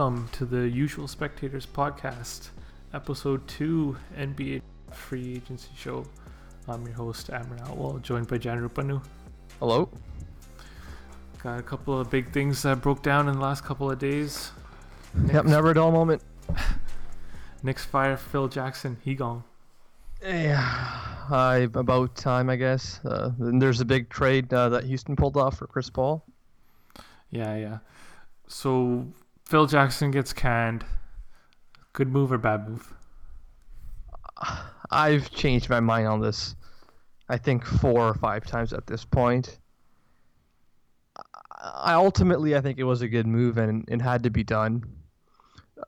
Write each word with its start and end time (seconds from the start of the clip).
welcome 0.00 0.26
to 0.32 0.46
the 0.46 0.66
Usual 0.66 1.06
Spectators 1.06 1.66
podcast, 1.66 2.48
episode 2.94 3.46
two, 3.46 3.98
NBA 4.16 4.62
Free 4.90 5.34
Agency 5.34 5.68
Show. 5.76 6.06
I'm 6.66 6.86
your 6.86 6.94
host, 6.94 7.28
Amran 7.28 7.60
Outwell, 7.68 7.98
joined 7.98 8.26
by 8.26 8.38
Jan 8.38 8.66
Rupanu. 8.66 9.04
Hello. 9.58 9.90
Got 11.42 11.58
a 11.58 11.62
couple 11.62 12.00
of 12.00 12.08
big 12.08 12.32
things 12.32 12.62
that 12.62 12.80
broke 12.80 13.02
down 13.02 13.28
in 13.28 13.34
the 13.34 13.40
last 13.40 13.62
couple 13.62 13.90
of 13.90 13.98
days. 13.98 14.52
Yep, 15.30 15.44
never 15.44 15.72
a 15.72 15.74
dull 15.74 15.92
moment. 15.92 16.22
Knicks 17.62 17.84
fire 17.84 18.16
Phil 18.16 18.48
Jackson. 18.48 18.96
He 19.04 19.14
gone. 19.14 19.44
Yeah, 20.22 21.66
about 21.74 22.16
time, 22.16 22.48
I 22.48 22.56
guess. 22.56 23.00
Uh, 23.04 23.32
then 23.38 23.58
there's 23.58 23.82
a 23.82 23.84
big 23.84 24.08
trade 24.08 24.50
uh, 24.50 24.70
that 24.70 24.84
Houston 24.84 25.14
pulled 25.14 25.36
off 25.36 25.58
for 25.58 25.66
Chris 25.66 25.90
Paul. 25.90 26.24
Yeah, 27.30 27.54
yeah. 27.56 27.78
So 28.48 29.06
Phil 29.50 29.66
Jackson 29.66 30.12
gets 30.12 30.32
canned. 30.32 30.84
Good 31.92 32.06
move 32.06 32.30
or 32.30 32.38
bad 32.38 32.68
move? 32.68 32.94
I've 34.92 35.28
changed 35.32 35.68
my 35.68 35.80
mind 35.80 36.06
on 36.06 36.20
this. 36.20 36.54
I 37.28 37.36
think 37.36 37.64
four 37.64 38.00
or 38.00 38.14
five 38.14 38.46
times 38.46 38.72
at 38.72 38.86
this 38.86 39.04
point. 39.04 39.58
I 41.60 41.94
ultimately 41.94 42.54
I 42.54 42.60
think 42.60 42.78
it 42.78 42.84
was 42.84 43.02
a 43.02 43.08
good 43.08 43.26
move 43.26 43.58
and 43.58 43.84
it 43.88 44.00
had 44.00 44.22
to 44.22 44.30
be 44.30 44.44
done. 44.44 44.84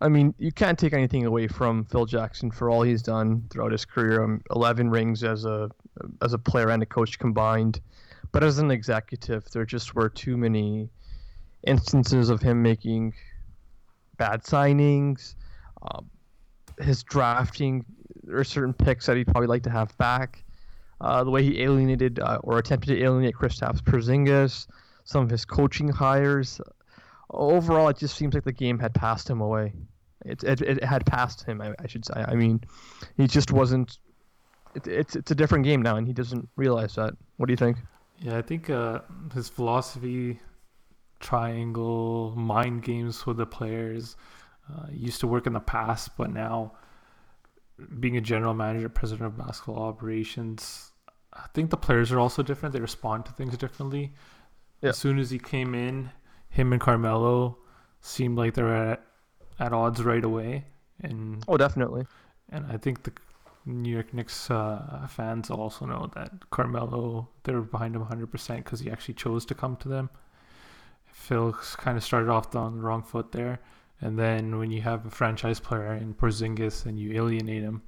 I 0.01 0.09
mean, 0.09 0.35
you 0.39 0.51
can't 0.51 0.77
take 0.77 0.93
anything 0.93 1.25
away 1.25 1.47
from 1.47 1.85
Phil 1.85 2.07
Jackson 2.07 2.51
for 2.51 2.69
all 2.69 2.83
he's 2.83 3.03
done 3.03 3.45
throughout 3.49 3.71
his 3.71 3.85
career. 3.85 4.25
Um, 4.25 4.43
Eleven 4.51 4.91
rings 4.91 5.23
as 5.23 5.45
a 5.45 5.71
as 6.21 6.33
a 6.33 6.39
player 6.39 6.71
and 6.71 6.83
a 6.83 6.87
coach 6.87 7.17
combined, 7.17 7.81
but 8.33 8.43
as 8.43 8.59
an 8.59 8.73
executive, 8.73 9.49
there 9.53 9.65
just 9.65 9.95
were 9.95 10.09
too 10.09 10.37
many 10.37 10.91
instances 11.65 12.29
of 12.29 12.43
him 12.43 12.61
making 12.61 13.15
bad 14.23 14.43
signings. 14.45 15.35
Um, 15.83 16.09
his 16.81 17.03
drafting, 17.03 17.85
there 18.23 18.39
are 18.39 18.45
certain 18.45 18.73
picks 18.73 19.07
that 19.07 19.17
he'd 19.17 19.27
probably 19.27 19.49
like 19.49 19.65
to 19.65 19.71
have 19.71 19.97
back. 19.99 20.45
Uh, 21.01 21.25
the 21.25 21.31
way 21.31 21.43
he 21.43 21.61
alienated 21.63 22.21
uh, 22.21 22.39
or 22.45 22.59
attempted 22.59 22.95
to 22.95 23.03
alienate 23.03 23.35
Kristaps 23.35 23.83
Porzingis, 23.83 24.69
some 25.03 25.25
of 25.25 25.31
his 25.31 25.45
coaching 25.45 25.89
hires. 25.89 26.61
Overall, 27.31 27.89
it 27.89 27.97
just 27.97 28.17
seems 28.17 28.35
like 28.35 28.45
the 28.45 28.53
game 28.53 28.79
had 28.79 28.95
passed 28.95 29.29
him 29.29 29.41
away. 29.41 29.73
It, 30.25 30.45
it, 30.45 30.61
it 30.61 30.85
had 30.85 31.05
passed 31.05 31.43
him, 31.43 31.61
I, 31.61 31.75
I 31.81 31.89
should 31.89 32.05
say. 32.05 32.25
I 32.33 32.37
mean, 32.37 32.61
he 33.17 33.27
just 33.27 33.51
wasn't. 33.51 33.99
It, 34.77 34.87
it's 34.87 35.17
it's 35.17 35.33
a 35.33 35.35
different 35.35 35.65
game 35.65 35.83
now, 35.83 35.97
and 35.97 36.07
he 36.07 36.13
doesn't 36.13 36.49
realize 36.55 36.95
that. 36.95 37.15
What 37.39 37.47
do 37.47 37.53
you 37.53 37.57
think? 37.57 37.79
Yeah, 38.21 38.39
I 38.39 38.43
think 38.43 38.71
uh, 38.71 39.01
his 39.35 39.49
philosophy, 39.49 40.39
triangle, 41.23 42.35
mind 42.37 42.83
games 42.83 43.25
with 43.25 43.39
the 43.39 43.47
players, 43.47 44.17
uh, 44.71 44.87
used 44.91 45.21
to 45.21 45.27
work 45.27 45.47
in 45.47 45.55
the 45.55 45.61
past, 45.61 46.11
but 46.19 46.31
now 46.31 46.73
being 47.99 48.17
a 48.17 48.21
general 48.21 48.53
manager, 48.55 48.89
president 48.89 49.27
of 49.27 49.39
basketball 49.39 49.83
operations, 49.85 50.93
I 51.33 51.47
think 51.55 51.71
the 51.71 51.77
players 51.79 52.13
are 52.13 52.19
also 52.19 52.43
different. 52.43 52.75
They 52.75 52.81
respond 52.81 53.25
to 53.27 53.33
things 53.33 53.57
differently. 53.57 54.13
Yeah. 54.83 54.91
As 54.91 54.99
soon 54.99 55.19
as 55.19 55.31
he 55.31 55.39
came 55.39 55.75
in, 55.75 56.11
him 56.51 56.73
and 56.73 56.81
Carmelo 56.81 57.57
seemed 58.01 58.37
like 58.37 58.55
they 58.55 58.63
were 58.63 58.75
at, 58.75 59.03
at 59.59 59.73
odds 59.73 60.03
right 60.03 60.23
away, 60.25 60.65
and 61.01 61.43
Oh, 61.49 61.57
definitely. 61.57 62.07
and 62.51 62.67
I 62.71 62.77
think 62.77 63.05
the 63.05 63.13
New 63.65 63.91
York 63.93 64.13
Knicks 64.13 64.51
uh, 64.51 65.07
fans 65.09 65.49
also 65.51 65.87
know 65.87 66.11
that 66.15 66.51
Carmelo 66.51 67.29
they're 67.45 67.61
behind 67.61 67.95
him 67.95 68.05
100% 68.05 68.57
because 68.57 68.81
he 68.81 68.91
actually 68.91 69.15
chose 69.15 69.47
to 69.47 69.55
come 69.55 69.77
to 69.77 69.89
them. 69.89 70.11
Phil 71.13 71.53
kind 71.77 71.97
of 71.97 72.03
started 72.03 72.29
off 72.29 72.55
on 72.57 72.77
the 72.77 72.83
wrong 72.83 73.03
foot 73.03 73.31
there, 73.33 73.61
and 74.01 74.19
then 74.19 74.59
when 74.59 74.71
you 74.71 74.83
have 74.83 75.07
a 75.07 75.11
franchise 75.11 75.61
player 75.61 75.95
in 75.95 76.15
Porzingis 76.15 76.87
and 76.87 76.99
you 76.99 77.13
alienate 77.13 77.63
him, 77.63 77.83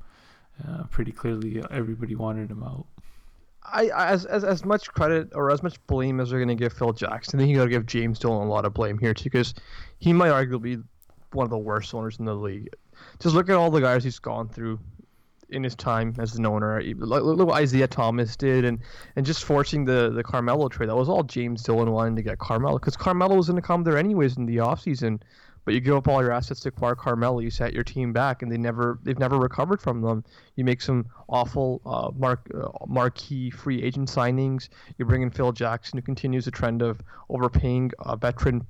uh, 0.66 0.84
pretty 0.84 1.10
clearly 1.10 1.62
everybody 1.70 2.14
wanted 2.14 2.50
him 2.50 2.62
out. 2.62 2.86
I 3.64 3.90
as 3.94 4.26
as 4.26 4.44
as 4.44 4.64
much 4.64 4.92
credit 4.92 5.30
or 5.34 5.50
as 5.50 5.62
much 5.62 5.84
blame 5.86 6.20
as 6.20 6.30
they're 6.30 6.38
gonna 6.38 6.54
give 6.54 6.74
Phil 6.74 6.92
Jackson, 6.92 7.40
I 7.40 7.42
think 7.42 7.50
you 7.50 7.56
gotta 7.56 7.70
give 7.70 7.86
James 7.86 8.18
Dolan 8.18 8.46
a 8.46 8.50
lot 8.50 8.66
of 8.66 8.74
blame 8.74 8.98
here 8.98 9.14
too, 9.14 9.24
because 9.24 9.54
he 9.98 10.12
might 10.12 10.30
arguably 10.30 10.76
be 10.76 10.82
one 11.32 11.44
of 11.44 11.50
the 11.50 11.58
worst 11.58 11.94
owners 11.94 12.18
in 12.18 12.26
the 12.26 12.34
league. 12.34 12.68
Just 13.18 13.34
look 13.34 13.48
at 13.48 13.56
all 13.56 13.70
the 13.70 13.80
guys 13.80 14.04
he's 14.04 14.18
gone 14.18 14.48
through 14.48 14.78
in 15.54 15.62
his 15.62 15.74
time 15.74 16.14
as 16.18 16.34
an 16.34 16.44
owner. 16.46 16.82
Look, 16.82 17.24
look 17.24 17.46
what 17.46 17.60
Isaiah 17.60 17.86
Thomas 17.86 18.36
did, 18.36 18.64
and 18.64 18.78
and 19.16 19.24
just 19.24 19.44
forcing 19.44 19.84
the 19.84 20.10
the 20.10 20.22
Carmelo 20.22 20.68
trade. 20.68 20.88
That 20.88 20.96
was 20.96 21.08
all 21.08 21.22
James 21.22 21.62
Dolan 21.62 21.90
wanting 21.90 22.16
to 22.16 22.22
get 22.22 22.38
Carmelo, 22.38 22.78
because 22.78 22.96
Carmelo 22.96 23.36
was 23.36 23.48
gonna 23.48 23.62
come 23.62 23.84
there 23.84 23.96
anyways 23.96 24.36
in 24.36 24.46
the 24.46 24.56
offseason. 24.56 25.20
But 25.64 25.72
you 25.72 25.80
give 25.80 25.96
up 25.96 26.08
all 26.08 26.22
your 26.22 26.32
assets 26.32 26.60
to 26.60 26.68
acquire 26.68 26.94
Carmelo, 26.94 27.38
you 27.38 27.50
set 27.50 27.72
your 27.72 27.84
team 27.84 28.12
back, 28.12 28.42
and 28.42 28.52
they 28.52 28.58
never 28.58 28.98
they've 29.02 29.18
never 29.18 29.38
recovered 29.38 29.80
from 29.80 30.02
them. 30.02 30.22
You 30.56 30.64
make 30.64 30.82
some 30.82 31.06
awful 31.28 31.80
uh, 31.86 32.10
mark 32.14 32.50
uh, 32.54 32.68
marquee 32.86 33.50
free 33.50 33.82
agent 33.82 34.08
signings. 34.08 34.68
You 34.98 35.06
bring 35.06 35.22
in 35.22 35.30
Phil 35.30 35.52
Jackson, 35.52 35.96
who 35.96 36.02
continues 36.02 36.44
the 36.44 36.50
trend 36.50 36.82
of 36.82 37.00
overpaying 37.30 37.92
uh, 38.00 38.16
veteran 38.16 38.66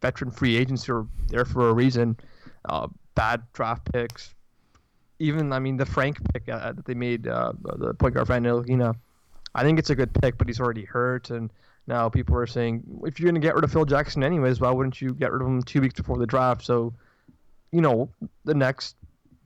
veteran 0.00 0.30
free 0.30 0.56
agents 0.56 0.84
who 0.84 0.94
are 0.94 1.06
there 1.28 1.44
for 1.44 1.68
a 1.68 1.74
reason. 1.74 2.16
Uh, 2.64 2.86
bad 3.14 3.42
draft 3.52 3.92
picks. 3.92 4.34
Even 5.18 5.52
I 5.52 5.58
mean 5.58 5.76
the 5.76 5.86
Frank 5.86 6.18
pick 6.32 6.48
uh, 6.48 6.72
that 6.72 6.84
they 6.84 6.94
made, 6.94 7.26
uh, 7.26 7.52
the 7.76 7.94
point 7.94 8.14
guard 8.14 8.28
Van 8.28 8.44
Ntilikina, 8.44 8.94
I 9.54 9.62
think 9.62 9.78
it's 9.78 9.90
a 9.90 9.94
good 9.94 10.12
pick, 10.14 10.38
but 10.38 10.46
he's 10.46 10.60
already 10.60 10.84
hurt, 10.84 11.30
and 11.30 11.50
now 11.86 12.08
people 12.08 12.36
are 12.36 12.46
saying 12.46 12.84
if 13.04 13.18
you're 13.18 13.30
going 13.30 13.40
to 13.40 13.44
get 13.44 13.54
rid 13.54 13.64
of 13.64 13.72
Phil 13.72 13.84
Jackson 13.84 14.22
anyways, 14.22 14.60
why 14.60 14.70
wouldn't 14.70 15.00
you 15.00 15.14
get 15.14 15.32
rid 15.32 15.42
of 15.42 15.48
him 15.48 15.62
two 15.62 15.80
weeks 15.80 15.94
before 15.94 16.18
the 16.18 16.26
draft? 16.26 16.64
So, 16.64 16.92
you 17.72 17.80
know, 17.80 18.10
the 18.44 18.54
next 18.54 18.96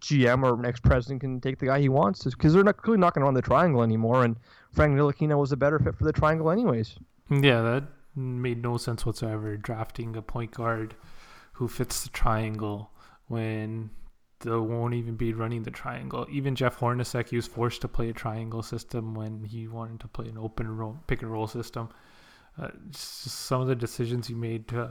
GM 0.00 0.42
or 0.42 0.60
next 0.60 0.82
president 0.82 1.20
can 1.20 1.40
take 1.40 1.58
the 1.58 1.66
guy 1.66 1.80
he 1.80 1.88
wants 1.88 2.24
because 2.24 2.52
they're 2.52 2.64
not 2.64 2.76
clearly 2.76 3.00
not 3.00 3.14
going 3.14 3.22
to 3.22 3.26
run 3.26 3.34
the 3.34 3.42
triangle 3.42 3.82
anymore, 3.82 4.24
and 4.24 4.36
Frank 4.72 4.94
Ntilikina 4.96 5.38
was 5.38 5.52
a 5.52 5.56
better 5.56 5.78
fit 5.78 5.94
for 5.94 6.04
the 6.04 6.12
triangle 6.12 6.50
anyways. 6.50 6.96
Yeah, 7.30 7.62
that 7.62 7.84
made 8.14 8.62
no 8.62 8.76
sense 8.76 9.06
whatsoever. 9.06 9.56
Drafting 9.56 10.16
a 10.16 10.22
point 10.22 10.50
guard 10.50 10.94
who 11.52 11.68
fits 11.68 12.02
the 12.02 12.10
triangle 12.10 12.90
when 13.28 13.90
they 14.42 14.50
won't 14.50 14.94
even 14.94 15.16
be 15.16 15.32
running 15.32 15.62
the 15.62 15.70
triangle. 15.70 16.26
Even 16.30 16.54
Jeff 16.54 16.78
Hornacek, 16.78 17.28
he 17.30 17.36
was 17.36 17.46
forced 17.46 17.80
to 17.82 17.88
play 17.88 18.08
a 18.10 18.12
triangle 18.12 18.62
system 18.62 19.14
when 19.14 19.44
he 19.44 19.66
wanted 19.68 20.00
to 20.00 20.08
play 20.08 20.28
an 20.28 20.38
open 20.38 20.76
roll, 20.76 20.98
pick 21.06 21.22
and 21.22 21.32
roll 21.32 21.46
system. 21.46 21.88
Uh, 22.60 22.68
some 22.90 23.60
of 23.62 23.66
the 23.66 23.74
decisions 23.74 24.26
he 24.26 24.34
made, 24.34 24.72
uh, 24.74 24.88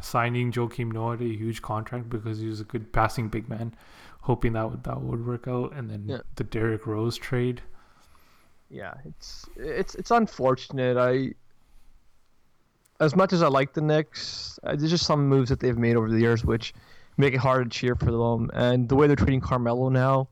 signing 0.00 0.52
Joakim 0.52 0.92
Noah 0.92 1.16
to 1.16 1.24
a 1.24 1.36
huge 1.36 1.60
contract 1.62 2.08
because 2.08 2.38
he 2.38 2.46
was 2.46 2.60
a 2.60 2.64
good 2.64 2.92
passing 2.92 3.28
big 3.28 3.48
man, 3.48 3.74
hoping 4.20 4.52
that 4.52 4.70
would 4.70 4.84
that 4.84 5.00
would 5.00 5.26
work 5.26 5.48
out, 5.48 5.72
and 5.74 5.90
then 5.90 6.04
Yeah. 6.06 6.18
the 6.36 6.44
Derrick 6.44 6.86
Rose 6.86 7.16
trade. 7.16 7.62
Yeah, 8.70 8.94
it's 9.04 9.46
it's 9.56 9.94
it's 9.94 10.10
unfortunate. 10.10 10.96
I 10.96 11.34
as 13.00 13.14
much 13.16 13.32
as 13.32 13.42
I 13.42 13.48
like 13.48 13.72
the 13.74 13.80
Knicks, 13.80 14.58
uh, 14.64 14.74
there's 14.76 14.90
just 14.90 15.06
some 15.06 15.28
moves 15.28 15.48
that 15.50 15.60
they've 15.60 15.78
made 15.78 15.96
over 15.96 16.10
the 16.10 16.18
years 16.20 16.44
which 16.44 16.74
make 17.18 17.34
it 17.34 17.38
hard 17.38 17.70
to 17.70 17.78
cheer 17.78 17.94
for 17.94 18.10
them. 18.10 18.50
And 18.54 18.88
the 18.88 18.94
way 18.94 19.06
they're 19.06 19.16
treating 19.16 19.40
Carmelo 19.40 19.90
now, 19.90 20.28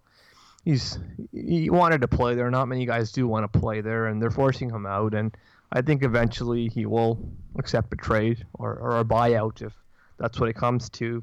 he's 0.64 0.98
he 1.32 1.68
wanted 1.68 2.00
to 2.00 2.08
play 2.08 2.34
there. 2.34 2.50
Not 2.50 2.66
many 2.68 2.86
guys 2.86 3.12
do 3.12 3.28
want 3.28 3.52
to 3.52 3.58
play 3.58 3.82
there, 3.82 4.06
and 4.06 4.22
they're 4.22 4.30
forcing 4.30 4.70
him 4.70 4.86
out. 4.86 5.12
And 5.12 5.36
I 5.72 5.82
think 5.82 6.02
eventually 6.02 6.68
he 6.68 6.86
will 6.86 7.18
accept 7.58 7.92
a 7.92 7.96
trade 7.96 8.46
or, 8.54 8.76
or 8.76 9.00
a 9.00 9.04
buyout 9.04 9.60
if 9.60 9.74
that's 10.18 10.40
what 10.40 10.48
it 10.48 10.56
comes 10.56 10.88
to. 10.90 11.22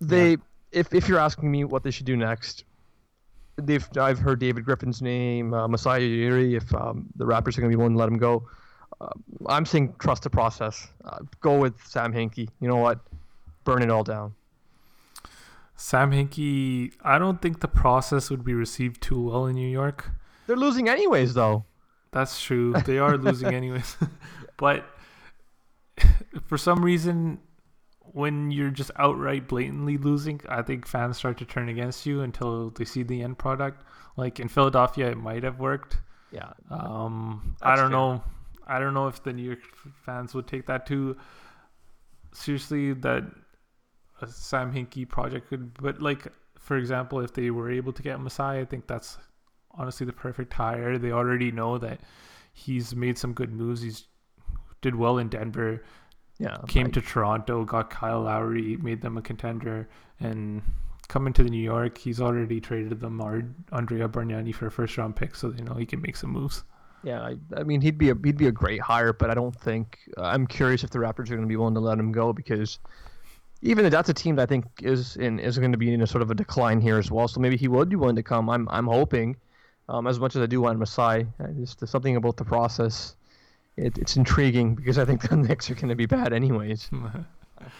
They, 0.00 0.36
if 0.72 0.92
if 0.92 1.08
you're 1.08 1.18
asking 1.18 1.50
me 1.50 1.64
what 1.64 1.82
they 1.82 1.90
should 1.90 2.06
do 2.06 2.16
next, 2.16 2.64
they've 3.56 3.88
I've 3.96 4.18
heard 4.18 4.38
David 4.38 4.64
Griffin's 4.66 5.00
name, 5.00 5.54
uh, 5.54 5.66
Masai 5.66 6.00
Ujiri. 6.00 6.56
If 6.56 6.74
um, 6.74 7.06
the 7.16 7.24
Raptors 7.24 7.56
are 7.56 7.62
going 7.62 7.72
to 7.72 7.76
be 7.76 7.76
willing 7.76 7.94
to 7.94 7.98
let 7.98 8.08
him 8.08 8.18
go, 8.18 8.46
uh, 9.00 9.08
I'm 9.46 9.64
saying 9.64 9.94
trust 9.98 10.24
the 10.24 10.30
process. 10.30 10.86
Uh, 11.04 11.20
go 11.40 11.58
with 11.58 11.74
Sam 11.86 12.12
Hinkie. 12.12 12.48
You 12.60 12.68
know 12.68 12.76
what? 12.76 13.00
Burn 13.66 13.82
it 13.82 13.90
all 13.90 14.04
down. 14.04 14.34
Sam 15.74 16.10
Hinkie, 16.12 16.94
I 17.02 17.18
don't 17.18 17.42
think 17.42 17.60
the 17.60 17.68
process 17.68 18.30
would 18.30 18.44
be 18.44 18.54
received 18.54 19.02
too 19.02 19.28
well 19.28 19.46
in 19.46 19.56
New 19.56 19.68
York. 19.68 20.10
They're 20.46 20.56
losing 20.56 20.88
anyways, 20.88 21.34
though. 21.34 21.66
That's 22.12 22.42
true. 22.42 22.72
They 22.86 22.98
are 22.98 23.18
losing 23.18 23.52
anyways. 23.54 23.96
but 24.56 24.86
for 26.46 26.56
some 26.56 26.82
reason, 26.82 27.40
when 28.00 28.50
you're 28.50 28.70
just 28.70 28.90
outright 28.96 29.48
blatantly 29.48 29.98
losing, 29.98 30.40
I 30.48 30.62
think 30.62 30.86
fans 30.86 31.18
start 31.18 31.36
to 31.38 31.44
turn 31.44 31.68
against 31.68 32.06
you 32.06 32.22
until 32.22 32.70
they 32.70 32.84
see 32.84 33.02
the 33.02 33.20
end 33.20 33.36
product. 33.36 33.82
Like 34.16 34.40
in 34.40 34.48
Philadelphia, 34.48 35.10
it 35.10 35.18
might 35.18 35.42
have 35.42 35.58
worked. 35.58 35.98
Yeah. 36.30 36.52
Um, 36.70 37.56
I 37.60 37.76
don't 37.76 37.90
fair. 37.90 37.98
know. 37.98 38.24
I 38.66 38.78
don't 38.78 38.94
know 38.94 39.08
if 39.08 39.22
the 39.22 39.32
New 39.32 39.42
York 39.42 39.60
fans 40.04 40.34
would 40.34 40.46
take 40.46 40.66
that 40.66 40.86
too 40.86 41.16
seriously. 42.32 42.94
That 42.94 43.24
a 44.20 44.26
Sam 44.26 44.72
Hinkie 44.72 45.08
project 45.08 45.48
could, 45.48 45.74
but 45.74 46.00
like 46.00 46.26
for 46.58 46.76
example, 46.76 47.20
if 47.20 47.32
they 47.32 47.50
were 47.50 47.70
able 47.70 47.92
to 47.92 48.02
get 48.02 48.18
Masai, 48.20 48.60
I 48.60 48.64
think 48.64 48.86
that's 48.86 49.18
honestly 49.72 50.06
the 50.06 50.12
perfect 50.12 50.52
hire. 50.52 50.98
They 50.98 51.12
already 51.12 51.52
know 51.52 51.78
that 51.78 52.00
he's 52.52 52.94
made 52.96 53.18
some 53.18 53.32
good 53.34 53.52
moves. 53.52 53.82
He's 53.82 54.04
did 54.80 54.94
well 54.94 55.18
in 55.18 55.28
Denver. 55.28 55.84
Yeah, 56.38 56.56
came 56.68 56.86
I- 56.88 56.90
to 56.90 57.00
Toronto, 57.00 57.64
got 57.64 57.90
Kyle 57.90 58.22
Lowry, 58.22 58.76
made 58.78 59.00
them 59.00 59.16
a 59.16 59.22
contender, 59.22 59.88
and 60.20 60.62
coming 61.08 61.32
to 61.32 61.42
the 61.42 61.48
New 61.50 61.62
York, 61.62 61.96
he's 61.96 62.20
already 62.20 62.60
traded 62.60 63.00
them 63.00 63.20
Ar- 63.20 63.44
Andrea 63.72 64.08
Bargnani 64.08 64.54
for 64.54 64.66
a 64.66 64.70
first 64.70 64.98
round 64.98 65.16
pick, 65.16 65.34
so 65.34 65.48
they 65.50 65.62
know 65.62 65.74
he 65.74 65.86
can 65.86 66.02
make 66.02 66.16
some 66.16 66.30
moves. 66.30 66.64
Yeah, 67.02 67.22
I, 67.22 67.36
I 67.56 67.62
mean 67.62 67.80
he'd 67.80 67.96
be 67.98 68.10
a 68.10 68.16
he'd 68.24 68.36
be 68.36 68.48
a 68.48 68.52
great 68.52 68.80
hire, 68.80 69.12
but 69.12 69.30
I 69.30 69.34
don't 69.34 69.54
think 69.54 69.98
uh, 70.18 70.22
I'm 70.24 70.46
curious 70.46 70.82
if 70.84 70.90
the 70.90 70.98
Raptors 70.98 71.30
are 71.30 71.36
going 71.36 71.42
to 71.42 71.46
be 71.46 71.56
willing 71.56 71.74
to 71.74 71.80
let 71.80 71.98
him 71.98 72.10
go 72.12 72.32
because 72.32 72.80
even 73.66 73.84
if 73.84 73.90
that's 73.90 74.08
a 74.08 74.14
team 74.14 74.36
that 74.36 74.42
I 74.42 74.46
think 74.46 74.64
is 74.82 75.16
in 75.16 75.38
is 75.38 75.58
going 75.58 75.72
to 75.72 75.78
be 75.78 75.92
in 75.92 76.00
a 76.00 76.06
sort 76.06 76.22
of 76.22 76.30
a 76.30 76.34
decline 76.34 76.80
here 76.80 76.98
as 76.98 77.10
well. 77.10 77.28
So 77.28 77.40
maybe 77.40 77.56
he 77.56 77.68
would 77.68 77.88
be 77.88 77.96
willing 77.96 78.16
to 78.16 78.22
come. 78.22 78.48
I'm 78.48 78.68
I'm 78.70 78.86
hoping, 78.86 79.36
um, 79.88 80.06
as 80.06 80.18
much 80.18 80.36
as 80.36 80.42
I 80.42 80.46
do 80.46 80.60
want 80.60 80.78
Masai, 80.78 81.26
I 81.40 81.46
just 81.58 81.80
there's 81.80 81.90
something 81.90 82.16
about 82.16 82.36
the 82.36 82.44
process. 82.44 83.16
It, 83.76 83.98
it's 83.98 84.16
intriguing 84.16 84.74
because 84.74 84.98
I 84.98 85.04
think 85.04 85.20
the 85.28 85.36
Knicks 85.36 85.70
are 85.70 85.74
going 85.74 85.88
to 85.88 85.96
be 85.96 86.06
bad 86.06 86.32
anyways. 86.32 86.88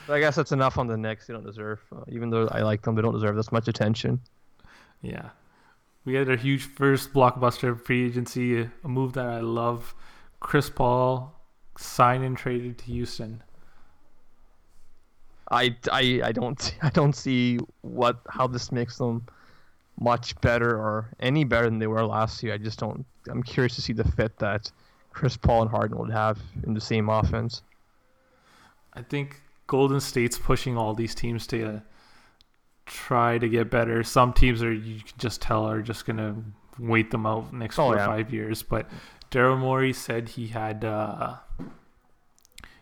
But 0.06 0.14
I 0.14 0.20
guess 0.20 0.36
that's 0.36 0.52
enough 0.52 0.78
on 0.78 0.86
the 0.86 0.96
Knicks. 0.96 1.26
They 1.26 1.34
don't 1.34 1.44
deserve, 1.44 1.80
uh, 1.94 2.00
even 2.08 2.30
though 2.30 2.48
I 2.48 2.62
like 2.62 2.80
them, 2.80 2.94
they 2.94 3.02
don't 3.02 3.12
deserve 3.12 3.36
this 3.36 3.52
much 3.52 3.68
attention. 3.68 4.20
yeah. 5.02 5.30
We 6.06 6.14
had 6.14 6.30
a 6.30 6.36
huge 6.36 6.62
first 6.62 7.12
blockbuster 7.12 7.78
free 7.78 8.06
agency, 8.06 8.62
a 8.62 8.88
move 8.88 9.12
that 9.14 9.26
I 9.26 9.40
love. 9.40 9.94
Chris 10.40 10.70
Paul 10.70 11.34
signed 11.76 12.24
and 12.24 12.38
traded 12.38 12.78
to 12.78 12.84
Houston. 12.84 13.42
I, 15.50 15.76
I, 15.92 16.20
I 16.24 16.32
don't 16.32 16.76
I 16.82 16.90
don't 16.90 17.14
see 17.14 17.58
what 17.82 18.20
how 18.28 18.46
this 18.46 18.72
makes 18.72 18.98
them 18.98 19.26
much 19.98 20.38
better 20.40 20.70
or 20.76 21.08
any 21.20 21.44
better 21.44 21.66
than 21.66 21.78
they 21.78 21.86
were 21.86 22.04
last 22.04 22.42
year. 22.42 22.54
I 22.54 22.58
just 22.58 22.78
don't. 22.78 23.04
I'm 23.28 23.42
curious 23.42 23.74
to 23.76 23.82
see 23.82 23.92
the 23.92 24.04
fit 24.04 24.38
that 24.38 24.70
Chris 25.12 25.36
Paul 25.36 25.62
and 25.62 25.70
Harden 25.70 25.98
would 25.98 26.12
have 26.12 26.38
in 26.64 26.74
the 26.74 26.80
same 26.80 27.08
offense. 27.08 27.62
I 28.92 29.02
think 29.02 29.42
Golden 29.66 30.00
State's 30.00 30.38
pushing 30.38 30.76
all 30.76 30.94
these 30.94 31.14
teams 31.14 31.46
to 31.48 31.76
uh, 31.76 31.80
try 32.86 33.38
to 33.38 33.48
get 33.48 33.70
better. 33.70 34.02
Some 34.02 34.32
teams 34.32 34.62
are 34.62 34.72
you 34.72 35.00
can 35.00 35.18
just 35.18 35.40
tell 35.40 35.66
are 35.66 35.82
just 35.82 36.06
gonna 36.06 36.36
wait 36.78 37.10
them 37.10 37.26
out 37.26 37.52
next 37.52 37.78
Oh, 37.78 37.86
four 37.86 37.94
or 37.96 38.06
five 38.06 38.32
years. 38.32 38.62
But 38.62 38.88
Daryl 39.30 39.58
Morey 39.58 39.92
said 39.92 40.30
he 40.30 40.48
had 40.48 40.84
uh, 40.84 41.36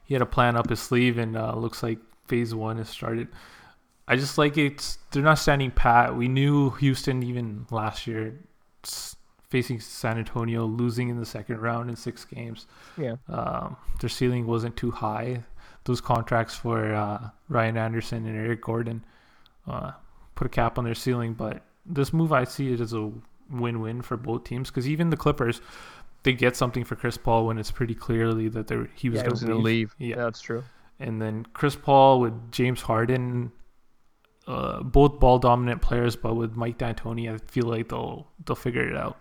he 0.05 0.15
had 0.15 0.23
a 0.23 0.27
plan 0.27 0.57
up 0.57 0.69
his 0.69 0.81
sleeve, 0.81 1.19
and 1.19 1.37
uh, 1.37 1.55
looks 1.57 1.83
like 1.83 1.99
phase 2.27 2.55
one 2.55 2.79
has 2.79 2.89
started. 2.89 3.29
I 4.07 4.17
just 4.17 4.37
like 4.39 4.59
it's 4.59 4.99
they're 5.11 5.23
not 5.23 5.39
standing 5.39 5.71
pat. 5.71 6.15
We 6.17 6.29
knew 6.29 6.71
Houston 6.71 7.23
even 7.23 7.67
last 7.71 8.07
year 8.07 8.35
facing 9.49 9.81
San 9.81 10.19
Antonio, 10.19 10.67
losing 10.67 11.09
in 11.09 11.19
the 11.19 11.25
second 11.27 11.61
round 11.61 11.89
in 11.89 11.97
six 11.97 12.25
games 12.25 12.67
Yeah. 12.99 13.17
um, 13.29 13.77
their 14.01 14.11
ceiling 14.11 14.47
wasn't 14.47 14.77
too 14.77 14.91
high. 14.91 15.45
Those 15.85 16.01
contracts 16.01 16.55
for 16.57 16.93
uh, 16.95 17.31
Ryan 17.49 17.77
Anderson 17.77 18.27
and 18.27 18.37
Eric 18.37 18.63
Gordon 18.63 19.05
uh, 19.67 19.93
put 20.35 20.47
a 20.47 20.51
cap 20.51 20.77
on 20.79 20.85
their 20.85 20.95
ceiling, 20.95 21.35
but 21.35 21.63
this 21.87 22.13
move 22.13 22.33
I 22.33 22.45
see 22.45 22.73
it 22.73 22.81
as 22.81 22.93
a 22.95 23.13
win-win 23.51 24.03
for 24.03 24.17
both 24.17 24.45
teams 24.45 24.71
because 24.71 24.89
even 24.89 25.11
the 25.11 25.17
Clippers, 25.17 25.61
they 26.25 26.33
get 26.33 26.57
something 26.57 26.83
for 26.85 26.97
Chris 26.97 27.17
Paul 27.19 27.47
when 27.47 27.59
it's 27.59 27.71
pretty 27.71 27.95
clearly 27.95 28.49
that 28.49 28.67
they're, 28.67 28.89
he 28.95 29.09
was 29.11 29.21
Yeah, 29.21 29.29
going 29.29 29.37
to 29.47 29.55
leave. 29.57 29.95
leave. 29.99 30.11
Yeah, 30.11 30.17
that's 30.17 30.41
true. 30.41 30.65
And 31.05 31.21
then 31.21 31.45
Chris 31.53 31.77
Paul 31.77 32.19
with 32.19 32.51
James 32.51 32.81
Harden, 32.81 33.53
uh, 34.47 34.83
both 34.83 35.21
ball 35.21 35.39
dominant 35.39 35.83
players, 35.83 36.17
but 36.17 36.35
with 36.35 36.57
Mike 36.57 36.79
D'Antoni, 36.79 37.33
I 37.33 37.37
feel 37.47 37.67
like 37.67 37.91
they'll 37.91 38.27
they'll 38.47 38.57
figure 38.57 38.89
it 38.89 38.97
out. 38.97 39.19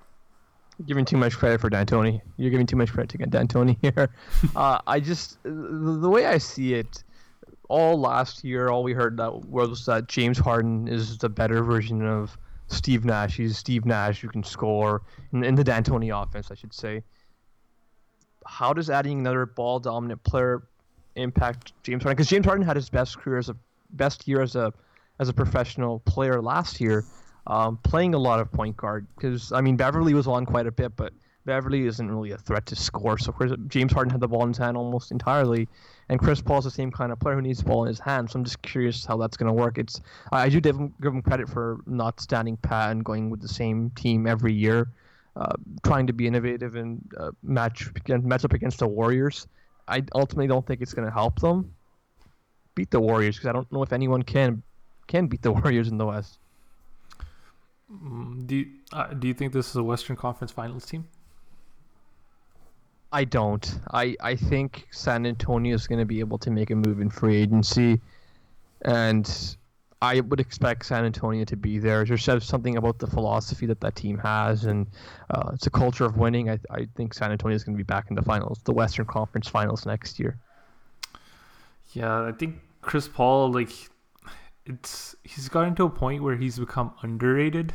giving 0.85 1.03
too 1.03 1.17
much 1.17 1.37
credit 1.37 1.59
for 1.59 1.69
D'Antoni. 1.69 2.21
You're 2.37 2.51
giving 2.51 2.65
too 2.65 2.77
much 2.77 2.91
credit 2.93 3.19
to 3.19 3.25
D'Antoni 3.25 3.77
here. 3.81 4.09
uh, 4.55 4.79
I 4.87 5.01
just 5.01 5.43
the, 5.43 5.97
the 6.01 6.09
way 6.09 6.25
I 6.25 6.37
see 6.37 6.73
it, 6.73 7.03
all 7.67 7.99
last 7.99 8.45
year, 8.45 8.69
all 8.69 8.83
we 8.83 8.93
heard 8.93 9.17
that 9.17 9.45
was 9.45 9.85
that 9.85 10.07
James 10.07 10.37
Harden 10.37 10.87
is 10.87 11.17
the 11.17 11.29
better 11.29 11.63
version 11.63 12.05
of 12.07 12.37
Steve 12.67 13.03
Nash. 13.03 13.35
He's 13.35 13.57
Steve 13.57 13.85
Nash 13.85 14.21
who 14.21 14.29
can 14.29 14.43
score 14.43 15.01
in, 15.33 15.43
in 15.43 15.55
the 15.55 15.65
D'Antoni 15.65 16.11
offense, 16.11 16.49
I 16.49 16.55
should 16.55 16.73
say. 16.73 17.03
How 18.45 18.71
does 18.71 18.89
adding 18.89 19.19
another 19.19 19.45
ball 19.45 19.79
dominant 19.79 20.23
player 20.23 20.63
impact 21.15 21.73
James 21.83 22.03
Harden? 22.03 22.15
Because 22.15 22.29
James 22.29 22.45
Harden 22.45 22.65
had 22.65 22.75
his 22.75 22.89
best 22.89 23.19
career 23.19 23.37
as 23.37 23.49
a 23.49 23.55
best 23.91 24.27
year 24.27 24.41
as 24.41 24.55
a 24.55 24.73
as 25.19 25.29
a 25.29 25.33
professional 25.33 25.99
player 25.99 26.41
last 26.41 26.81
year 26.81 27.05
um, 27.47 27.77
playing 27.83 28.13
a 28.13 28.17
lot 28.17 28.39
of 28.39 28.51
point 28.51 28.77
guard 28.77 29.05
because 29.15 29.51
I 29.51 29.61
mean 29.61 29.75
Beverley 29.75 30.13
was 30.13 30.27
on 30.27 30.45
quite 30.45 30.67
a 30.67 30.71
bit, 30.71 30.95
but 30.95 31.13
Beverley 31.45 31.85
isn't 31.85 32.09
really 32.09 32.31
a 32.31 32.37
threat 32.37 32.65
to 32.67 32.75
score. 32.75 33.17
So 33.17 33.33
James 33.67 33.91
Harden 33.91 34.11
had 34.11 34.21
the 34.21 34.27
ball 34.27 34.43
in 34.43 34.49
his 34.49 34.57
hand 34.57 34.77
almost 34.77 35.11
entirely, 35.11 35.67
and 36.07 36.19
Chris 36.19 36.41
Paul's 36.41 36.63
the 36.63 36.71
same 36.71 36.89
kind 36.89 37.11
of 37.11 37.19
player 37.19 37.35
who 37.35 37.41
needs 37.41 37.59
the 37.59 37.65
ball 37.65 37.83
in 37.83 37.89
his 37.89 37.99
hand. 37.99 38.31
So 38.31 38.39
I'm 38.39 38.45
just 38.45 38.61
curious 38.61 39.05
how 39.05 39.17
that's 39.17 39.35
going 39.35 39.47
to 39.47 39.53
work. 39.53 39.77
It's 39.77 39.99
I 40.31 40.43
I 40.43 40.49
do 40.49 40.61
give 40.61 40.77
him, 40.77 40.93
give 41.01 41.13
him 41.13 41.21
credit 41.21 41.49
for 41.49 41.79
not 41.85 42.19
standing 42.21 42.57
pat 42.57 42.91
and 42.91 43.03
going 43.03 43.29
with 43.29 43.41
the 43.41 43.49
same 43.49 43.89
team 43.91 44.25
every 44.25 44.53
year, 44.53 44.87
uh, 45.35 45.53
trying 45.83 46.07
to 46.07 46.13
be 46.13 46.27
innovative 46.27 46.75
and 46.75 47.01
uh, 47.17 47.31
match 47.43 47.89
match 48.07 48.45
up 48.45 48.53
against 48.53 48.79
the 48.79 48.87
Warriors. 48.87 49.47
I 49.87 50.03
ultimately 50.13 50.47
don't 50.47 50.65
think 50.65 50.81
it's 50.81 50.93
going 50.93 51.07
to 51.07 51.13
help 51.13 51.39
them 51.39 51.73
beat 52.75 52.91
the 52.91 52.99
Warriors 52.99 53.35
because 53.35 53.49
I 53.49 53.53
don't 53.53 53.71
know 53.71 53.83
if 53.83 53.93
anyone 53.93 54.23
can 54.23 54.63
can 55.07 55.27
beat 55.27 55.41
the 55.41 55.51
Warriors 55.59 55.87
in 55.89 55.97
the 55.97 56.05
West. 56.05 56.39
Mm, 57.91 58.47
Do 58.47 58.55
you, 58.55 58.67
uh, 58.91 59.07
do 59.13 59.27
you 59.27 59.33
think 59.33 59.53
this 59.53 59.69
is 59.69 59.75
a 59.75 59.83
Western 59.83 60.15
Conference 60.15 60.51
Finals 60.51 60.85
team? 60.85 61.07
I 63.11 63.25
don't. 63.25 63.79
I, 63.91 64.15
I 64.21 64.35
think 64.35 64.87
San 64.89 65.27
Antonio 65.27 65.75
is 65.75 65.85
going 65.85 65.99
to 65.99 66.05
be 66.05 66.19
able 66.19 66.39
to 66.39 66.49
make 66.49 66.71
a 66.71 66.75
move 66.75 66.99
in 66.99 67.11
free 67.11 67.35
agency, 67.35 68.01
and 68.81 69.55
I 70.03 70.19
would 70.19 70.41
expect 70.41 70.85
San 70.85 71.05
Antonio 71.05 71.45
to 71.45 71.55
be 71.55 71.79
there. 71.79 72.03
There's 72.03 72.25
just 72.25 72.47
something 72.47 72.75
about 72.75 72.99
the 72.99 73.07
philosophy 73.07 73.65
that 73.67 73.79
that 73.79 73.95
team 73.95 74.17
has, 74.17 74.65
and 74.65 74.85
uh, 75.29 75.51
it's 75.53 75.65
a 75.65 75.69
culture 75.69 76.03
of 76.03 76.17
winning. 76.17 76.49
I, 76.49 76.59
I 76.69 76.87
think 76.97 77.13
San 77.13 77.31
Antonio 77.31 77.55
is 77.55 77.63
going 77.63 77.77
to 77.77 77.81
be 77.81 77.87
back 77.87 78.07
in 78.09 78.15
the 78.15 78.21
finals, 78.21 78.59
the 78.65 78.73
Western 78.73 79.05
Conference 79.05 79.47
Finals 79.47 79.85
next 79.85 80.19
year. 80.19 80.37
Yeah, 81.93 82.23
I 82.23 82.33
think 82.33 82.55
Chris 82.81 83.07
Paul, 83.07 83.53
like, 83.53 83.71
it's 84.65 85.15
he's 85.23 85.47
gotten 85.47 85.73
to 85.75 85.85
a 85.85 85.89
point 85.89 86.21
where 86.21 86.35
he's 86.35 86.59
become 86.59 86.93
underrated. 87.01 87.73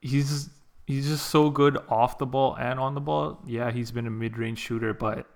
He's 0.00 0.48
he's 0.86 1.08
just 1.08 1.26
so 1.26 1.50
good 1.50 1.76
off 1.88 2.18
the 2.18 2.26
ball 2.26 2.56
and 2.56 2.78
on 2.78 2.94
the 2.94 3.00
ball. 3.00 3.42
Yeah, 3.44 3.72
he's 3.72 3.90
been 3.90 4.06
a 4.06 4.10
mid-range 4.10 4.60
shooter, 4.60 4.94
but 4.94 5.26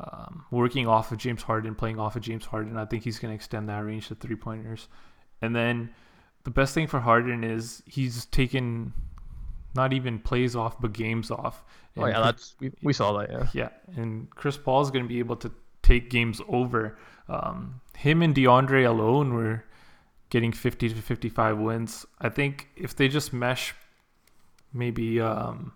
um, 0.00 0.44
working 0.50 0.86
off 0.86 1.12
of 1.12 1.18
James 1.18 1.42
Harden, 1.42 1.74
playing 1.74 1.98
off 1.98 2.16
of 2.16 2.22
James 2.22 2.44
Harden, 2.44 2.76
I 2.76 2.84
think 2.84 3.04
he's 3.04 3.18
going 3.18 3.32
to 3.32 3.34
extend 3.34 3.68
that 3.68 3.80
range 3.84 4.08
to 4.08 4.14
three 4.14 4.36
pointers. 4.36 4.88
And 5.42 5.54
then 5.54 5.90
the 6.44 6.50
best 6.50 6.74
thing 6.74 6.86
for 6.86 7.00
Harden 7.00 7.44
is 7.44 7.82
he's 7.86 8.26
taken 8.26 8.92
not 9.74 9.92
even 9.92 10.18
plays 10.18 10.56
off, 10.56 10.80
but 10.80 10.92
games 10.92 11.30
off. 11.30 11.62
Oh 11.96 12.06
yeah, 12.06 12.20
that's 12.20 12.54
we, 12.60 12.70
we 12.82 12.92
saw 12.92 13.18
that. 13.18 13.30
Yeah. 13.30 13.46
yeah, 13.52 13.68
and 13.96 14.30
Chris 14.30 14.56
Paul 14.56 14.80
is 14.82 14.90
going 14.90 15.04
to 15.04 15.08
be 15.08 15.18
able 15.18 15.36
to 15.36 15.50
take 15.82 16.10
games 16.10 16.40
over. 16.48 16.96
Um, 17.28 17.80
him 17.96 18.22
and 18.22 18.34
DeAndre 18.34 18.86
alone 18.86 19.34
were 19.34 19.64
getting 20.30 20.52
50 20.52 20.90
to 20.90 20.94
55 20.94 21.58
wins. 21.58 22.06
I 22.20 22.28
think 22.28 22.68
if 22.76 22.94
they 22.94 23.08
just 23.08 23.32
mesh, 23.32 23.74
maybe 24.72 25.20
um, 25.20 25.72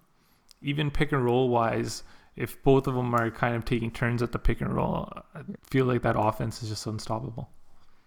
even 0.62 0.90
pick 0.90 1.12
and 1.12 1.24
roll 1.24 1.48
wise, 1.48 2.02
if 2.36 2.62
both 2.62 2.86
of 2.86 2.94
them 2.94 3.14
are 3.14 3.30
kind 3.30 3.54
of 3.54 3.64
taking 3.64 3.90
turns 3.90 4.22
at 4.22 4.32
the 4.32 4.38
pick 4.38 4.60
and 4.60 4.74
roll, 4.74 5.08
I 5.34 5.42
feel 5.70 5.84
like 5.84 6.02
that 6.02 6.16
offense 6.18 6.62
is 6.62 6.70
just 6.70 6.86
unstoppable. 6.86 7.50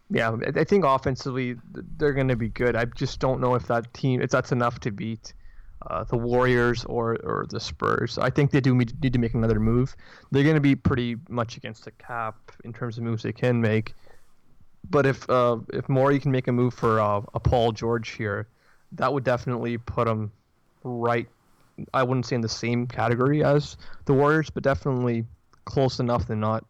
Yeah, 0.10 0.36
I- 0.56 0.64
think 0.64 0.86
offensively 0.86 1.56
they're 1.98 2.14
going 2.14 2.28
to 2.28 2.36
be 2.36 2.50
good. 2.50 2.76
I 2.76 2.86
just 2.86 3.20
don't 3.20 3.40
know 3.42 3.56
if 3.56 3.68
that 3.68 3.94
team, 3.94 4.22
if 4.22 4.30
that's 4.30 4.52
enough 4.52 4.80
to 4.82 4.92
beat 4.92 5.34
uh, 5.90 6.04
the 6.04 6.18
Warriors 6.18 6.86
or, 6.86 7.18
or 7.24 7.46
the 7.50 7.60
Spurs. 7.60 8.18
I 8.18 8.30
think 8.30 8.52
they 8.52 8.62
do 8.62 8.76
need 8.76 9.14
to 9.14 9.20
make 9.20 9.34
another 9.34 9.60
move. 9.60 9.96
They're 10.32 10.44
going 10.44 10.56
to 10.56 10.62
be 10.62 10.76
pretty 10.76 11.18
much 11.30 11.58
against 11.58 11.86
the 11.86 11.92
cap 11.92 12.36
in 12.64 12.74
terms 12.74 12.98
of 12.98 13.04
moves 13.04 13.24
they 13.24 13.34
can 13.34 13.62
make. 13.62 13.94
But 14.90 15.06
if 15.06 15.28
uh, 15.30 15.58
if 15.74 15.90
Morey 15.90 16.20
can 16.20 16.32
make 16.32 16.48
a 16.48 16.52
move 16.52 16.74
for 16.74 17.00
uh, 17.00 17.22
a 17.34 17.40
Paul 17.40 17.72
George 17.72 18.12
here, 18.12 18.48
that 18.94 19.12
would 19.12 19.24
definitely 19.24 19.78
put 19.80 20.08
him 20.08 20.32
right. 20.84 21.28
I 21.94 22.04
wouldn't 22.04 22.26
say 22.26 22.36
in 22.36 22.42
the 22.42 22.50
same 22.50 22.88
category 22.88 23.44
as 23.44 23.78
the 24.06 24.14
Warriors, 24.14 24.50
but 24.50 24.64
definitely 24.64 25.26
close 25.66 26.00
enough 26.00 26.28
than 26.28 26.40
not. 26.40 26.64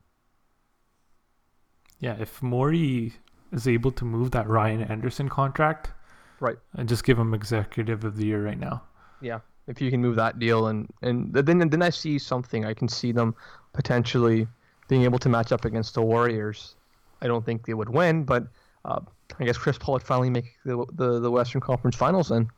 Yeah, 2.00 2.16
if 2.20 2.42
Morey 2.42 3.14
is 3.52 3.68
able 3.68 3.92
to 3.94 4.06
move 4.06 4.32
that 4.32 4.48
Ryan 4.48 4.82
Anderson 4.84 5.30
contract, 5.30 5.92
Right. 6.40 6.58
and 6.74 6.90
just 6.90 7.04
give 7.04 7.18
him 7.18 7.34
executive 7.34 8.04
of 8.04 8.18
the 8.18 8.26
year 8.26 8.44
right 8.44 8.60
now. 8.60 8.84
Yeah, 9.22 9.40
if 9.68 9.80
you 9.82 9.90
can 9.90 10.02
move 10.02 10.16
that 10.18 10.38
deal, 10.40 10.68
and 10.68 10.90
and 11.02 11.34
then 11.34 11.60
then 11.70 11.82
I 11.82 11.90
see 11.90 12.20
something. 12.20 12.66
I 12.66 12.74
can 12.74 12.88
see 12.90 13.12
them 13.12 13.34
potentially 13.74 14.48
being 14.88 15.04
able 15.04 15.20
to 15.20 15.30
match 15.30 15.52
up 15.52 15.66
against 15.66 15.94
the 15.94 16.02
Warriors. 16.02 16.76
I 17.22 17.28
don't 17.28 17.46
think 17.46 17.66
they 17.66 17.74
would 17.74 17.90
win, 17.90 18.24
but 18.24 18.48
uh, 18.84 19.00
I 19.40 19.46
guess 19.46 19.58
Chris 19.58 19.78
Paul 19.78 19.94
would 19.94 20.04
finally 20.04 20.30
make 20.30 20.54
the, 20.66 20.86
the 20.94 21.20
the 21.20 21.32
Western 21.32 21.62
Conference 21.62 21.96
Finals. 21.96 22.30
Then 22.30 22.50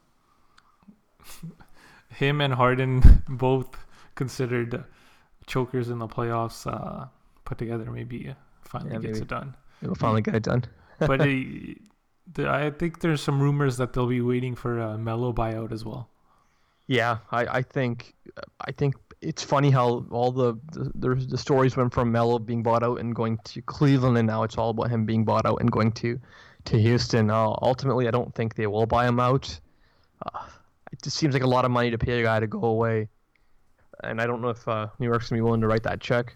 him 2.17 2.41
and 2.41 2.53
Harden 2.53 3.01
both 3.29 3.85
considered 4.15 4.83
chokers 5.45 5.89
in 5.89 5.99
the 5.99 6.07
playoffs 6.07 6.65
uh, 6.71 7.05
put 7.45 7.57
together, 7.57 7.91
maybe 7.91 8.33
finally 8.63 8.91
Yeah, 8.93 8.99
gets 8.99 9.13
maybe. 9.13 9.21
it 9.23 9.27
done. 9.27 9.55
We'll 9.81 9.95
finally 9.95 10.21
get 10.21 10.35
it 10.35 10.43
done. 10.43 10.63
But 10.99 11.21
it, 11.21 11.77
the, 12.33 12.49
I 12.49 12.71
think 12.71 12.99
there's 13.01 13.21
some 13.21 13.39
rumors 13.39 13.77
that 13.77 13.93
they'll 13.93 14.07
be 14.07 14.21
waiting 14.21 14.55
for 14.55 14.79
a 14.79 14.97
Melo 14.97 15.31
buyout 15.31 15.71
as 15.71 15.85
well. 15.85 16.09
Yeah, 16.87 17.17
I, 17.31 17.45
I 17.59 17.61
think 17.61 18.15
I 18.61 18.71
think 18.71 18.95
it's 19.21 19.43
funny 19.43 19.69
how 19.69 20.05
all 20.09 20.31
the 20.31 20.55
the, 20.71 20.91
the 20.95 21.15
the 21.15 21.37
stories 21.37 21.77
went 21.77 21.93
from 21.93 22.11
Melo 22.11 22.39
being 22.39 22.63
bought 22.63 22.81
out 22.81 22.99
and 22.99 23.13
going 23.13 23.37
to 23.45 23.61
Cleveland, 23.61 24.17
and 24.17 24.25
now 24.27 24.43
it's 24.43 24.57
all 24.57 24.71
about 24.71 24.89
him 24.89 25.05
being 25.05 25.23
bought 25.25 25.45
out 25.45 25.59
and 25.61 25.71
going 25.71 25.91
to 25.93 26.19
to 26.65 26.79
Houston. 26.79 27.29
Uh, 27.29 27.53
ultimately, 27.61 28.07
I 28.07 28.11
don't 28.11 28.33
think 28.33 28.55
they 28.55 28.67
will 28.67 28.85
buy 28.87 29.05
him 29.07 29.19
out. 29.19 29.59
Uh, 30.25 30.47
it 30.97 31.03
just 31.03 31.17
seems 31.17 31.33
like 31.33 31.43
a 31.43 31.47
lot 31.47 31.63
of 31.65 31.71
money 31.71 31.91
to 31.91 31.97
pay 31.97 32.19
a 32.19 32.23
guy 32.23 32.39
to 32.39 32.47
go 32.47 32.63
away, 32.65 33.07
and 34.03 34.19
I 34.21 34.25
don't 34.27 34.41
know 34.41 34.49
if 34.49 34.67
uh, 34.67 34.87
New 34.99 35.07
York's 35.07 35.29
gonna 35.29 35.37
be 35.39 35.43
willing 35.43 35.61
to 35.61 35.67
write 35.67 35.83
that 35.83 36.01
check. 36.01 36.35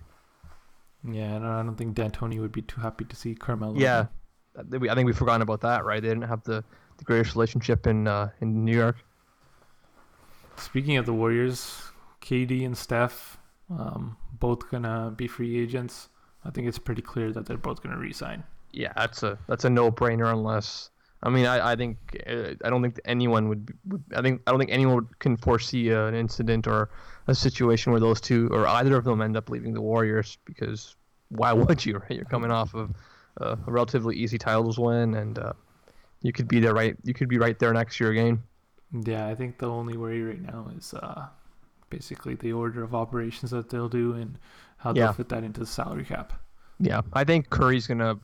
Yeah, 1.03 1.33
and 1.35 1.45
I 1.45 1.63
don't 1.63 1.75
think 1.75 1.95
D'Antoni 1.95 2.39
would 2.39 2.51
be 2.51 2.61
too 2.61 2.79
happy 2.79 3.05
to 3.05 3.15
see 3.15 3.33
Carmelo. 3.33 3.75
Yeah, 3.75 4.05
I 4.57 4.63
think 4.63 4.81
we- 4.83 4.89
I 4.89 4.95
think 4.95 5.05
we've 5.07 5.17
forgotten 5.17 5.41
about 5.41 5.61
that, 5.61 5.83
right? 5.83 6.01
They 6.01 6.09
didn't 6.09 6.27
have 6.29 6.43
the, 6.43 6.63
the 6.97 7.03
greatest 7.03 7.35
relationship 7.35 7.87
in 7.87 8.07
uh, 8.07 8.29
in 8.39 8.63
New 8.65 8.75
York. 8.75 8.97
Speaking 10.57 10.97
of 10.97 11.05
the 11.05 11.13
Warriors, 11.13 11.81
KD 12.21 12.65
and 12.65 12.77
Steph, 12.77 13.39
um, 13.69 14.15
both 14.39 14.69
gonna 14.69 15.11
be 15.15 15.27
free 15.27 15.59
agents. 15.59 16.09
I 16.45 16.51
think 16.51 16.67
it's 16.67 16.79
pretty 16.79 17.01
clear 17.01 17.31
that 17.31 17.45
they're 17.45 17.57
both 17.57 17.81
gonna 17.81 17.97
resign. 17.97 18.43
Yeah, 18.71 18.93
that's 18.95 19.23
a 19.23 19.37
that's 19.47 19.65
a 19.65 19.69
no 19.69 19.91
brainer 19.91 20.31
unless 20.31 20.91
I 21.23 21.29
mean 21.29 21.45
I, 21.45 21.71
I 21.71 21.75
think 21.75 21.97
uh, 22.27 22.53
I 22.65 22.69
don't 22.69 22.81
think 22.81 22.99
anyone 23.05 23.47
would, 23.49 23.73
would 23.85 24.03
I 24.15 24.21
think 24.21 24.41
I 24.47 24.51
don't 24.51 24.59
think 24.59 24.71
anyone 24.71 25.07
can 25.19 25.37
foresee 25.37 25.93
uh, 25.93 26.05
an 26.05 26.15
incident 26.15 26.67
or 26.67 26.89
a 27.27 27.35
situation 27.35 27.91
where 27.91 28.01
those 28.01 28.19
two 28.21 28.47
or 28.51 28.67
either 28.67 28.95
of 28.97 29.03
them 29.03 29.21
end 29.21 29.37
up 29.37 29.49
leaving 29.49 29.73
the 29.73 29.81
Warriors 29.81 30.37
because 30.45 30.95
why 31.29 31.53
would 31.61 31.85
you 31.85 31.97
right 31.97 32.11
you're 32.11 32.25
coming 32.25 32.51
off 32.51 32.73
of 32.73 32.91
a 33.37 33.57
relatively 33.67 34.15
easy 34.15 34.37
titles 34.37 34.77
win 34.77 35.15
and 35.15 35.39
uh, 35.39 35.53
you 36.21 36.31
could 36.33 36.47
be 36.47 36.59
there 36.59 36.73
right 36.73 36.95
you 37.03 37.13
could 37.13 37.29
be 37.29 37.37
right 37.37 37.57
there 37.59 37.73
next 37.73 37.99
year 37.99 38.11
again 38.11 38.41
Yeah, 39.05 39.27
I 39.27 39.35
think 39.35 39.57
the 39.57 39.69
only 39.69 39.95
worry 39.97 40.21
right 40.21 40.41
now 40.41 40.69
is 40.77 40.93
uh, 40.93 41.27
basically 41.89 42.35
the 42.35 42.51
order 42.53 42.83
of 42.83 42.93
operations 42.93 43.51
that 43.51 43.69
they'll 43.69 43.89
do 43.89 44.13
and 44.13 44.37
how 44.77 44.89
Yeah. 44.93 45.05
they'll 45.05 45.13
fit 45.13 45.29
that 45.29 45.43
into 45.43 45.59
the 45.61 45.65
salary 45.65 46.03
cap. 46.05 46.33
yeah 46.79 47.01
I 47.13 47.23
think 47.23 47.49
Curry's 47.49 47.87
gonna 47.87 48.19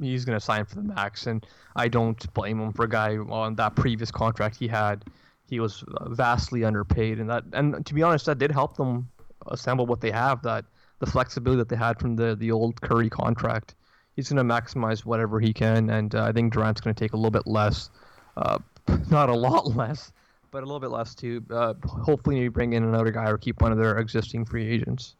he's 0.00 0.24
gonna 0.24 0.40
sign 0.40 0.64
for 0.64 0.76
the 0.76 0.82
max 0.82 1.26
and 1.26 1.46
I 1.76 1.88
don't 1.88 2.32
blame 2.34 2.60
him 2.60 2.72
for 2.72 2.84
a 2.84 2.88
guy 2.88 3.16
on 3.16 3.54
that 3.56 3.76
previous 3.76 4.10
contract 4.10 4.56
he 4.56 4.68
had. 4.68 5.04
He 5.48 5.60
was 5.60 5.84
uh, 5.96 6.10
vastly 6.10 6.64
underpaid 6.64 7.18
and 7.20 7.30
that 7.30 7.44
and 7.52 7.84
to 7.86 7.94
be 7.94 8.02
honest 8.02 8.26
that 8.26 8.38
did 8.38 8.50
help 8.50 8.76
them 8.76 9.08
assemble 9.46 9.86
what 9.86 10.00
they 10.00 10.10
have 10.10 10.42
that 10.42 10.64
the 10.98 11.06
flexibility 11.06 11.58
that 11.58 11.68
they 11.68 11.76
had 11.76 11.98
from 11.98 12.16
the 12.16 12.34
the 12.36 12.50
old 12.50 12.80
Curry 12.80 13.08
contract. 13.08 13.74
He's 14.14 14.28
going 14.30 14.48
to 14.48 14.54
maximize 14.54 15.04
whatever 15.04 15.38
he 15.38 15.52
can 15.52 15.90
and 15.90 16.14
uh, 16.14 16.24
I 16.24 16.32
think 16.32 16.52
Durant's 16.52 16.80
going 16.80 16.94
to 16.94 16.98
take 16.98 17.12
a 17.12 17.16
little 17.16 17.30
bit 17.30 17.46
less 17.46 17.90
uh, 18.36 18.58
not 19.10 19.28
a 19.28 19.34
lot 19.34 19.76
less 19.76 20.12
but 20.50 20.62
a 20.62 20.66
little 20.66 20.80
bit 20.80 20.90
less 20.90 21.14
too 21.14 21.44
uh, 21.50 21.74
hopefully 21.84 22.36
maybe 22.36 22.48
bring 22.48 22.72
in 22.72 22.82
another 22.82 23.10
guy 23.10 23.30
or 23.30 23.38
keep 23.38 23.62
one 23.62 23.72
of 23.72 23.78
their 23.78 23.98
existing 23.98 24.44
free 24.44 24.68
agents. 24.68 25.14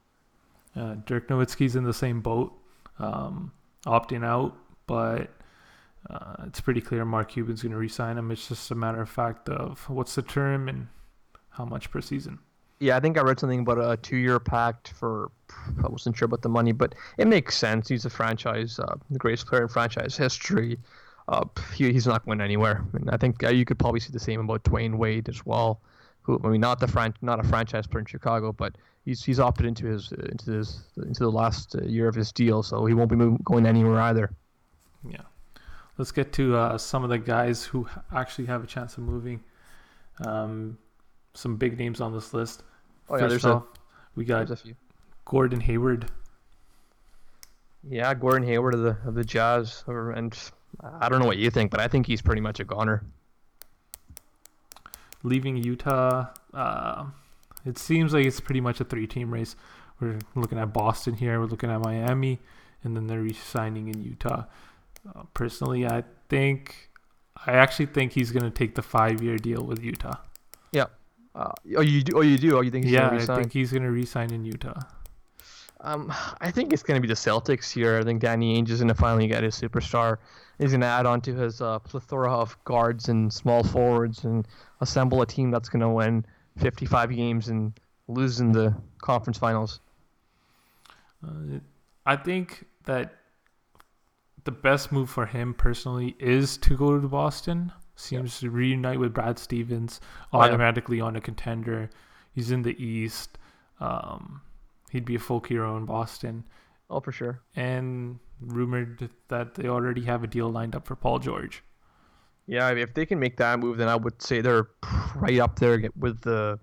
Uh, 0.76 0.96
Dirk 1.06 1.28
Nowitzki's 1.28 1.76
in 1.76 1.84
the 1.84 1.92
same 1.92 2.20
boat, 2.20 2.52
um, 2.98 3.50
opting 3.88 4.24
out, 4.24 4.54
but 4.86 5.30
uh, 6.10 6.44
it's 6.46 6.60
pretty 6.60 6.80
clear 6.80 7.04
Mark 7.04 7.30
Cuban's 7.32 7.62
going 7.62 7.72
to 7.72 7.78
re-sign 7.78 8.18
him. 8.18 8.30
It's 8.30 8.48
just 8.48 8.70
a 8.70 8.74
matter 8.74 9.00
of 9.00 9.08
fact 9.08 9.48
of 9.48 9.88
what's 9.88 10.14
the 10.14 10.22
term 10.22 10.68
and 10.68 10.86
how 11.50 11.64
much 11.64 11.90
per 11.90 12.00
season. 12.00 12.38
Yeah, 12.80 12.96
I 12.96 13.00
think 13.00 13.18
I 13.18 13.22
read 13.22 13.40
something 13.40 13.60
about 13.60 13.78
a 13.78 13.96
two-year 13.96 14.38
pact 14.38 14.92
for. 14.92 15.32
I 15.84 15.88
wasn't 15.88 16.16
sure 16.16 16.26
about 16.26 16.42
the 16.42 16.48
money, 16.48 16.70
but 16.70 16.94
it 17.16 17.26
makes 17.26 17.56
sense. 17.56 17.88
He's 17.88 18.04
a 18.04 18.10
franchise, 18.10 18.78
uh, 18.78 18.94
the 19.10 19.18
greatest 19.18 19.46
player 19.46 19.62
in 19.62 19.68
franchise 19.68 20.16
history. 20.16 20.78
Uh, 21.26 21.44
he, 21.74 21.92
he's 21.92 22.06
not 22.06 22.24
going 22.24 22.40
anywhere. 22.40 22.84
And 22.92 23.10
I 23.10 23.16
think 23.16 23.42
uh, 23.42 23.48
you 23.48 23.64
could 23.64 23.78
probably 23.78 24.00
see 24.00 24.12
the 24.12 24.20
same 24.20 24.38
about 24.40 24.62
Dwyane 24.62 24.94
Wade 24.94 25.28
as 25.28 25.44
well. 25.44 25.80
Who 26.22 26.40
I 26.44 26.48
mean, 26.48 26.60
not 26.60 26.78
the 26.78 26.86
fran- 26.86 27.14
not 27.20 27.40
a 27.40 27.42
franchise 27.42 27.86
player 27.86 28.00
in 28.00 28.06
Chicago, 28.06 28.52
but 28.52 28.76
he's 29.08 29.24
he's 29.24 29.40
opted 29.40 29.64
into 29.64 29.86
his 29.86 30.12
into 30.12 30.52
his 30.52 30.82
into 30.98 31.20
the 31.20 31.30
last 31.30 31.74
uh, 31.74 31.82
year 31.82 32.08
of 32.08 32.14
his 32.14 32.30
deal, 32.30 32.62
so 32.62 32.84
he 32.84 32.92
won't 32.92 33.08
be 33.08 33.16
move, 33.16 33.42
going 33.42 33.64
anywhere 33.64 34.00
either. 34.02 34.30
Yeah. 35.08 35.22
Let's 35.96 36.12
get 36.12 36.32
to 36.34 36.56
uh, 36.56 36.78
some 36.78 37.04
of 37.04 37.10
the 37.10 37.18
guys 37.18 37.64
who 37.64 37.88
actually 38.14 38.46
have 38.46 38.62
a 38.62 38.66
chance 38.66 38.98
of 38.98 39.04
moving. 39.04 39.42
Um, 40.24 40.78
some 41.34 41.56
big 41.56 41.78
names 41.78 42.00
on 42.00 42.12
this 42.12 42.34
list. 42.34 42.62
Oh 43.08 43.16
yeah, 43.16 43.22
First 43.22 43.30
there's 43.30 43.44
off, 43.46 43.64
we 44.14 44.24
got 44.24 44.46
there's 44.46 44.60
a 44.60 44.62
few. 44.62 44.76
Gordon 45.24 45.60
Hayward. 45.60 46.10
Yeah, 47.82 48.12
Gordon 48.14 48.46
Hayward 48.46 48.74
of 48.74 48.82
the 48.82 48.96
of 49.06 49.14
the 49.14 49.24
Jazz, 49.24 49.84
and 49.86 50.36
I 51.00 51.08
don't 51.08 51.20
know 51.20 51.26
what 51.26 51.38
you 51.38 51.50
think, 51.50 51.70
but 51.70 51.80
I 51.80 51.88
think 51.88 52.06
he's 52.06 52.20
pretty 52.20 52.42
much 52.42 52.60
a 52.60 52.64
goner. 52.64 53.02
leaving 55.22 55.56
Utah. 55.56 56.26
Uh, 56.52 57.06
it 57.64 57.78
seems 57.78 58.12
like 58.12 58.26
it's 58.26 58.40
pretty 58.40 58.60
much 58.60 58.80
a 58.80 58.84
three-team 58.84 59.32
race. 59.32 59.56
We're 60.00 60.18
looking 60.34 60.58
at 60.58 60.72
Boston 60.72 61.14
here. 61.14 61.40
We're 61.40 61.46
looking 61.46 61.70
at 61.70 61.80
Miami, 61.80 62.38
and 62.84 62.96
then 62.96 63.06
they're 63.06 63.22
re-signing 63.22 63.88
in 63.88 64.02
Utah. 64.02 64.44
Uh, 65.08 65.22
personally, 65.34 65.86
I 65.86 66.04
think, 66.28 66.90
I 67.46 67.52
actually 67.52 67.86
think 67.86 68.12
he's 68.12 68.30
going 68.30 68.44
to 68.44 68.50
take 68.50 68.74
the 68.74 68.82
five-year 68.82 69.38
deal 69.38 69.62
with 69.64 69.82
Utah. 69.82 70.16
Uh, 71.38 71.52
oh, 71.76 71.80
you 71.80 72.02
do? 72.02 72.18
Oh, 72.18 72.20
you 72.22 72.36
do? 72.36 72.58
Oh, 72.58 72.62
you 72.62 72.70
think 72.70 72.84
he's 72.84 72.94
yeah, 72.94 73.06
gonna 73.08 73.20
re 73.20 73.24
sign? 73.24 73.36
I 73.36 73.40
think 73.40 73.52
he's 73.52 73.70
going 73.70 73.84
to 73.84 73.92
re-sign 73.92 74.32
in 74.32 74.44
Utah. 74.44 74.80
Um, 75.80 76.12
I 76.40 76.50
think 76.50 76.72
it's 76.72 76.82
going 76.82 76.96
to 76.96 77.00
be 77.00 77.06
the 77.06 77.14
Celtics 77.14 77.72
here. 77.72 77.96
I 77.96 78.02
think 78.02 78.20
Danny 78.20 78.60
Ainge 78.60 78.70
is 78.70 78.80
going 78.80 78.88
to 78.88 78.94
finally 78.94 79.28
get 79.28 79.44
his 79.44 79.54
superstar. 79.54 80.18
He's 80.58 80.70
going 80.70 80.80
to 80.80 80.88
add 80.88 81.06
on 81.06 81.20
to 81.20 81.34
his 81.36 81.60
uh, 81.60 81.78
plethora 81.78 82.32
of 82.32 82.58
guards 82.64 83.08
and 83.08 83.32
small 83.32 83.62
forwards 83.62 84.24
and 84.24 84.48
assemble 84.80 85.22
a 85.22 85.26
team 85.26 85.52
that's 85.52 85.68
going 85.68 85.82
to 85.82 85.88
win 85.88 86.26
55 86.58 87.10
games 87.14 87.48
and 87.48 87.72
losing 88.08 88.52
the 88.52 88.74
conference 89.00 89.38
finals. 89.38 89.80
Uh, 91.26 91.58
I 92.06 92.16
think 92.16 92.64
that 92.84 93.14
the 94.44 94.50
best 94.52 94.92
move 94.92 95.10
for 95.10 95.26
him 95.26 95.52
personally 95.54 96.16
is 96.18 96.56
to 96.58 96.76
go 96.76 96.98
to 96.98 97.08
Boston. 97.08 97.72
Seems 97.96 98.38
to 98.40 98.50
reunite 98.50 98.98
with 98.98 99.12
Brad 99.12 99.38
Stevens, 99.38 100.00
Oh, 100.32 100.38
yeah. 100.38 100.44
automatically 100.44 101.00
on 101.00 101.16
a 101.16 101.20
contender. 101.20 101.90
He's 102.32 102.50
in 102.52 102.62
the 102.62 102.80
East. 102.82 103.36
Um, 103.80 104.40
he'd 104.90 105.04
be 105.04 105.16
a 105.16 105.18
folk 105.18 105.48
hero 105.48 105.76
in 105.76 105.84
Boston. 105.84 106.44
Oh, 106.88 107.00
for 107.00 107.12
sure. 107.12 107.40
And 107.56 108.20
rumored 108.40 109.10
that 109.28 109.56
they 109.56 109.68
already 109.68 110.02
have 110.04 110.22
a 110.22 110.28
deal 110.28 110.48
lined 110.48 110.76
up 110.76 110.86
for 110.86 110.94
Paul 110.96 111.18
George. 111.18 111.62
Yeah, 112.48 112.70
if 112.70 112.94
they 112.94 113.04
can 113.06 113.20
make 113.20 113.36
that 113.36 113.58
move, 113.60 113.76
then 113.76 113.88
I 113.88 113.94
would 113.96 114.20
say 114.22 114.40
they're 114.40 114.68
right 115.16 115.38
up 115.38 115.58
there 115.58 115.82
with 115.96 116.22
the 116.22 116.58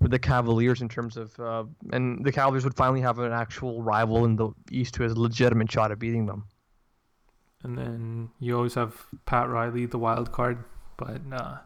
with 0.00 0.12
the 0.12 0.18
Cavaliers 0.18 0.80
in 0.80 0.88
terms 0.88 1.16
of, 1.16 1.38
uh, 1.40 1.64
and 1.92 2.24
the 2.24 2.30
Cavaliers 2.30 2.62
would 2.62 2.76
finally 2.76 3.00
have 3.00 3.18
an 3.18 3.32
actual 3.32 3.82
rival 3.82 4.24
in 4.24 4.36
the 4.36 4.50
East 4.70 4.94
who 4.94 5.02
has 5.02 5.10
a 5.12 5.20
legitimate 5.20 5.70
shot 5.72 5.90
at 5.90 5.98
beating 5.98 6.24
them. 6.26 6.44
And 7.64 7.76
then 7.76 8.28
you 8.38 8.56
always 8.56 8.74
have 8.74 8.94
Pat 9.26 9.48
Riley, 9.48 9.86
the 9.86 9.98
wild 9.98 10.30
card, 10.30 10.62
but 10.98 11.20
uh, 11.32 11.56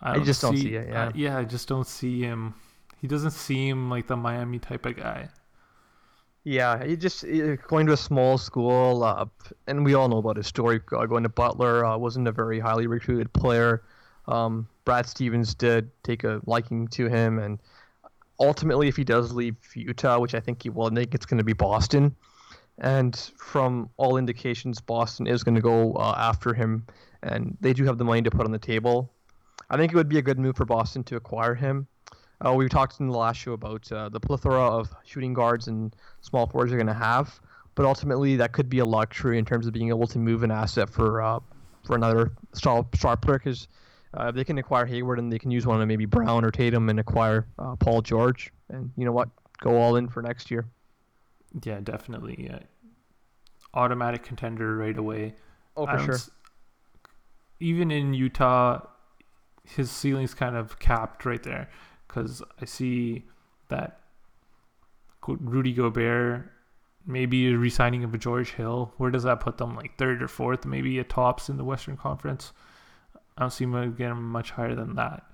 I 0.00 0.20
just 0.20 0.40
don't 0.40 0.56
see 0.56 0.76
it, 0.76 0.88
yeah. 0.90 1.08
I- 1.08 1.12
yeah, 1.16 1.38
I 1.38 1.42
just 1.42 1.66
don't 1.66 1.88
see 1.88 2.20
him. 2.20 2.54
He 3.00 3.08
doesn't 3.08 3.32
seem 3.32 3.90
like 3.90 4.06
the 4.06 4.16
Miami 4.16 4.60
type 4.60 4.86
of 4.86 4.96
guy. 4.96 5.28
Yeah, 6.44 6.84
he 6.84 6.96
just 6.96 7.24
eh, 7.24 7.56
going 7.68 7.86
to 7.86 7.92
a 7.92 7.96
small 7.96 8.36
school, 8.36 9.04
uh, 9.04 9.26
and 9.68 9.84
we 9.84 9.94
all 9.94 10.08
know 10.08 10.18
about 10.18 10.36
his 10.36 10.48
story. 10.48 10.80
uh, 10.92 11.06
Going 11.06 11.22
to 11.22 11.28
Butler, 11.28 11.84
uh, 11.84 11.96
wasn't 11.96 12.26
a 12.26 12.32
very 12.32 12.58
highly 12.58 12.88
recruited 12.88 13.32
player. 13.32 13.82
Um, 14.26 14.68
Brad 14.84 15.06
Stevens 15.06 15.54
did 15.54 15.90
take 16.02 16.24
a 16.24 16.40
liking 16.46 16.88
to 16.88 17.06
him, 17.08 17.38
and 17.38 17.60
ultimately, 18.40 18.88
if 18.88 18.96
he 18.96 19.04
does 19.04 19.32
leave 19.32 19.56
Utah, 19.74 20.18
which 20.18 20.34
I 20.34 20.40
think 20.40 20.64
he 20.64 20.70
will, 20.70 20.86
I 20.86 20.94
think 20.94 21.14
it's 21.14 21.26
going 21.26 21.38
to 21.38 21.44
be 21.44 21.52
Boston. 21.52 22.16
And 22.78 23.16
from 23.36 23.88
all 23.96 24.16
indications, 24.16 24.80
Boston 24.80 25.28
is 25.28 25.44
going 25.44 25.54
to 25.54 25.60
go 25.60 25.92
uh, 25.92 26.14
after 26.16 26.54
him, 26.54 26.86
and 27.22 27.56
they 27.60 27.72
do 27.72 27.84
have 27.84 27.98
the 27.98 28.04
money 28.04 28.22
to 28.22 28.30
put 28.30 28.46
on 28.46 28.50
the 28.50 28.58
table. 28.58 29.12
I 29.70 29.76
think 29.76 29.92
it 29.92 29.96
would 29.96 30.08
be 30.08 30.18
a 30.18 30.22
good 30.22 30.40
move 30.40 30.56
for 30.56 30.64
Boston 30.64 31.04
to 31.04 31.16
acquire 31.16 31.54
him. 31.54 31.86
Uh, 32.44 32.52
we 32.54 32.68
talked 32.68 32.98
in 33.00 33.08
the 33.08 33.16
last 33.16 33.36
show 33.36 33.52
about 33.52 33.90
uh, 33.92 34.08
the 34.08 34.18
plethora 34.18 34.60
of 34.60 34.92
shooting 35.04 35.32
guards 35.32 35.68
and 35.68 35.94
small 36.22 36.46
forwards 36.46 36.72
are 36.72 36.76
going 36.76 36.86
to 36.86 36.92
have, 36.92 37.40
but 37.74 37.86
ultimately 37.86 38.36
that 38.36 38.52
could 38.52 38.68
be 38.68 38.80
a 38.80 38.84
luxury 38.84 39.38
in 39.38 39.44
terms 39.44 39.66
of 39.66 39.72
being 39.72 39.90
able 39.90 40.06
to 40.06 40.18
move 40.18 40.42
an 40.42 40.50
asset 40.50 40.90
for 40.90 41.22
uh, 41.22 41.38
for 41.84 41.94
another 41.94 42.32
star 42.52 42.84
star 42.94 43.16
player 43.16 43.38
because 43.38 43.68
uh, 44.14 44.30
they 44.30 44.44
can 44.44 44.58
acquire 44.58 44.86
Hayward 44.86 45.18
and 45.18 45.32
they 45.32 45.38
can 45.38 45.50
use 45.50 45.66
one 45.66 45.80
of 45.80 45.86
maybe 45.86 46.04
Brown 46.04 46.44
or 46.44 46.50
Tatum 46.50 46.88
and 46.88 46.98
acquire 46.98 47.46
uh, 47.58 47.76
Paul 47.76 48.02
George, 48.02 48.52
and 48.70 48.90
you 48.96 49.04
know 49.04 49.12
what, 49.12 49.28
go 49.60 49.76
all 49.76 49.96
in 49.96 50.08
for 50.08 50.20
next 50.20 50.50
year. 50.50 50.66
Yeah, 51.64 51.80
definitely. 51.80 52.44
Yeah. 52.50 52.60
Automatic 53.74 54.24
contender 54.24 54.76
right 54.76 54.96
away. 54.96 55.34
Oh, 55.76 55.86
for 55.86 55.96
don't 55.96 56.06
sure. 56.06 56.18
Even 57.60 57.90
in 57.92 58.12
Utah, 58.12 58.80
his 59.64 59.90
ceiling's 59.90 60.34
kind 60.34 60.56
of 60.56 60.78
capped 60.80 61.24
right 61.24 61.42
there 61.42 61.68
because 62.12 62.42
I 62.60 62.64
see 62.64 63.24
that 63.68 64.00
Rudy 65.26 65.72
Gobert 65.72 66.50
maybe 67.06 67.52
a 67.52 67.56
resigning 67.56 68.04
of 68.04 68.14
a 68.14 68.18
George 68.18 68.52
Hill. 68.52 68.92
Where 68.96 69.10
does 69.10 69.24
that 69.24 69.40
put 69.40 69.58
them? 69.58 69.74
Like 69.74 69.96
third 69.96 70.22
or 70.22 70.28
fourth, 70.28 70.64
maybe 70.64 70.98
a 70.98 71.04
tops 71.04 71.48
in 71.48 71.56
the 71.56 71.64
Western 71.64 71.96
Conference. 71.96 72.52
I 73.36 73.42
don't 73.42 73.50
see 73.50 73.64
him 73.64 73.94
getting 73.94 74.22
much 74.22 74.50
higher 74.50 74.74
than 74.74 74.94
that. 74.96 75.24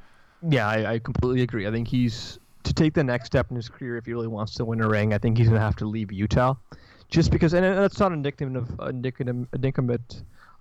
Yeah, 0.48 0.68
I, 0.68 0.94
I 0.94 0.98
completely 0.98 1.42
agree. 1.42 1.66
I 1.66 1.70
think 1.70 1.88
he's 1.88 2.38
to 2.62 2.72
take 2.72 2.94
the 2.94 3.04
next 3.04 3.26
step 3.26 3.50
in 3.50 3.56
his 3.56 3.68
career 3.68 3.96
if 3.96 4.06
he 4.06 4.12
really 4.12 4.28
wants 4.28 4.54
to 4.54 4.64
win 4.64 4.80
a 4.80 4.88
ring. 4.88 5.12
I 5.12 5.18
think 5.18 5.36
he's 5.36 5.48
gonna 5.48 5.60
have 5.60 5.76
to 5.76 5.86
leave 5.86 6.12
Utah, 6.12 6.54
just 7.10 7.30
because, 7.30 7.54
and 7.54 7.64
that's 7.64 7.98
not 7.98 8.12
indicative 8.12 8.56
of 8.78 8.88
indicative 8.88 9.46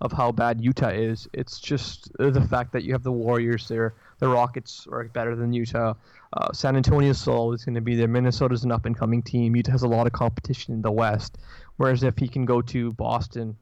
of 0.00 0.12
how 0.12 0.32
bad 0.32 0.60
Utah 0.60 0.88
is. 0.88 1.28
It's 1.32 1.58
just 1.60 2.10
the 2.18 2.46
fact 2.48 2.72
that 2.72 2.82
you 2.84 2.92
have 2.92 3.02
the 3.02 3.12
Warriors 3.12 3.68
there. 3.68 3.94
The 4.18 4.28
Rockets 4.28 4.86
are 4.90 5.04
better 5.04 5.36
than 5.36 5.52
Utah. 5.52 5.94
Uh, 6.32 6.52
San 6.52 6.76
Antonio 6.76 7.10
is 7.10 7.28
always 7.28 7.64
going 7.64 7.76
to 7.76 7.80
be 7.80 7.94
there. 7.94 8.08
Minnesota's 8.08 8.64
an 8.64 8.72
up 8.72 8.84
and 8.84 8.96
coming 8.96 9.22
team. 9.22 9.54
Utah 9.54 9.72
has 9.72 9.82
a 9.82 9.88
lot 9.88 10.06
of 10.06 10.12
competition 10.12 10.74
in 10.74 10.82
the 10.82 10.90
West. 10.90 11.38
Whereas 11.76 12.02
if 12.02 12.18
he 12.18 12.28
can 12.28 12.44
go 12.44 12.60
to 12.62 12.92
Boston, 12.92 13.56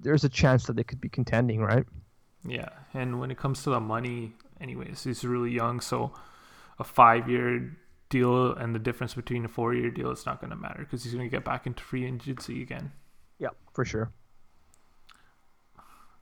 there's 0.00 0.24
a 0.24 0.28
chance 0.28 0.64
that 0.66 0.76
they 0.76 0.84
could 0.84 1.00
be 1.00 1.08
contending, 1.08 1.60
right? 1.60 1.84
Yeah, 2.46 2.70
and 2.92 3.20
when 3.20 3.30
it 3.30 3.38
comes 3.38 3.62
to 3.64 3.70
the 3.70 3.80
money, 3.80 4.32
anyways, 4.60 5.04
he's 5.04 5.24
really 5.24 5.50
young, 5.50 5.80
so 5.80 6.12
a 6.78 6.84
five-year 6.84 7.76
deal 8.10 8.52
and 8.52 8.74
the 8.74 8.78
difference 8.78 9.14
between 9.14 9.44
a 9.44 9.48
four-year 9.48 9.90
deal 9.90 10.10
is 10.10 10.26
not 10.26 10.40
going 10.40 10.50
to 10.50 10.56
matter 10.56 10.80
because 10.80 11.04
he's 11.04 11.14
going 11.14 11.28
to 11.28 11.34
get 11.34 11.44
back 11.44 11.66
into 11.66 11.82
free 11.82 12.04
agency 12.06 12.62
again. 12.62 12.92
Yeah, 13.38 13.48
for 13.72 13.84
sure. 13.84 14.12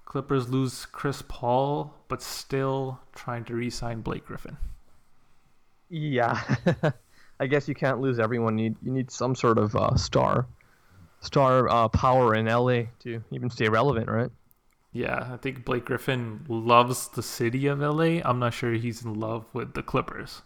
Clippers 0.04 0.48
lose 0.48 0.84
Chris 0.86 1.22
Paul, 1.26 1.94
but 2.08 2.22
still 2.22 3.00
trying 3.14 3.44
to 3.44 3.54
re-sign 3.54 4.00
Blake 4.00 4.26
Griffin. 4.26 4.56
Yeah, 5.88 6.40
I 7.40 7.46
guess 7.46 7.68
you 7.68 7.74
can't 7.74 8.00
lose 8.00 8.18
everyone. 8.18 8.58
You 8.58 8.74
you 8.82 8.92
need 8.92 9.10
some 9.10 9.34
sort 9.34 9.58
of 9.58 9.74
uh, 9.76 9.96
star, 9.96 10.46
star 11.20 11.68
uh, 11.68 11.88
power 11.88 12.34
in 12.34 12.46
LA 12.46 12.84
to 13.00 13.22
even 13.30 13.50
stay 13.50 13.68
relevant, 13.68 14.08
right? 14.08 14.30
Yeah, 14.92 15.30
I 15.32 15.36
think 15.38 15.64
Blake 15.64 15.86
Griffin 15.86 16.44
loves 16.48 17.08
the 17.08 17.22
city 17.22 17.66
of 17.66 17.80
LA. 17.80 18.20
I'm 18.24 18.38
not 18.38 18.52
sure 18.52 18.72
he's 18.72 19.02
in 19.02 19.18
love 19.18 19.46
with 19.52 19.74
the 19.74 19.82
Clippers. 19.82 20.42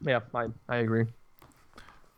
Yeah, 0.00 0.20
I 0.34 0.48
I 0.68 0.76
agree. 0.76 1.06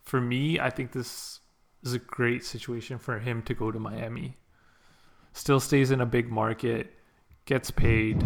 For 0.02 0.20
me, 0.20 0.60
I 0.60 0.70
think 0.70 0.92
this 0.92 1.40
is 1.82 1.94
a 1.94 1.98
great 1.98 2.44
situation 2.44 2.98
for 2.98 3.18
him 3.18 3.42
to 3.42 3.54
go 3.54 3.70
to 3.70 3.78
Miami 3.78 4.36
still 5.34 5.60
stays 5.60 5.90
in 5.90 6.00
a 6.00 6.06
big 6.06 6.30
market, 6.30 6.94
gets 7.44 7.70
paid. 7.70 8.22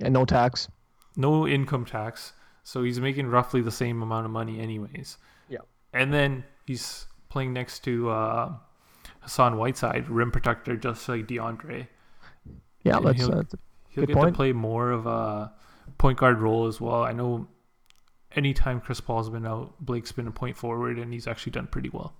And 0.00 0.14
no 0.14 0.24
tax. 0.24 0.68
No 1.16 1.46
income 1.46 1.84
tax. 1.84 2.32
So 2.62 2.82
he's 2.82 2.98
making 2.98 3.26
roughly 3.26 3.60
the 3.60 3.70
same 3.70 4.00
amount 4.02 4.24
of 4.24 4.32
money, 4.32 4.58
anyways. 4.58 5.18
Yeah. 5.48 5.58
And 5.92 6.14
then 6.14 6.44
he's 6.66 7.06
playing 7.28 7.52
next 7.52 7.84
to 7.84 8.08
uh, 8.08 8.52
Hassan 9.20 9.58
Whiteside, 9.58 10.08
rim 10.08 10.30
protector, 10.30 10.76
just 10.76 11.06
like 11.08 11.26
DeAndre. 11.26 11.88
Yeah, 12.82 12.96
and 12.96 13.06
that's, 13.06 13.18
he'll, 13.18 13.38
uh, 13.38 13.42
he'll 13.90 14.06
get 14.06 14.16
point. 14.16 14.32
to 14.32 14.36
play 14.36 14.52
more 14.52 14.90
of 14.90 15.06
a 15.06 15.52
point 15.98 16.18
guard 16.18 16.40
role 16.40 16.66
as 16.66 16.80
well. 16.80 17.02
I 17.02 17.12
know 17.12 17.48
anytime 18.34 18.80
Chris 18.80 19.00
Paul's 19.00 19.28
been 19.28 19.46
out, 19.46 19.74
Blake's 19.80 20.12
been 20.12 20.26
a 20.26 20.32
point 20.32 20.56
forward, 20.56 20.98
and 20.98 21.12
he's 21.12 21.26
actually 21.26 21.52
done 21.52 21.66
pretty 21.66 21.90
well. 21.90 22.14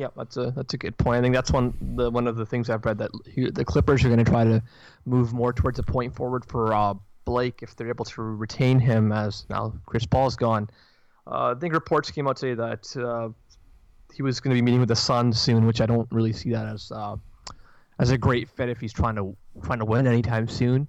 Yeah, 0.00 0.08
that's 0.16 0.38
a 0.38 0.50
that's 0.56 0.72
a 0.72 0.78
good 0.78 0.96
point. 0.96 1.18
I 1.18 1.20
think 1.20 1.34
that's 1.34 1.50
one 1.50 1.74
the 1.94 2.10
one 2.10 2.26
of 2.26 2.36
the 2.36 2.46
things 2.46 2.70
I've 2.70 2.86
read 2.86 2.96
that 2.96 3.10
he, 3.26 3.50
the 3.50 3.66
Clippers 3.66 4.02
are 4.02 4.08
going 4.08 4.24
to 4.24 4.30
try 4.30 4.44
to 4.44 4.62
move 5.04 5.34
more 5.34 5.52
towards 5.52 5.78
a 5.78 5.82
point 5.82 6.16
forward 6.16 6.42
for 6.46 6.72
uh, 6.72 6.94
Blake 7.26 7.62
if 7.62 7.76
they're 7.76 7.90
able 7.90 8.06
to 8.06 8.22
retain 8.22 8.78
him 8.78 9.12
as 9.12 9.44
now 9.50 9.74
Chris 9.84 10.06
Paul's 10.06 10.36
gone. 10.36 10.70
Uh, 11.26 11.52
I 11.54 11.60
think 11.60 11.74
reports 11.74 12.10
came 12.10 12.26
out 12.26 12.38
today 12.38 12.54
that 12.54 12.96
uh, 12.96 13.28
he 14.14 14.22
was 14.22 14.40
going 14.40 14.56
to 14.56 14.58
be 14.58 14.62
meeting 14.62 14.80
with 14.80 14.88
the 14.88 14.96
Suns 14.96 15.38
soon, 15.38 15.66
which 15.66 15.82
I 15.82 15.86
don't 15.86 16.08
really 16.10 16.32
see 16.32 16.50
that 16.52 16.64
as 16.64 16.90
uh, 16.90 17.16
as 17.98 18.10
a 18.10 18.16
great 18.16 18.48
fit 18.48 18.70
if 18.70 18.80
he's 18.80 18.94
trying 18.94 19.16
to 19.16 19.36
trying 19.62 19.80
to 19.80 19.84
win 19.84 20.06
anytime 20.06 20.48
soon. 20.48 20.88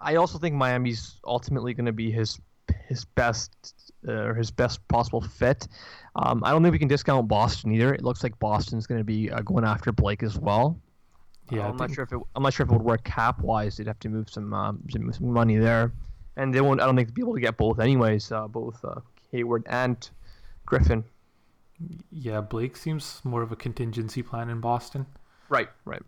I 0.00 0.14
also 0.14 0.38
think 0.38 0.54
Miami's 0.54 1.20
ultimately 1.26 1.74
going 1.74 1.84
to 1.84 1.92
be 1.92 2.10
his 2.10 2.40
his 2.86 3.04
best 3.04 3.52
uh, 4.08 4.34
his 4.34 4.50
best 4.50 4.86
possible 4.88 5.20
fit. 5.20 5.66
Um, 6.16 6.42
I 6.44 6.50
don't 6.50 6.62
think 6.62 6.72
we 6.72 6.78
can 6.78 6.88
discount 6.88 7.26
Boston 7.28 7.72
either. 7.72 7.94
It 7.94 8.02
looks 8.02 8.22
like 8.22 8.38
Boston's 8.38 8.86
going 8.86 9.00
to 9.00 9.04
be 9.04 9.30
uh, 9.30 9.40
going 9.40 9.64
after 9.64 9.92
Blake 9.92 10.22
as 10.22 10.38
well. 10.38 10.78
Yeah, 11.50 11.66
uh, 11.66 11.70
I'm 11.70 11.76
not 11.76 11.90
sure 11.92 12.04
if 12.04 12.12
it, 12.12 12.18
I'm 12.36 12.42
not 12.42 12.52
sure 12.52 12.64
if 12.64 12.70
it 12.70 12.72
would 12.72 12.82
work 12.82 13.04
cap 13.04 13.40
wise. 13.40 13.76
They'd 13.76 13.86
have 13.86 13.98
to 14.00 14.08
move 14.08 14.30
some 14.30 14.52
um, 14.52 14.80
some 14.90 15.10
money 15.20 15.56
there, 15.56 15.92
and 16.36 16.54
they 16.54 16.60
won't. 16.60 16.80
I 16.80 16.86
don't 16.86 16.96
think 16.96 17.08
they'll 17.08 17.14
be 17.14 17.22
able 17.22 17.34
to 17.34 17.40
get 17.40 17.56
both 17.56 17.80
anyways. 17.80 18.30
Uh, 18.30 18.46
both 18.46 18.82
uh, 18.84 19.00
Hayward 19.32 19.64
and 19.68 20.08
Griffin. 20.66 21.04
Yeah, 22.10 22.40
Blake 22.40 22.76
seems 22.76 23.20
more 23.24 23.42
of 23.42 23.50
a 23.52 23.56
contingency 23.56 24.22
plan 24.22 24.48
in 24.48 24.60
Boston. 24.60 25.06
Right, 25.48 25.68
right. 25.84 26.02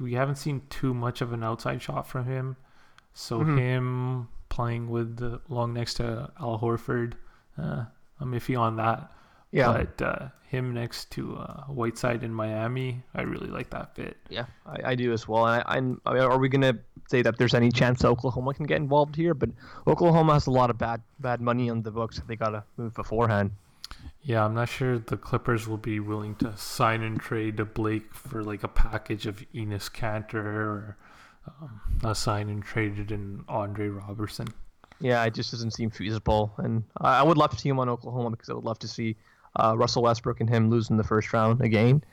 We 0.00 0.14
haven't 0.14 0.36
seen 0.36 0.62
too 0.70 0.94
much 0.94 1.20
of 1.20 1.32
an 1.32 1.42
outside 1.42 1.82
shot 1.82 2.06
from 2.06 2.24
him, 2.26 2.56
so 3.12 3.40
Mhm. 3.40 3.58
him 3.58 4.28
playing 4.52 4.90
with 4.90 5.16
the 5.16 5.40
long 5.48 5.72
next 5.72 5.94
to 5.94 6.30
Al 6.38 6.58
Horford, 6.60 7.14
uh, 7.56 7.84
I'm 8.20 8.32
iffy 8.32 8.58
on 8.58 8.76
that. 8.76 9.10
Yeah, 9.50 9.72
But 9.72 10.00
uh, 10.02 10.28
him 10.48 10.72
next 10.72 11.10
to 11.12 11.36
uh, 11.36 11.64
Whiteside 11.64 12.22
in 12.24 12.32
Miami, 12.32 13.02
I 13.14 13.22
really 13.22 13.48
like 13.50 13.68
that 13.70 13.94
fit. 13.96 14.16
yeah, 14.30 14.46
I, 14.64 14.92
I 14.92 14.94
do 14.94 15.12
as 15.12 15.28
well. 15.28 15.46
And 15.46 15.62
I, 15.66 15.76
I'm. 15.76 16.00
I 16.06 16.14
mean, 16.14 16.22
are 16.22 16.38
we 16.38 16.48
gonna 16.48 16.74
say 17.10 17.20
that 17.22 17.36
there's 17.38 17.52
any 17.54 17.70
chance 17.70 18.04
Oklahoma 18.04 18.54
can 18.54 18.64
get 18.66 18.78
involved 18.78 19.14
here? 19.16 19.34
But 19.34 19.50
Oklahoma 19.86 20.32
has 20.34 20.46
a 20.46 20.50
lot 20.60 20.70
of 20.70 20.78
bad 20.78 21.02
bad 21.20 21.40
money 21.40 21.68
on 21.68 21.82
the 21.82 21.90
books 21.90 22.20
they 22.26 22.36
gotta 22.36 22.64
move 22.78 22.94
beforehand. 22.94 23.50
Yeah, 24.22 24.44
I'm 24.46 24.54
not 24.54 24.68
sure 24.70 24.98
the 24.98 25.18
Clippers 25.18 25.68
will 25.68 25.76
be 25.92 26.00
willing 26.00 26.34
to 26.36 26.56
sign 26.56 27.02
and 27.02 27.20
trade 27.20 27.56
to 27.58 27.66
Blake 27.66 28.14
for 28.14 28.42
like 28.42 28.62
a 28.64 28.68
package 28.68 29.26
of 29.26 29.44
Enes 29.54 29.90
Kanter 29.92 30.44
or 30.44 30.96
um, 31.46 31.80
a 32.04 32.14
sign 32.14 32.48
and 32.48 32.62
traded 32.62 33.12
in 33.12 33.44
Andre 33.48 33.88
Roberson. 33.88 34.46
Yeah, 35.00 35.24
it 35.24 35.34
just 35.34 35.50
doesn't 35.50 35.72
seem 35.72 35.90
feasible, 35.90 36.52
and 36.58 36.84
I, 37.00 37.22
would 37.22 37.36
love 37.36 37.50
to 37.50 37.58
see 37.58 37.68
him 37.68 37.80
on 37.80 37.88
Oklahoma 37.88 38.30
because 38.30 38.48
I 38.48 38.54
would 38.54 38.64
love 38.64 38.78
to 38.80 38.88
see 38.88 39.16
uh, 39.56 39.76
Russell 39.76 40.04
Westbrook 40.04 40.40
and 40.40 40.48
him 40.48 40.70
lose 40.70 40.90
in 40.90 40.96
the 40.96 41.04
first 41.04 41.32
round 41.32 41.60
again. 41.60 42.04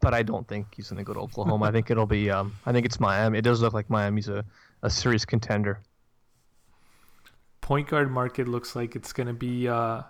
But 0.00 0.14
I 0.14 0.22
don't 0.22 0.46
think 0.46 0.74
he's 0.76 0.90
going 0.90 0.98
to 0.98 1.04
go 1.04 1.14
to 1.14 1.20
Oklahoma. 1.20 1.64
I 1.64 1.72
think 1.72 1.90
it'll 1.90 2.06
be. 2.06 2.30
Um, 2.36 2.54
I 2.66 2.72
think 2.72 2.86
it's 2.86 3.00
Miami. 3.00 3.38
It 3.38 3.42
does 3.42 3.62
look 3.62 3.72
like 3.72 3.88
Miami's 3.88 4.28
a, 4.28 4.44
a 4.82 4.90
serious 4.90 5.24
contender. 5.24 5.80
Point 7.62 7.88
guard 7.88 8.10
market 8.10 8.46
looks 8.46 8.76
like 8.76 8.94
it's 8.94 9.12
going 9.12 9.26
to 9.26 9.32
be 9.32 9.66
uh, 9.66 10.02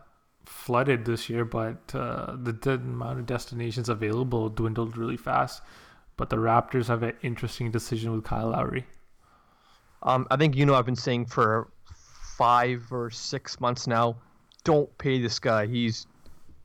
flooded 0.45 1.05
this 1.05 1.31
year, 1.31 1.45
but 1.45 1.95
uh, 1.95 2.37
the, 2.37 2.53
the 2.53 2.73
amount 2.73 3.21
of 3.21 3.27
destinations 3.27 3.89
available 3.89 4.49
dwindled 4.49 4.97
really 4.97 5.17
fast. 5.17 5.63
But 6.17 6.31
the 6.31 6.37
Raptors 6.37 6.87
have 6.87 7.03
an 7.03 7.13
interesting 7.23 7.71
decision 7.71 8.13
with 8.13 8.25
Kyle 8.25 8.49
Lowry. 8.49 8.87
Um, 10.03 10.27
I 10.31 10.37
think 10.37 10.57
you 10.57 10.65
know 10.65 10.75
I've 10.75 10.87
been 10.87 10.97
saying 10.97 11.27
for 11.27 11.69
five 12.37 12.87
or 12.91 13.11
six 13.11 13.61
months 13.61 13.87
now, 13.87 14.17
don't 14.65 14.97
pay 14.99 15.21
this 15.21 15.39
guy. 15.39 15.67
He's 15.67 16.07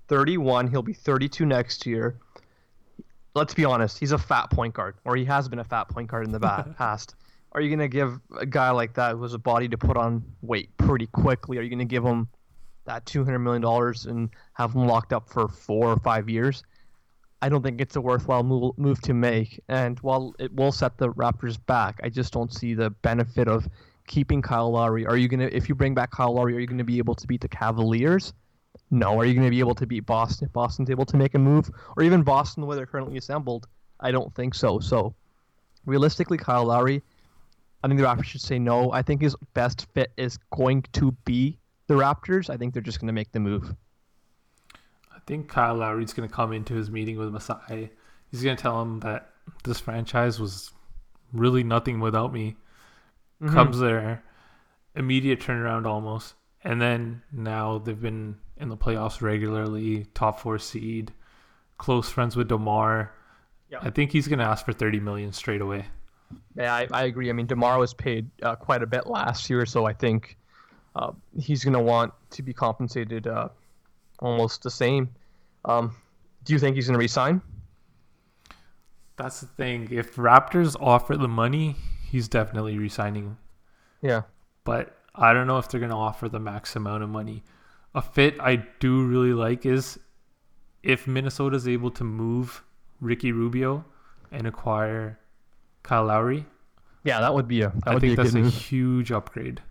31. 0.08 0.70
He'll 0.70 0.82
be 0.82 0.94
32 0.94 1.46
next 1.46 1.86
year. 1.86 2.20
Let's 3.34 3.54
be 3.54 3.64
honest. 3.64 3.98
He's 3.98 4.12
a 4.12 4.18
fat 4.18 4.50
point 4.52 4.74
guard, 4.74 4.96
or 5.06 5.16
he 5.16 5.26
has 5.26 5.48
been 5.48 5.60
a 5.60 5.64
fat 5.64 5.86
point 5.86 6.10
guard 6.10 6.26
in 6.26 6.32
the 6.32 6.40
past. 6.78 7.16
Are 7.54 7.62
you 7.62 7.70
gonna 7.70 7.88
give 7.88 8.20
a 8.38 8.46
guy 8.46 8.72
like 8.72 8.94
that 8.94 9.14
who 9.14 9.24
has 9.24 9.34
a 9.34 9.40
body 9.40 9.68
to 9.70 9.78
put 9.78 9.98
on 9.98 10.24
weight 10.42 10.76
pretty 10.78 11.08
quickly? 11.08 11.58
Are 11.58 11.62
you 11.62 11.70
gonna 11.70 11.86
give 11.86 12.04
him 12.04 12.28
that 12.86 13.06
200 13.06 13.40
million 13.40 13.62
dollars 13.62 14.06
and 14.06 14.30
have 14.54 14.74
him 14.74 14.88
locked 14.88 15.14
up 15.14 15.30
for 15.30 15.48
four 15.48 15.88
or 15.88 15.98
five 16.00 16.30
years? 16.30 16.64
I 17.42 17.50
don't 17.50 17.64
think 17.64 17.82
it's 17.82 17.96
a 17.96 18.02
worthwhile 18.02 18.44
move, 18.44 18.78
move 18.78 19.02
to 19.02 19.14
make. 19.14 19.60
And 19.68 20.00
while 20.00 20.36
it 20.38 20.54
will 20.54 20.72
set 20.72 20.98
the 20.98 21.10
Raptors 21.10 21.58
back, 21.66 22.00
I 22.04 22.10
just 22.10 22.32
don't 22.34 22.54
see 22.54 22.74
the 22.74 22.92
benefit 22.92 23.48
of 23.48 23.68
keeping 24.08 24.42
Kyle 24.42 24.72
Lowry. 24.72 25.06
Are 25.08 25.18
you 25.18 25.28
gonna, 25.28 25.50
if 25.52 25.68
you 25.68 25.74
bring 25.74 25.96
back 25.96 26.12
Kyle 26.12 26.34
Lowry, 26.34 26.56
are 26.56 26.60
you 26.60 26.68
gonna 26.68 26.84
be 26.84 27.00
able 27.00 27.16
to 27.16 27.26
beat 27.26 27.42
the 27.42 27.48
Cavaliers? 27.48 28.34
No. 28.92 29.20
Are 29.20 29.26
you 29.26 29.34
gonna 29.34 29.50
be 29.50 29.60
able 29.60 29.76
to 29.76 29.88
beat 29.88 30.06
Boston? 30.06 30.46
If 30.46 30.54
Boston's 30.54 30.90
able 30.90 31.06
to 31.06 31.18
make 31.18 31.34
a 31.34 31.40
move, 31.40 31.72
or 31.98 32.04
even 32.04 32.22
Boston 32.22 32.62
the 32.62 32.68
way 32.68 32.76
they're 32.76 32.86
currently 32.86 33.18
assembled? 33.18 33.68
I 34.00 34.12
don't 34.12 34.34
think 34.36 34.54
so. 34.54 34.80
So, 34.80 35.16
realistically, 35.86 36.38
Kyle 36.38 36.66
Lowry, 36.66 37.02
I 37.84 37.88
think 37.88 38.00
the 38.00 38.06
Raptors 38.06 38.26
should 38.26 38.42
say 38.42 38.60
no. 38.60 38.92
I 38.92 39.02
think 39.02 39.22
his 39.22 39.36
best 39.54 39.88
fit 39.94 40.12
is 40.18 40.38
going 40.56 40.86
to 40.94 41.12
be 41.26 41.58
the 41.88 41.96
Raptors. 41.96 42.50
I 42.50 42.58
think 42.58 42.74
they're 42.74 42.84
just 42.84 43.00
gonna 43.00 43.14
make 43.14 43.32
the 43.32 43.40
move. 43.40 43.74
I 45.32 45.34
think 45.34 45.48
Kyle 45.48 45.76
Lowry's 45.76 46.12
going 46.12 46.28
to 46.28 46.36
come 46.36 46.52
into 46.52 46.74
his 46.74 46.92
meeting 46.92 47.18
with 47.18 47.32
Masai. 47.32 47.90
He's 48.30 48.44
going 48.44 48.58
to 48.58 48.62
tell 48.62 48.82
him 48.82 49.00
that 49.00 49.30
this 49.64 49.80
franchise 49.80 50.42
was 50.42 50.74
really 51.32 51.64
nothing 51.64 52.02
without 52.02 52.34
me. 52.34 52.58
Mm-hmm. 53.42 53.54
Comes 53.54 53.80
there, 53.80 54.26
immediate 54.94 55.40
turnaround 55.40 55.86
almost, 55.86 56.34
and 56.66 56.82
then 56.82 57.22
now 57.32 57.78
they've 57.78 58.02
been 58.02 58.36
in 58.58 58.68
the 58.68 58.76
playoffs 58.76 59.22
regularly, 59.22 60.06
top 60.14 60.38
four 60.38 60.60
seed, 60.60 61.14
close 61.78 62.10
friends 62.10 62.36
with 62.36 62.50
Demar. 62.50 63.14
Yeah. 63.70 63.78
I 63.82 63.90
think 63.90 64.12
he's 64.12 64.28
going 64.28 64.40
to 64.40 64.46
ask 64.46 64.66
for 64.66 64.74
thirty 64.74 65.00
million 65.00 65.32
straight 65.32 65.62
away. 65.62 65.86
Yeah, 66.58 66.76
I, 66.76 66.88
I 66.92 67.04
agree. 67.04 67.30
I 67.30 67.34
mean, 67.34 67.46
Demar 67.46 67.80
was 67.80 67.94
paid 67.94 68.30
uh, 68.44 68.58
quite 68.58 68.84
a 68.84 68.86
bit 68.86 69.08
last 69.08 69.50
year, 69.50 69.66
so 69.66 69.86
I 69.86 69.94
think 69.94 70.38
uh, 70.94 71.14
he's 71.40 71.64
going 71.64 71.76
to 71.76 71.80
want 71.80 72.12
to 72.32 72.44
be 72.44 72.52
compensated 72.52 73.28
uh, 73.28 73.48
almost 74.20 74.64
the 74.64 74.70
same. 74.70 75.10
Um, 75.66 75.96
do 76.44 76.54
you 76.54 76.60
think 76.60 76.76
he's 76.76 76.88
going 76.88 76.98
to 76.98 77.00
resign? 77.00 77.42
That's 79.18 79.42
the 79.42 79.48
thing. 79.48 79.88
If 79.92 80.16
Raptors 80.16 80.76
offer 80.80 81.16
the 81.16 81.28
money, 81.28 81.76
he's 82.10 82.28
definitely 82.28 82.78
resigning. 82.78 83.38
Yeah. 84.02 84.24
But 84.64 84.98
I 85.14 85.34
don't 85.34 85.48
know 85.48 85.58
if 85.58 85.70
they're 85.70 85.80
going 85.80 85.92
to 85.92 85.98
offer 85.98 86.30
the 86.30 86.40
max 86.40 86.76
amount 86.76 87.04
of 87.04 87.10
money. 87.10 87.44
A 87.94 88.02
fit 88.02 88.36
I 88.40 88.68
do 88.80 89.06
really 89.06 89.34
like 89.34 89.66
is 89.66 90.00
if 90.82 91.08
Minnesota 91.08 91.56
is 91.56 91.68
able 91.68 91.92
to 91.92 92.04
move 92.04 92.64
Ricky 93.00 93.32
Rubio 93.32 93.86
and 94.32 94.48
acquire 94.48 95.20
Kyle 95.84 96.06
Lowry. 96.06 96.46
Yeah, 97.04 97.20
that 97.20 97.34
would 97.34 97.48
be 97.48 97.62
a 97.62 97.70
that 97.70 97.88
I 97.88 97.94
would 97.94 98.02
think 98.02 98.16
be 98.18 98.22
a 98.22 98.24
that's 98.24 98.36
a 98.36 98.50
huge 98.50 99.12
upgrade. 99.12 99.62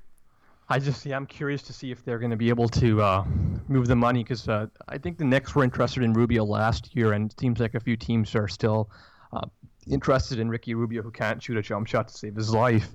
I 0.70 0.78
just 0.78 1.04
yeah, 1.04 1.16
I'm 1.16 1.26
curious 1.26 1.62
to 1.62 1.72
see 1.72 1.90
if 1.90 2.04
they're 2.04 2.20
going 2.20 2.30
to 2.30 2.37
be 2.37 2.48
able 2.48 2.68
to 2.68 3.02
uh, 3.02 3.24
move 3.66 3.88
the 3.88 3.96
money 3.96 4.22
because 4.22 4.48
uh, 4.48 4.68
I 4.88 4.98
think 4.98 5.18
the 5.18 5.24
Knicks 5.24 5.52
were 5.52 5.64
interested 5.64 6.04
in 6.04 6.12
Rubio 6.12 6.44
last 6.44 6.94
year, 6.94 7.12
and 7.12 7.33
it 7.33 7.40
seems 7.40 7.59
like 7.59 7.74
a 7.74 7.80
few 7.80 7.96
teams 7.96 8.37
are 8.37 8.46
still 8.46 8.88
uh, 9.33 9.46
interested 9.90 10.38
in 10.38 10.48
Ricky 10.48 10.74
Rubio, 10.74 11.02
who 11.02 11.11
can't 11.11 11.42
shoot 11.42 11.56
a 11.56 11.62
jump 11.62 11.88
shot 11.88 12.06
to 12.06 12.14
save 12.14 12.37
his 12.37 12.54
life. 12.54 12.88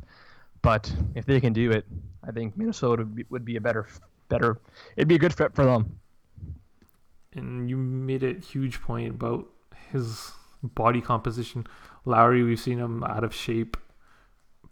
But 0.62 0.92
if 1.16 1.26
they 1.26 1.42
can 1.42 1.52
do 1.52 1.70
it, 1.72 1.86
I 2.26 2.32
think 2.32 2.58
Minnesota 2.58 3.04
would 3.04 3.16
be, 3.16 3.26
would 3.30 3.46
be 3.46 3.58
a 3.58 3.62
better 3.62 3.88
better. 4.30 4.58
It'd 4.96 5.10
be 5.10 5.16
a 5.16 5.20
good 5.20 5.34
fit 5.34 5.54
for 5.54 5.66
them. 5.66 6.00
And 7.34 7.70
you 7.70 7.76
made 7.76 8.24
a 8.24 8.34
huge 8.40 8.82
point 8.82 9.10
about 9.10 9.48
his 9.92 10.32
body 10.64 11.02
composition. 11.02 11.68
Lowry, 12.06 12.42
we've 12.42 12.60
seen 12.60 12.80
him 12.80 13.04
out 13.04 13.26
of 13.26 13.36
shape 13.36 13.76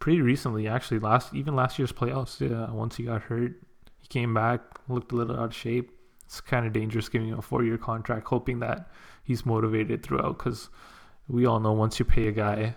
pretty 0.04 0.20
recently, 0.20 0.68
actually. 0.68 1.00
Last 1.00 1.34
even 1.34 1.56
last 1.56 1.80
year's 1.80 1.94
playoffs, 1.94 2.38
yeah, 2.42 2.70
once 2.70 2.98
he 2.98 3.04
got 3.06 3.22
hurt, 3.22 3.54
he 4.02 4.08
came 4.10 4.34
back, 4.34 4.60
looked 4.90 5.14
a 5.14 5.16
little 5.16 5.38
out 5.38 5.46
of 5.46 5.56
shape. 5.56 5.92
It's 6.26 6.42
kind 6.42 6.66
of 6.66 6.74
dangerous 6.74 7.08
giving 7.08 7.30
him 7.30 7.40
a 7.40 7.42
four-year 7.42 7.78
contract, 7.78 8.28
hoping 8.28 8.60
that 8.60 8.90
he's 9.24 9.46
motivated 9.46 10.04
throughout. 10.04 10.38
Because 10.38 10.70
we 11.30 11.46
all 11.46 11.62
know 11.62 11.72
once 11.72 12.00
you 12.00 12.04
pay 12.06 12.28
a 12.28 12.34
guy, 12.34 12.76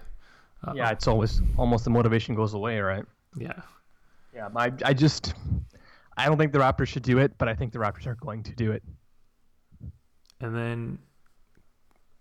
uh, 0.62 0.72
Yeah, 0.76 0.92
it's 0.92 1.08
always 1.08 1.42
almost 1.56 1.82
the 1.82 1.90
motivation 1.90 2.36
goes 2.36 2.54
away, 2.54 2.78
right? 2.78 3.04
yeah, 3.36 3.60
Yeah, 4.32 4.48
I 4.54 4.70
I 4.84 4.92
just 4.94 5.34
I 6.16 6.26
don't 6.26 6.38
think 6.38 6.52
the 6.52 6.60
Raptors 6.60 6.86
should 6.86 7.02
do 7.02 7.18
it, 7.18 7.36
but 7.38 7.48
I 7.48 7.56
think 7.56 7.72
the 7.72 7.80
Raptors 7.80 8.06
are 8.06 8.14
going 8.14 8.44
to 8.44 8.52
do 8.52 8.70
it. 8.70 8.84
And 10.40 10.54
then 10.54 11.00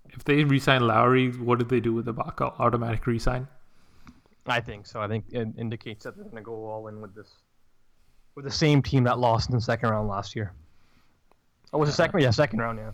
if 0.09 0.23
they 0.23 0.43
resign 0.45 0.87
Lowry, 0.87 1.29
what 1.29 1.59
did 1.59 1.69
they 1.69 1.79
do 1.79 1.93
with 1.93 2.07
Ibaka? 2.07 2.59
Automatic 2.59 3.05
resign? 3.05 3.47
I 4.47 4.59
think 4.61 4.85
so. 4.85 5.01
I 5.01 5.07
think 5.07 5.25
it 5.31 5.47
indicates 5.57 6.03
that 6.03 6.15
they're 6.15 6.25
going 6.25 6.35
to 6.37 6.41
go 6.41 6.53
all 6.67 6.87
in 6.87 7.01
with 7.01 7.15
this, 7.15 7.29
with 8.35 8.45
the 8.45 8.51
same 8.51 8.81
team 8.81 9.03
that 9.05 9.17
lost 9.19 9.49
in 9.49 9.55
the 9.55 9.61
second 9.61 9.89
round 9.89 10.07
last 10.07 10.35
year. 10.35 10.53
Oh, 11.73 11.79
was 11.79 11.89
the 11.89 11.95
second? 11.95 12.21
Yeah, 12.21 12.29
second 12.31 12.59
round. 12.59 12.77
Yeah, 12.79 12.91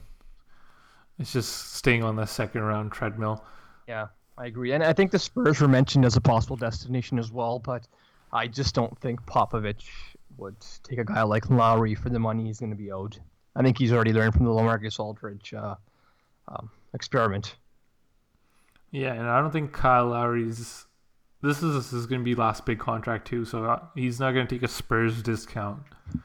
It's 1.19 1.33
just 1.33 1.73
staying 1.75 2.03
on 2.03 2.15
the 2.15 2.25
second 2.25 2.61
round 2.61 2.91
treadmill. 2.91 3.43
yeah, 3.87 4.07
I 4.37 4.45
agree. 4.45 4.71
And 4.71 4.83
I 4.83 4.93
think 4.93 5.11
the 5.11 5.19
Spurs 5.19 5.59
were 5.59 5.67
mentioned 5.67 6.05
as 6.05 6.15
a 6.15 6.21
possible 6.21 6.55
destination 6.55 7.19
as 7.19 7.31
well, 7.31 7.59
but 7.59 7.85
I 8.31 8.47
just 8.47 8.73
don't 8.73 8.97
think 8.99 9.21
Popovich 9.25 9.83
would 10.37 10.55
take 10.83 10.99
a 10.99 11.03
guy 11.03 11.21
like 11.23 11.49
Lowry 11.49 11.93
for 11.95 12.09
the 12.09 12.17
money 12.19 12.45
he's 12.45 12.59
going 12.59 12.69
to 12.71 12.75
be 12.77 12.91
owed. 12.91 13.17
I 13.55 13.61
think 13.61 13.77
he's 13.77 13.91
already 13.91 14.13
learned 14.13 14.33
from 14.33 14.45
the 14.45 14.51
Lamarcus 14.51 14.99
Aldridge 14.99 15.53
uh, 15.53 15.75
um, 16.47 16.69
experiment. 16.93 17.57
Yeah, 18.91 19.13
and 19.13 19.27
I 19.27 19.41
don't 19.41 19.51
think 19.51 19.73
Kyle 19.73 20.07
Lowry's. 20.07 20.87
This 21.41 21.63
is 21.63 21.73
this 21.73 21.93
is 21.93 22.05
going 22.05 22.21
to 22.21 22.25
be 22.25 22.35
last 22.35 22.65
big 22.65 22.79
contract 22.79 23.27
too, 23.27 23.45
so 23.45 23.65
uh, 23.65 23.79
he's 23.95 24.19
not 24.19 24.33
going 24.33 24.45
to 24.45 24.55
take 24.55 24.63
a 24.63 24.67
Spurs 24.67 25.23
discount 25.23 25.81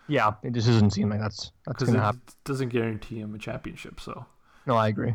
Yeah, 0.09 0.35
it 0.42 0.52
just 0.52 0.66
doesn't 0.66 0.90
seem 0.90 1.09
like 1.09 1.20
that's 1.20 1.52
that's 1.66 1.83
going 1.83 1.94
to 1.94 2.02
happen. 2.02 2.20
doesn't 2.44 2.68
guarantee 2.68 3.20
him 3.20 3.35
a 3.35 3.38
championship. 3.38 3.98
So 3.98 4.26
No, 4.66 4.76
I 4.76 4.88
agree. 4.88 5.14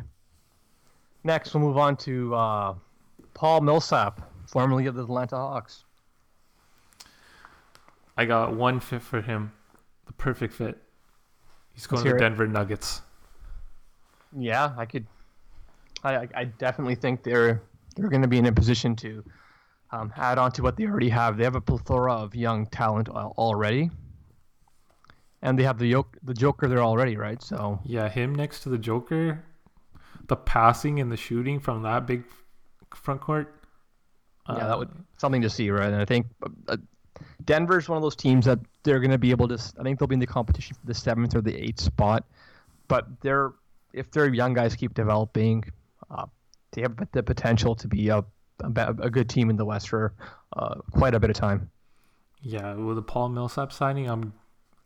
Next, 1.23 1.53
we'll 1.53 1.63
move 1.63 1.77
on 1.77 1.97
to 1.97 2.33
uh, 2.33 2.73
Paul 3.35 3.61
Millsap, 3.61 4.27
formerly 4.47 4.87
of 4.87 4.95
the 4.95 5.03
Atlanta 5.03 5.35
Hawks. 5.35 5.83
I 8.17 8.25
got 8.25 8.55
one 8.55 8.79
fit 8.79 9.03
for 9.03 9.21
him, 9.21 9.51
the 10.07 10.13
perfect 10.13 10.53
fit. 10.53 10.79
He's 11.73 11.85
going 11.85 12.01
to 12.03 12.09
hear 12.09 12.17
the 12.17 12.25
it. 12.25 12.29
Denver 12.29 12.47
Nuggets. 12.47 13.01
Yeah, 14.35 14.73
I 14.77 14.85
could. 14.85 15.05
I, 16.03 16.27
I 16.33 16.45
definitely 16.45 16.95
think 16.95 17.21
they're 17.21 17.61
they're 17.95 18.09
going 18.09 18.23
to 18.23 18.27
be 18.27 18.39
in 18.39 18.47
a 18.47 18.51
position 18.51 18.95
to 18.97 19.23
um, 19.91 20.13
add 20.15 20.37
on 20.37 20.51
to 20.53 20.63
what 20.63 20.77
they 20.77 20.85
already 20.85 21.09
have. 21.09 21.37
They 21.37 21.43
have 21.43 21.55
a 21.55 21.61
plethora 21.61 22.13
of 22.13 22.35
young 22.35 22.65
talent 22.67 23.09
already, 23.09 23.89
and 25.41 25.57
they 25.57 25.63
have 25.63 25.77
the 25.77 25.87
yoke, 25.87 26.17
the 26.23 26.33
Joker 26.33 26.67
there 26.67 26.81
already, 26.83 27.17
right? 27.17 27.41
So 27.41 27.79
Yeah, 27.83 28.09
him 28.09 28.33
next 28.33 28.61
to 28.61 28.69
the 28.69 28.77
Joker, 28.77 29.43
the 30.27 30.35
passing 30.35 30.99
and 30.99 31.11
the 31.11 31.17
shooting 31.17 31.59
from 31.59 31.83
that 31.83 32.05
big 32.05 32.23
front 32.95 33.21
court. 33.21 33.55
yeah, 34.47 34.55
uh, 34.55 34.67
that 34.67 34.79
would 34.79 34.89
something 35.17 35.41
to 35.41 35.49
see, 35.49 35.69
right? 35.69 35.91
And 35.91 36.01
I 36.01 36.05
think 36.05 36.27
uh, 36.67 36.77
Denver's 37.45 37.89
one 37.89 37.97
of 37.97 38.01
those 38.01 38.15
teams 38.15 38.45
that 38.45 38.59
they're 38.83 38.99
going 38.99 39.11
to 39.11 39.17
be 39.17 39.31
able 39.31 39.47
to. 39.47 39.55
I 39.79 39.83
think 39.83 39.99
they'll 39.99 40.07
be 40.07 40.15
in 40.15 40.19
the 40.19 40.27
competition 40.27 40.75
for 40.79 40.85
the 40.85 40.93
seventh 40.93 41.35
or 41.35 41.41
the 41.41 41.55
eighth 41.55 41.81
spot, 41.81 42.25
but 42.87 43.07
they're 43.21 43.51
if 43.93 44.09
their 44.11 44.33
young 44.33 44.53
guys 44.53 44.75
keep 44.75 44.93
developing, 44.93 45.65
uh, 46.09 46.25
they 46.71 46.81
have 46.81 46.95
the 47.11 47.21
potential 47.23 47.75
to 47.75 47.87
be 47.87 48.07
a 48.09 48.23
a, 48.63 48.95
a 49.03 49.09
good 49.09 49.29
team 49.29 49.49
in 49.49 49.55
the 49.57 49.65
West 49.65 49.89
for 49.89 50.13
uh, 50.53 50.75
quite 50.91 51.13
a 51.13 51.19
bit 51.19 51.29
of 51.29 51.35
time. 51.35 51.69
Yeah, 52.41 52.73
with 52.75 52.95
the 52.95 53.01
Paul 53.03 53.29
Millsap 53.29 53.71
signing, 53.71 54.09
I'm 54.09 54.33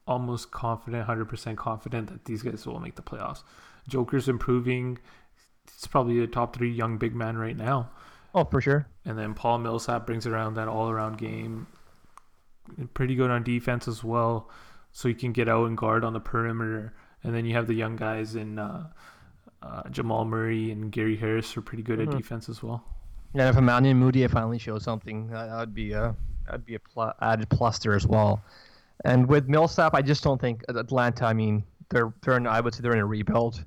almost 0.08 0.52
confident, 0.52 1.08
100% 1.08 1.56
confident 1.58 2.10
that 2.10 2.26
these 2.26 2.44
guys 2.44 2.66
will 2.66 2.80
make 2.80 2.96
the 2.96 3.02
playoffs. 3.02 3.44
Joker's 3.88 4.28
improving. 4.28 4.98
He's 5.74 5.88
probably 5.88 6.20
a 6.22 6.28
top 6.28 6.56
three 6.56 6.72
young 6.72 6.98
big 6.98 7.16
man 7.16 7.38
right 7.38 7.56
now. 7.58 7.90
Oh, 8.34 8.44
for 8.44 8.60
sure. 8.62 8.88
And 9.06 9.18
then 9.18 9.34
Paul 9.34 9.60
Millsap 9.60 10.06
brings 10.06 10.28
around 10.28 10.56
that 10.56 10.68
all 10.68 10.90
around 10.90 11.18
game. 11.18 11.68
Pretty 12.94 13.16
good 13.16 13.30
on 13.32 13.44
defense 13.44 13.88
as 13.88 14.04
well. 14.04 14.50
So 14.92 15.08
you 15.08 15.16
can 15.16 15.32
get 15.32 15.48
out 15.48 15.68
and 15.68 15.78
guard 15.78 16.04
on 16.04 16.14
the 16.14 16.20
perimeter. 16.20 16.94
And 17.24 17.34
then 17.34 17.46
you 17.46 17.54
have 17.56 17.68
the 17.68 17.74
young 17.74 17.96
guys 17.96 18.36
in 18.36 18.60
uh, 18.60 18.88
uh, 19.62 19.90
Jamal 19.90 20.26
Murray 20.26 20.72
and 20.72 20.92
Gary 20.92 21.16
Harris 21.16 21.56
are 21.58 21.62
pretty 21.62 21.84
good 21.84 22.00
Mhm. 22.00 22.12
at 22.12 22.18
defense 22.18 22.50
as 22.50 22.62
well. 22.62 22.84
Yeah, 23.34 23.50
if 23.50 23.58
Emmanuel 23.58 23.96
Mudiay 23.96 24.30
finally 24.30 24.60
shows 24.60 24.84
something, 24.84 25.28
that 25.28 25.50
would 25.58 25.74
be 25.74 25.92
a 25.92 26.16
that'd 26.46 26.66
be 26.66 26.76
a 26.76 26.80
pl- 26.80 27.14
added 27.22 27.50
plus 27.50 27.80
there 27.80 27.94
as 27.94 28.08
well. 28.08 28.42
And 29.04 29.28
with 29.28 29.48
Millsap, 29.48 29.94
I 29.94 30.02
just 30.02 30.24
don't 30.24 30.40
think 30.40 30.64
Atlanta. 30.70 31.26
I 31.26 31.34
mean, 31.34 31.64
they're 31.90 32.14
they're 32.22 32.38
in, 32.38 32.48
I 32.48 32.62
would 32.62 32.74
say 32.74 32.82
they're 32.82 32.94
in 32.94 33.00
a 33.00 33.06
rebuild. 33.06 33.64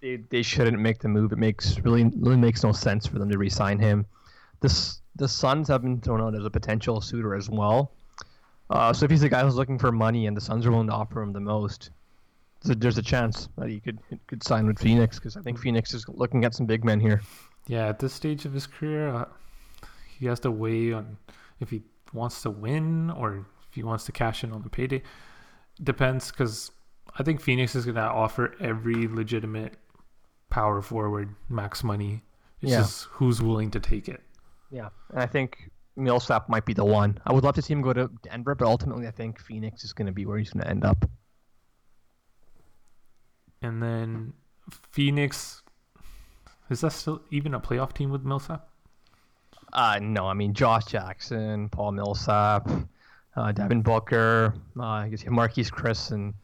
They 0.00 0.16
they 0.30 0.42
shouldn't 0.42 0.78
make 0.78 1.00
the 1.00 1.08
move. 1.08 1.32
It 1.32 1.38
makes 1.38 1.78
really 1.80 2.04
really 2.16 2.36
makes 2.36 2.62
no 2.62 2.72
sense 2.72 3.06
for 3.06 3.18
them 3.18 3.28
to 3.30 3.38
re-sign 3.38 3.78
him. 3.78 4.06
This 4.60 5.00
the 5.16 5.28
Suns 5.28 5.68
have 5.68 5.82
been 5.82 6.00
thrown 6.00 6.20
out 6.20 6.34
as 6.34 6.44
a 6.44 6.50
potential 6.50 7.00
suitor 7.00 7.34
as 7.34 7.50
well. 7.50 7.92
Uh, 8.70 8.92
so 8.92 9.04
if 9.04 9.10
he's 9.10 9.20
the 9.20 9.28
guy 9.28 9.42
who's 9.42 9.56
looking 9.56 9.78
for 9.78 9.90
money 9.90 10.26
and 10.26 10.36
the 10.36 10.40
Suns 10.40 10.64
are 10.64 10.70
willing 10.70 10.86
to 10.86 10.92
offer 10.92 11.20
him 11.20 11.32
the 11.32 11.40
most, 11.40 11.90
there's 12.62 12.98
a 12.98 13.02
chance 13.02 13.48
that 13.58 13.68
he 13.68 13.80
could 13.80 13.98
could 14.26 14.42
sign 14.44 14.66
with 14.66 14.78
Phoenix 14.78 15.18
because 15.18 15.36
I 15.36 15.42
think 15.42 15.58
Phoenix 15.58 15.92
is 15.92 16.08
looking 16.08 16.44
at 16.44 16.54
some 16.54 16.66
big 16.66 16.84
men 16.84 17.00
here. 17.00 17.20
Yeah, 17.66 17.86
at 17.88 17.98
this 17.98 18.12
stage 18.12 18.44
of 18.44 18.52
his 18.52 18.66
career, 18.66 19.08
uh, 19.08 19.24
he 20.18 20.26
has 20.26 20.40
to 20.40 20.50
weigh 20.50 20.92
on 20.92 21.16
if 21.60 21.70
he 21.70 21.82
wants 22.12 22.42
to 22.42 22.50
win 22.50 23.10
or 23.10 23.36
if 23.68 23.74
he 23.74 23.82
wants 23.82 24.04
to 24.06 24.12
cash 24.12 24.42
in 24.42 24.52
on 24.52 24.62
the 24.62 24.68
payday. 24.70 25.02
Depends, 25.82 26.30
because 26.30 26.72
I 27.18 27.22
think 27.22 27.40
Phoenix 27.40 27.74
is 27.74 27.84
going 27.84 27.94
to 27.94 28.00
offer 28.02 28.54
every 28.60 29.06
legitimate 29.06 29.74
power 30.50 30.82
forward 30.82 31.34
max 31.48 31.84
money. 31.84 32.22
It's 32.60 32.72
Yeah. 32.72 32.78
just 32.78 33.04
who's 33.04 33.40
willing 33.40 33.70
to 33.70 33.80
take 33.80 34.08
it. 34.08 34.20
Yeah, 34.70 34.88
and 35.10 35.20
I 35.20 35.26
think 35.26 35.70
Millsap 35.96 36.48
might 36.48 36.64
be 36.64 36.72
the 36.74 36.84
one. 36.84 37.18
I 37.26 37.32
would 37.32 37.44
love 37.44 37.54
to 37.56 37.62
see 37.62 37.72
him 37.72 37.82
go 37.82 37.92
to 37.92 38.10
Denver, 38.22 38.54
but 38.54 38.66
ultimately, 38.66 39.06
I 39.06 39.10
think 39.10 39.40
Phoenix 39.40 39.84
is 39.84 39.92
going 39.92 40.06
to 40.06 40.12
be 40.12 40.26
where 40.26 40.38
he's 40.38 40.50
going 40.52 40.64
to 40.64 40.70
end 40.70 40.84
up. 40.84 41.08
And 43.62 43.82
then 43.82 44.32
Phoenix, 44.90 45.59
is 46.70 46.80
that 46.82 46.92
still 46.92 47.20
even 47.30 47.54
a 47.54 47.60
playoff 47.60 47.92
team 47.92 48.10
with 48.10 48.22
Millsap? 48.24 48.66
Uh, 49.72 49.98
no, 50.02 50.26
I 50.26 50.34
mean 50.34 50.52
Josh 50.54 50.86
Jackson, 50.86 51.68
Paul 51.68 51.92
Millsap, 51.92 52.68
uh, 53.36 53.52
Devin 53.52 53.82
Booker, 53.82 54.54
uh, 54.78 54.82
I 54.82 55.08
guess 55.08 55.22
you 55.22 55.30
have 55.30 55.38
Marquese 55.38 55.70
Chriss 55.70 56.10
and 56.12 56.34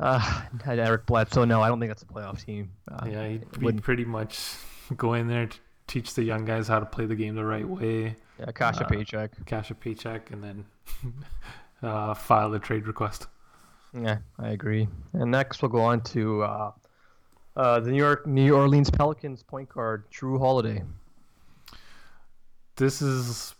uh, 0.00 0.42
Eric 0.66 1.06
Bledsoe. 1.06 1.44
No, 1.44 1.60
I 1.62 1.68
don't 1.68 1.78
think 1.80 1.90
that's 1.90 2.02
a 2.02 2.06
playoff 2.06 2.44
team. 2.44 2.70
Uh, 2.90 3.06
yeah, 3.08 3.28
he'd, 3.28 3.44
he'd 3.54 3.62
wouldn't- 3.62 3.84
pretty 3.84 4.04
much 4.04 4.38
go 4.96 5.14
in 5.14 5.28
there 5.28 5.46
to 5.46 5.58
teach 5.86 6.14
the 6.14 6.22
young 6.22 6.44
guys 6.44 6.66
how 6.68 6.80
to 6.80 6.86
play 6.86 7.06
the 7.06 7.14
game 7.16 7.34
the 7.34 7.44
right 7.44 7.66
way. 7.68 8.16
yeah, 8.40 8.50
cash 8.52 8.78
a 8.80 8.84
Uh, 8.84 8.88
paycheck. 8.88 9.30
cash 9.46 9.70
a 9.70 9.74
paycheck 9.74 10.30
and 10.32 10.42
then 10.42 10.64
uh, 11.82 12.14
file 12.14 12.52
a 12.54 12.58
trade 12.58 12.86
request. 12.86 13.26
Yeah, 13.94 14.18
I 14.38 14.48
agree. 14.50 14.86
And 15.14 15.30
next, 15.30 15.62
we'll 15.62 15.70
go 15.70 15.80
on 15.80 16.02
to 16.02 16.42
uh, 17.58 17.80
the 17.80 17.90
New 17.90 17.98
York 17.98 18.26
New 18.26 18.54
Orleans 18.54 18.90
Pelicans 18.90 19.42
point 19.42 19.68
guard 19.68 20.04
Jrue 20.10 20.38
Holiday. 20.38 20.82
This 22.76 23.02
is 23.02 23.54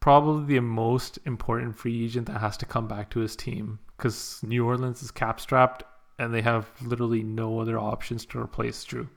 probably 0.00 0.54
the 0.54 0.60
most 0.60 1.18
important 1.24 1.76
free 1.76 2.04
agent 2.04 2.26
that 2.26 2.38
has 2.38 2.56
to 2.58 2.66
come 2.66 2.86
back 2.86 3.10
to 3.10 3.20
his 3.20 3.34
team 3.34 3.78
because 3.96 4.40
New 4.42 4.66
Orleans 4.66 5.02
is 5.02 5.10
cap 5.10 5.40
strapped 5.40 5.82
and 6.18 6.32
they 6.32 6.42
have 6.42 6.70
literally 6.82 7.22
no 7.22 7.58
other 7.58 7.78
options 7.78 8.26
to 8.26 8.38
replace 8.38 8.84
Jrue. 8.84 9.08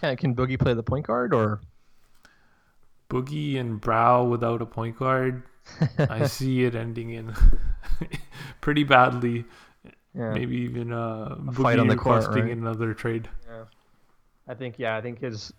Can 0.00 0.16
can 0.16 0.34
Boogie 0.34 0.58
play 0.58 0.72
the 0.74 0.82
point 0.82 1.06
guard 1.06 1.34
or? 1.34 1.60
Boogie 3.10 3.60
and 3.60 3.80
Brow 3.80 4.24
without 4.24 4.62
a 4.62 4.66
point 4.66 4.98
guard, 4.98 5.42
I 5.98 6.26
see 6.26 6.64
it 6.64 6.74
ending 6.74 7.10
in 7.10 7.34
pretty 8.60 8.84
badly. 8.84 9.44
Yeah. 10.16 10.32
Maybe 10.32 10.56
even 10.56 10.92
uh, 10.92 11.36
A 11.48 11.52
fight 11.52 11.78
on 11.78 11.88
the 11.88 11.96
court, 11.96 12.26
right? 12.28 12.50
another 12.50 12.94
trade. 12.94 13.28
Yeah. 13.46 13.64
I 14.48 14.54
think 14.54 14.78
yeah, 14.78 14.96
I 14.96 15.00
think 15.00 15.20
his 15.20 15.52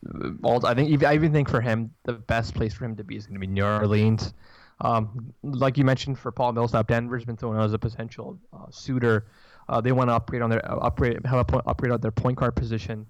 all. 0.43 0.65
I 0.65 0.73
think 0.73 1.03
I 1.03 1.13
even 1.13 1.33
think 1.33 1.49
for 1.49 1.61
him 1.61 1.91
the 2.03 2.13
best 2.13 2.55
place 2.55 2.73
for 2.73 2.85
him 2.85 2.95
to 2.95 3.03
be 3.03 3.17
is 3.17 3.25
going 3.25 3.35
to 3.35 3.39
be 3.39 3.47
New 3.47 3.65
Orleans. 3.65 4.33
Um, 4.79 5.33
like 5.43 5.77
you 5.77 5.83
mentioned 5.83 6.17
for 6.19 6.31
Paul 6.31 6.53
Millsap, 6.53 6.87
Denver's 6.87 7.25
been 7.25 7.35
thrown 7.35 7.57
out 7.57 7.63
as 7.63 7.73
a 7.73 7.79
potential 7.79 8.39
uh, 8.53 8.67
suitor. 8.69 9.25
Uh, 9.67 9.81
they 9.81 9.91
want 9.91 10.09
to 10.09 10.13
upgrade 10.13 10.41
on 10.41 10.49
their 10.49 10.65
uh, 10.71 10.77
upgrade 10.77 11.19
have 11.25 11.39
a 11.39 11.45
point, 11.45 11.63
upgrade 11.67 11.91
on 11.91 11.99
their 11.99 12.11
point 12.11 12.37
guard 12.37 12.55
position. 12.55 13.05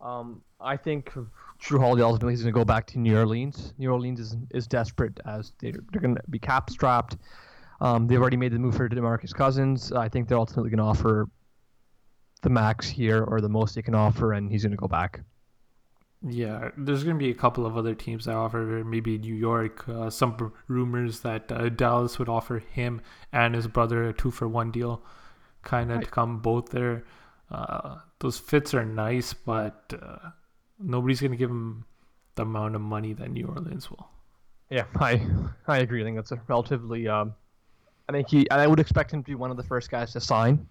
Um, 0.00 0.42
I 0.60 0.76
think 0.76 1.12
Jrue 1.60 1.80
Holiday 1.80 2.02
ultimately 2.02 2.34
is 2.34 2.42
going 2.42 2.52
to 2.52 2.58
go 2.58 2.64
back 2.64 2.86
to 2.88 2.98
New 2.98 3.16
Orleans. 3.16 3.72
New 3.78 3.90
Orleans 3.90 4.20
is 4.20 4.36
is 4.50 4.66
desperate 4.66 5.18
as 5.24 5.52
they're, 5.58 5.72
they're 5.90 6.02
going 6.02 6.16
to 6.16 6.22
be 6.28 6.38
cap 6.38 6.68
strapped. 6.68 7.16
Um, 7.80 8.06
they've 8.06 8.20
already 8.20 8.36
made 8.36 8.52
the 8.52 8.58
move 8.58 8.74
for 8.76 8.88
DeMarcus 8.88 9.32
Cousins. 9.34 9.92
I 9.92 10.08
think 10.08 10.28
they're 10.28 10.38
ultimately 10.38 10.70
going 10.70 10.78
to 10.78 10.84
offer 10.84 11.28
the 12.42 12.50
max 12.50 12.88
here 12.88 13.22
or 13.24 13.40
the 13.40 13.48
most 13.48 13.74
they 13.74 13.82
can 13.82 13.94
offer, 13.94 14.32
and 14.32 14.50
he's 14.50 14.62
going 14.62 14.72
to 14.72 14.76
go 14.76 14.88
back. 14.88 15.20
Yeah, 16.26 16.70
there's 16.76 17.04
going 17.04 17.14
to 17.16 17.24
be 17.24 17.30
a 17.30 17.34
couple 17.34 17.64
of 17.64 17.76
other 17.76 17.94
teams 17.94 18.24
that 18.24 18.34
offer, 18.34 18.82
maybe 18.84 19.18
New 19.18 19.34
York. 19.34 19.88
Uh, 19.88 20.10
some 20.10 20.52
rumors 20.66 21.20
that 21.20 21.50
uh, 21.52 21.68
Dallas 21.68 22.18
would 22.18 22.28
offer 22.28 22.58
him 22.58 23.00
and 23.32 23.54
his 23.54 23.68
brother 23.68 24.08
a 24.08 24.12
two 24.12 24.32
for 24.32 24.48
one 24.48 24.72
deal, 24.72 25.00
kind 25.62 25.90
of 25.92 25.98
Right. 25.98 26.04
to 26.04 26.10
come 26.10 26.40
both 26.40 26.70
there. 26.70 27.04
Uh, 27.52 27.98
those 28.18 28.36
fits 28.38 28.74
are 28.74 28.84
nice, 28.84 29.32
but 29.32 29.92
uh, 30.02 30.30
nobody's 30.80 31.20
going 31.20 31.30
to 31.30 31.36
give 31.36 31.50
him 31.50 31.84
the 32.34 32.42
amount 32.42 32.74
of 32.74 32.80
money 32.80 33.12
that 33.12 33.30
New 33.30 33.46
Orleans 33.46 33.88
will. 33.88 34.08
Yeah, 34.70 34.84
I 34.96 35.24
I 35.68 35.78
agree. 35.78 36.00
I 36.02 36.04
think 36.04 36.16
that's 36.16 36.32
a 36.32 36.40
relatively. 36.48 37.06
Um, 37.06 37.34
I 38.08 38.12
think 38.12 38.28
he. 38.28 38.48
I 38.50 38.66
would 38.66 38.80
expect 38.80 39.12
him 39.12 39.22
to 39.22 39.30
be 39.30 39.34
one 39.34 39.50
of 39.50 39.56
the 39.56 39.62
first 39.62 39.90
guys 39.90 40.12
to 40.12 40.20
sign. 40.20 40.66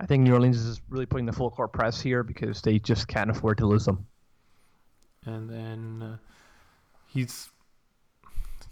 I 0.00 0.06
think 0.06 0.22
New 0.24 0.32
Orleans 0.32 0.56
is 0.56 0.80
really 0.88 1.06
putting 1.06 1.26
the 1.26 1.32
full 1.32 1.50
court 1.50 1.72
press 1.72 2.00
here 2.00 2.22
because 2.22 2.62
they 2.62 2.78
just 2.78 3.06
can't 3.06 3.30
afford 3.30 3.58
to 3.58 3.66
lose 3.66 3.84
them. 3.84 4.06
And 5.26 5.48
then 5.48 6.02
uh, 6.02 6.16
he's 7.06 7.50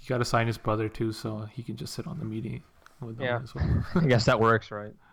you 0.01 0.09
got 0.09 0.19
to 0.19 0.25
sign 0.25 0.47
his 0.47 0.57
brother 0.59 0.89
too, 0.89 1.13
so 1.13 1.47
he 1.53 1.63
can 1.63 1.77
just 1.77 1.93
sit 1.95 2.07
on 2.07 2.19
the 2.19 2.25
meeting 2.25 2.63
with 3.01 3.19
them 3.19 3.27
Yeah. 3.27 3.41
as 3.43 3.55
well. 3.55 3.85
I 3.95 4.07
guess 4.07 4.25
that 4.25 4.41
works, 4.41 4.71
right? 4.71 4.95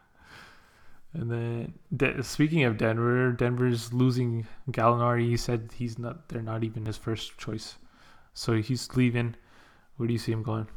And 1.13 1.31
then, 1.31 1.73
De- 1.95 2.21
speaking 2.23 2.65
of 2.65 2.77
Denver, 2.77 3.31
Denver's 3.31 3.93
losing 3.93 4.45
Gallinari. 4.71 5.25
He 5.29 5.37
said 5.37 5.69
he's 5.73 5.97
not. 5.97 6.27
They're 6.27 6.41
not 6.41 6.65
even 6.65 6.85
his 6.85 6.97
first 6.97 7.37
choice, 7.37 7.77
so 8.33 8.53
he's 8.61 8.93
leaving. 8.97 9.35
Where 9.95 10.07
do 10.07 10.13
you 10.13 10.19
see 10.19 10.33
him 10.33 10.43
going? 10.43 10.67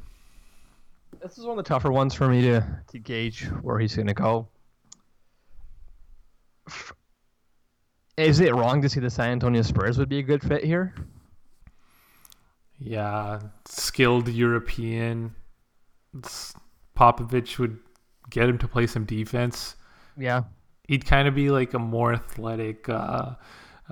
This 1.22 1.38
is 1.38 1.44
one 1.44 1.58
of 1.58 1.64
the 1.64 1.68
tougher 1.68 1.90
ones 1.90 2.14
for 2.14 2.28
me 2.28 2.42
to 2.42 2.64
to 2.88 2.98
gauge 2.98 3.44
where 3.62 3.78
he's 3.78 3.96
going 3.96 4.08
to 4.08 4.14
go. 4.14 4.48
Is 8.16 8.40
it 8.40 8.54
wrong 8.54 8.82
to 8.82 8.88
see 8.88 9.00
the 9.00 9.10
San 9.10 9.30
Antonio 9.30 9.62
Spurs 9.62 9.98
would 9.98 10.08
be 10.08 10.18
a 10.18 10.22
good 10.22 10.42
fit 10.42 10.64
here? 10.64 10.94
Yeah, 12.78 13.40
skilled 13.64 14.28
European. 14.28 15.34
Popovich 16.96 17.58
would 17.58 17.78
get 18.30 18.48
him 18.48 18.58
to 18.58 18.68
play 18.68 18.86
some 18.86 19.04
defense. 19.04 19.76
Yeah, 20.16 20.42
He'd 20.88 21.04
kind 21.04 21.28
of 21.28 21.34
be 21.34 21.50
like 21.50 21.74
a 21.74 21.78
more 21.78 22.14
athletic 22.14 22.88
uh, 22.88 23.34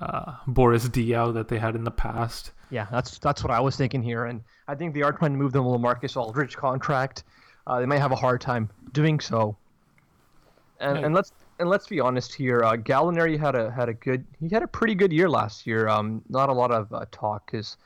uh, 0.00 0.33
Boris 0.46 0.88
Diaw 0.88 1.35
that 1.35 1.48
they 1.48 1.59
had 1.59 1.76
in 1.76 1.85
the 1.85 1.90
past. 1.90 2.52
Yeah, 2.70 2.87
that's 2.90 3.18
that's 3.18 3.44
what 3.44 3.52
I 3.52 3.61
was 3.61 3.76
thinking 3.76 4.02
here, 4.02 4.24
and 4.24 4.40
I 4.68 4.74
think 4.74 4.94
they 4.94 5.02
are 5.02 5.12
trying 5.12 5.33
to 5.33 5.38
move 5.38 5.52
the 5.52 5.62
Lamarcus 5.62 6.16
Aldridge 6.16 6.57
contract. 6.57 7.24
Uh, 7.66 7.81
they 7.81 7.87
might 7.87 7.98
have 7.98 8.12
a 8.12 8.16
hard 8.16 8.40
time 8.40 8.70
doing 8.92 9.20
so. 9.20 9.57
And, 10.81 10.98
and 10.98 11.14
let's 11.14 11.33
and 11.59 11.68
let's 11.68 11.87
be 11.87 12.00
honest 12.00 12.35
here. 12.35 12.62
Uh, 12.62 12.76
Gallinari 12.76 13.38
had 13.38 13.55
a 13.55 13.70
had 13.70 13.88
a 13.88 13.94
good 13.94 14.24
he 14.40 14.48
had 14.48 14.62
a 14.62 14.68
pretty 14.68 14.94
good 14.94 15.12
year 15.12 15.29
last 15.29 15.66
year. 15.66 15.88
Um, 15.88 16.22
not 16.29 16.48
a 16.48 16.52
lot 16.52 16.70
of 16.70 16.92
uh, 16.92 17.07
talk 17.11 17.50
because 17.50 17.76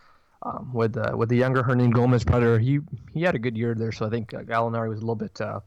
um, 0.43 0.71
with 0.73 0.97
uh, 0.97 1.13
with 1.17 1.29
the 1.29 1.37
younger 1.37 1.63
Hernangómez 1.63 2.25
brother, 2.25 2.59
he 2.59 2.81
he 3.13 3.23
had 3.23 3.35
a 3.35 3.39
good 3.39 3.57
year 3.57 3.75
there. 3.75 3.93
So 3.93 4.07
I 4.07 4.11
think 4.11 4.35
uh, 4.35 4.43
Gallinari 4.43 4.89
was 4.89 4.99
a 4.99 5.03
little 5.03 5.15
bit 5.15 5.41
uh, 5.41 5.61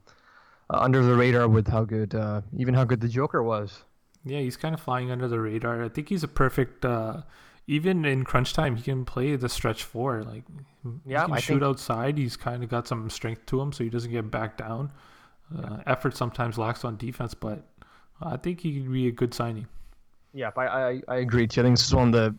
uh, 0.69 0.79
under 0.79 1.01
the 1.01 1.15
radar 1.15 1.47
with 1.47 1.67
how 1.67 1.83
good 1.85 2.15
uh, 2.15 2.41
even 2.57 2.73
how 2.73 2.83
good 2.83 2.99
the 2.99 3.07
Joker 3.07 3.43
was. 3.43 3.83
Yeah, 4.25 4.39
he's 4.39 4.57
kind 4.57 4.73
of 4.73 4.81
flying 4.81 5.11
under 5.11 5.27
the 5.27 5.39
radar. 5.39 5.83
I 5.83 5.89
think 5.89 6.09
he's 6.09 6.23
a 6.23 6.27
perfect. 6.27 6.85
Even 7.67 8.03
in 8.03 8.23
crunch 8.25 8.53
time, 8.53 8.75
he 8.75 8.83
can 8.83 9.05
play 9.05 9.35
the 9.37 9.47
stretch 9.47 9.83
four. 9.83 10.23
Like, 10.23 10.43
Yeah, 11.05 11.21
he 11.21 11.25
can 11.27 11.33
I 11.33 11.39
shoot 11.39 11.53
think- 11.53 11.63
outside. 11.63 12.17
He's 12.17 12.35
kind 12.35 12.63
of 12.63 12.69
got 12.69 12.87
some 12.87 13.09
strength 13.09 13.45
to 13.47 13.61
him, 13.61 13.71
so 13.71 13.83
he 13.83 13.89
doesn't 13.89 14.11
get 14.11 14.29
back 14.29 14.57
down. 14.57 14.91
Uh, 15.57 15.77
effort 15.87 16.17
sometimes 16.17 16.57
lacks 16.57 16.83
on 16.83 16.97
defense, 16.97 17.33
but 17.33 17.63
I 18.21 18.37
think 18.37 18.59
he 18.61 18.81
could 18.81 18.91
be 18.91 19.07
a 19.07 19.11
good 19.11 19.33
signing. 19.33 19.67
Yeah, 20.33 20.49
I, 20.57 20.65
I 20.65 21.01
I 21.07 21.15
agree 21.17 21.45
too. 21.47 21.61
I 21.61 21.63
think 21.65 21.77
this 21.77 21.85
is 21.85 21.93
one 21.93 22.07
of 22.07 22.13
the 22.13 22.35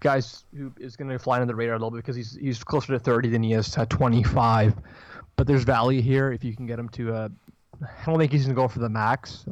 guys 0.00 0.44
who 0.54 0.70
is 0.78 0.94
going 0.94 1.08
to 1.08 1.18
fly 1.18 1.36
under 1.40 1.46
the 1.46 1.54
radar 1.54 1.74
a 1.74 1.78
little 1.78 1.90
bit 1.90 1.96
because 1.98 2.14
he's 2.16 2.34
he's 2.36 2.62
closer 2.62 2.92
to 2.92 2.98
30 2.98 3.30
than 3.30 3.42
he 3.42 3.54
is 3.54 3.70
to 3.70 3.86
25. 3.86 4.74
But 5.36 5.46
there's 5.46 5.64
value 5.64 6.02
here 6.02 6.32
if 6.32 6.44
you 6.44 6.54
can 6.54 6.66
get 6.66 6.78
him 6.78 6.90
to. 6.90 7.14
Uh, 7.14 7.28
I 7.82 8.04
don't 8.04 8.18
think 8.18 8.30
he's 8.30 8.44
going 8.44 8.54
to 8.54 8.60
go 8.60 8.68
for 8.68 8.80
the 8.80 8.90
max. 8.90 9.46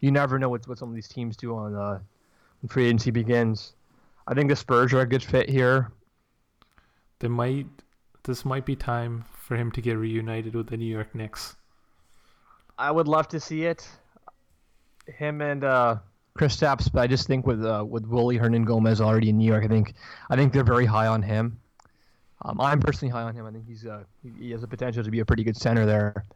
You 0.00 0.10
never 0.10 0.38
know 0.38 0.48
what 0.48 0.66
what 0.66 0.78
some 0.78 0.88
of 0.88 0.94
these 0.94 1.08
teams 1.08 1.36
do 1.36 1.54
on 1.54 1.74
uh, 1.74 1.98
when 2.62 2.68
free 2.70 2.86
agency 2.86 3.10
begins. 3.10 3.74
I 4.28 4.34
think 4.34 4.50
the 4.50 4.56
Spurs 4.56 4.92
are 4.92 5.00
a 5.00 5.06
good 5.06 5.22
fit 5.22 5.48
here. 5.48 5.90
They 7.18 7.28
might. 7.28 7.66
This 8.24 8.44
might 8.44 8.66
be 8.66 8.76
time 8.76 9.24
for 9.32 9.56
him 9.56 9.72
to 9.72 9.80
get 9.80 9.96
reunited 9.96 10.54
with 10.54 10.68
the 10.68 10.76
New 10.76 10.84
York 10.84 11.14
Knicks. 11.14 11.56
I 12.78 12.90
would 12.90 13.08
love 13.08 13.26
to 13.28 13.40
see 13.40 13.64
it. 13.64 13.88
Him 15.06 15.40
and 15.40 15.64
uh, 15.64 15.96
Kristaps, 16.38 16.92
but 16.92 17.00
I 17.00 17.06
just 17.06 17.26
think 17.26 17.46
with 17.46 17.64
uh, 17.64 17.86
with 17.88 18.04
Willy 18.04 18.38
Hernangómez 18.38 19.00
already 19.00 19.30
in 19.30 19.38
New 19.38 19.46
York, 19.46 19.64
I 19.64 19.68
think 19.68 19.94
I 20.28 20.36
think 20.36 20.52
they're 20.52 20.62
very 20.62 20.84
high 20.84 21.06
on 21.06 21.22
him. 21.22 21.58
Um, 22.42 22.60
I'm 22.60 22.80
personally 22.80 23.10
high 23.10 23.22
on 23.22 23.34
him. 23.34 23.46
I 23.46 23.50
think 23.50 23.66
he's 23.66 23.86
uh, 23.86 24.04
he, 24.22 24.30
he 24.38 24.50
has 24.50 24.60
the 24.60 24.68
potential 24.68 25.02
to 25.02 25.10
be 25.10 25.20
a 25.20 25.24
pretty 25.24 25.42
good 25.42 25.56
center 25.56 25.86
there. 25.86 26.26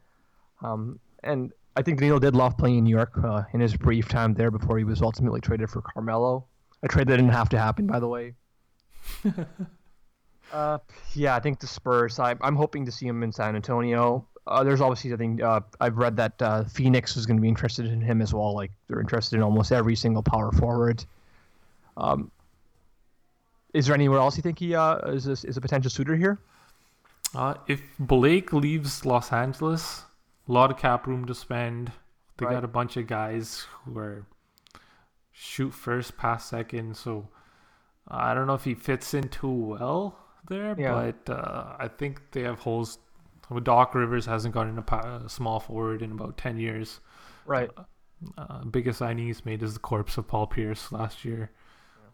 Um, 0.63 0.99
and 1.23 1.53
I 1.77 1.83
think 1.83 1.99
Danilo 1.99 2.19
did 2.19 2.35
love 2.35 2.57
playing 2.57 2.79
in 2.79 2.85
New 2.85 2.97
York 2.97 3.13
uh, 3.23 3.43
in 3.53 3.61
his 3.61 3.77
brief 3.77 4.09
time 4.09 4.33
there 4.33 4.51
before 4.51 4.79
he 4.79 4.85
was 4.85 5.03
ultimately 5.03 5.43
traded 5.43 5.69
for 5.69 5.83
Carmelo. 5.83 6.47
A 6.83 6.89
trade 6.89 7.07
that 7.09 7.17
didn't 7.17 7.33
have 7.33 7.49
to 7.51 7.59
happen, 7.59 7.87
by 7.87 8.01
the 8.01 8.09
way. 8.09 8.35
uh, 10.53 10.79
yeah, 11.15 11.37
I 11.37 11.41
think 11.41 11.61
the 11.61 11.67
Spurs. 11.67 12.19
I, 12.19 12.35
I'm 12.41 12.57
hoping 12.57 12.85
to 12.87 12.93
see 12.93 13.07
him 13.07 13.23
in 13.23 13.33
San 13.33 13.55
Antonio. 13.57 14.27
Uh, 14.47 14.65
there's 14.65 14.81
obviously, 14.81 15.13
I 15.13 15.17
think 15.17 15.41
uh, 15.41 15.61
I've 15.81 15.97
read 15.97 16.17
that 16.17 16.43
uh, 16.43 16.65
Phoenix 16.65 17.17
is 17.17 17.27
going 17.27 17.37
to 17.37 17.41
be 17.41 17.49
interested 17.49 17.87
in 17.87 18.01
him 18.01 18.21
as 18.21 18.35
well. 18.35 18.55
Like 18.55 18.73
they're 18.89 19.01
interested 19.01 19.37
in 19.37 19.43
almost 19.43 19.71
every 19.71 19.95
single 19.95 20.23
power 20.23 20.51
forward. 20.51 21.05
Um, 21.97 22.31
is 23.73 23.87
there 23.87 23.95
anywhere 23.95 24.19
else 24.19 24.37
you 24.37 24.43
think 24.43 24.59
he 24.59 24.75
uh, 24.75 24.97
is 25.11 25.27
a, 25.29 25.33
is 25.33 25.57
a 25.57 25.61
potential 25.61 25.91
suitor 25.91 26.17
here? 26.17 26.39
Uh, 27.35 27.55
if 27.69 27.81
Blake 27.99 28.53
leaves 28.53 29.07
Los 29.07 29.33
Angeles, 29.33 30.03
a 30.49 30.53
lot 30.53 30.71
of 30.71 30.77
cap 30.77 31.07
room 31.07 31.25
to 31.27 31.35
spend. 31.35 31.93
They 32.39 32.47
Right. 32.47 32.55
got 32.55 32.65
a 32.65 32.69
bunch 32.69 32.97
of 32.97 33.07
guys 33.07 33.67
who 33.85 33.97
are 33.99 34.27
shoot 35.33 35.71
first, 35.73 36.17
pass 36.17 36.47
second. 36.47 36.97
So 36.97 37.29
I 38.09 38.35
don't 38.35 38.47
know 38.47 38.55
if 38.55 38.65
he 38.65 38.75
fits 38.75 39.15
in 39.15 39.29
too 39.29 39.51
well 39.51 40.19
there, 40.49 40.75
Yeah. 40.79 41.11
but 41.27 41.33
uh, 41.33 41.77
I 41.79 41.89
think 41.89 42.21
they 42.33 42.43
have 42.43 42.61
holes. 42.61 42.99
Doc 43.65 43.95
Rivers 43.95 44.25
hasn't 44.25 44.55
gotten 44.55 44.79
a, 44.79 44.83
pa- 44.83 45.27
small 45.27 45.61
forward 45.61 46.01
in 46.03 46.13
about 46.13 46.39
10 46.39 46.59
years. 46.59 47.01
Right. 47.45 47.71
Uh, 48.39 48.65
biggest 48.65 48.99
signing 49.01 49.27
he's 49.27 49.45
made 49.45 49.63
is 49.63 49.75
the 49.75 49.81
corpse 49.81 50.17
of 50.17 50.27
Paul 50.29 50.47
Pierce 50.47 50.91
last 50.93 51.25
year. 51.25 51.51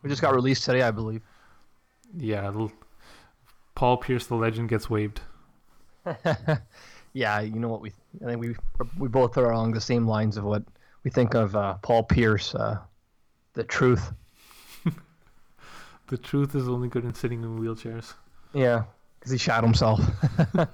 We 0.03 0.09
just 0.11 0.23
got 0.23 0.35
released 0.35 0.65
today, 0.65 0.83
I 0.83 0.91
believe. 0.91 1.21
Yeah, 2.17 2.47
l- 2.47 2.73
Paul 3.75 3.99
Pierce, 3.99 4.27
the 4.27 4.35
legend, 4.35 4.69
gets 4.71 4.89
waived. 4.89 5.21
yeah, 7.13 7.41
you 7.41 7.59
know 7.59 7.69
what 7.69 7.81
we 7.83 7.93
I 8.23 8.31
think 8.31 8.41
we 8.41 8.57
we 8.99 9.09
both 9.09 9.37
are 9.37 9.51
along 9.51 9.73
the 9.73 9.81
same 9.81 10.07
lines 10.07 10.37
of 10.37 10.45
what 10.45 10.63
we 11.05 11.11
think 11.11 11.35
of 11.35 11.55
uh, 11.55 11.75
Paul 11.83 12.05
Pierce, 12.05 12.55
uh, 12.55 12.79
the 13.59 13.65
truth. 13.65 14.13
The 16.07 16.17
truth 16.17 16.55
is 16.55 16.71
only 16.71 16.89
good 16.89 17.05
in 17.05 17.13
sitting 17.13 17.43
in 17.43 17.59
wheelchairs. 17.59 18.15
Yeah, 18.55 18.85
because 19.19 19.31
he 19.31 19.37
shot 19.37 19.63
himself. 19.63 20.01
uh, 20.55 20.67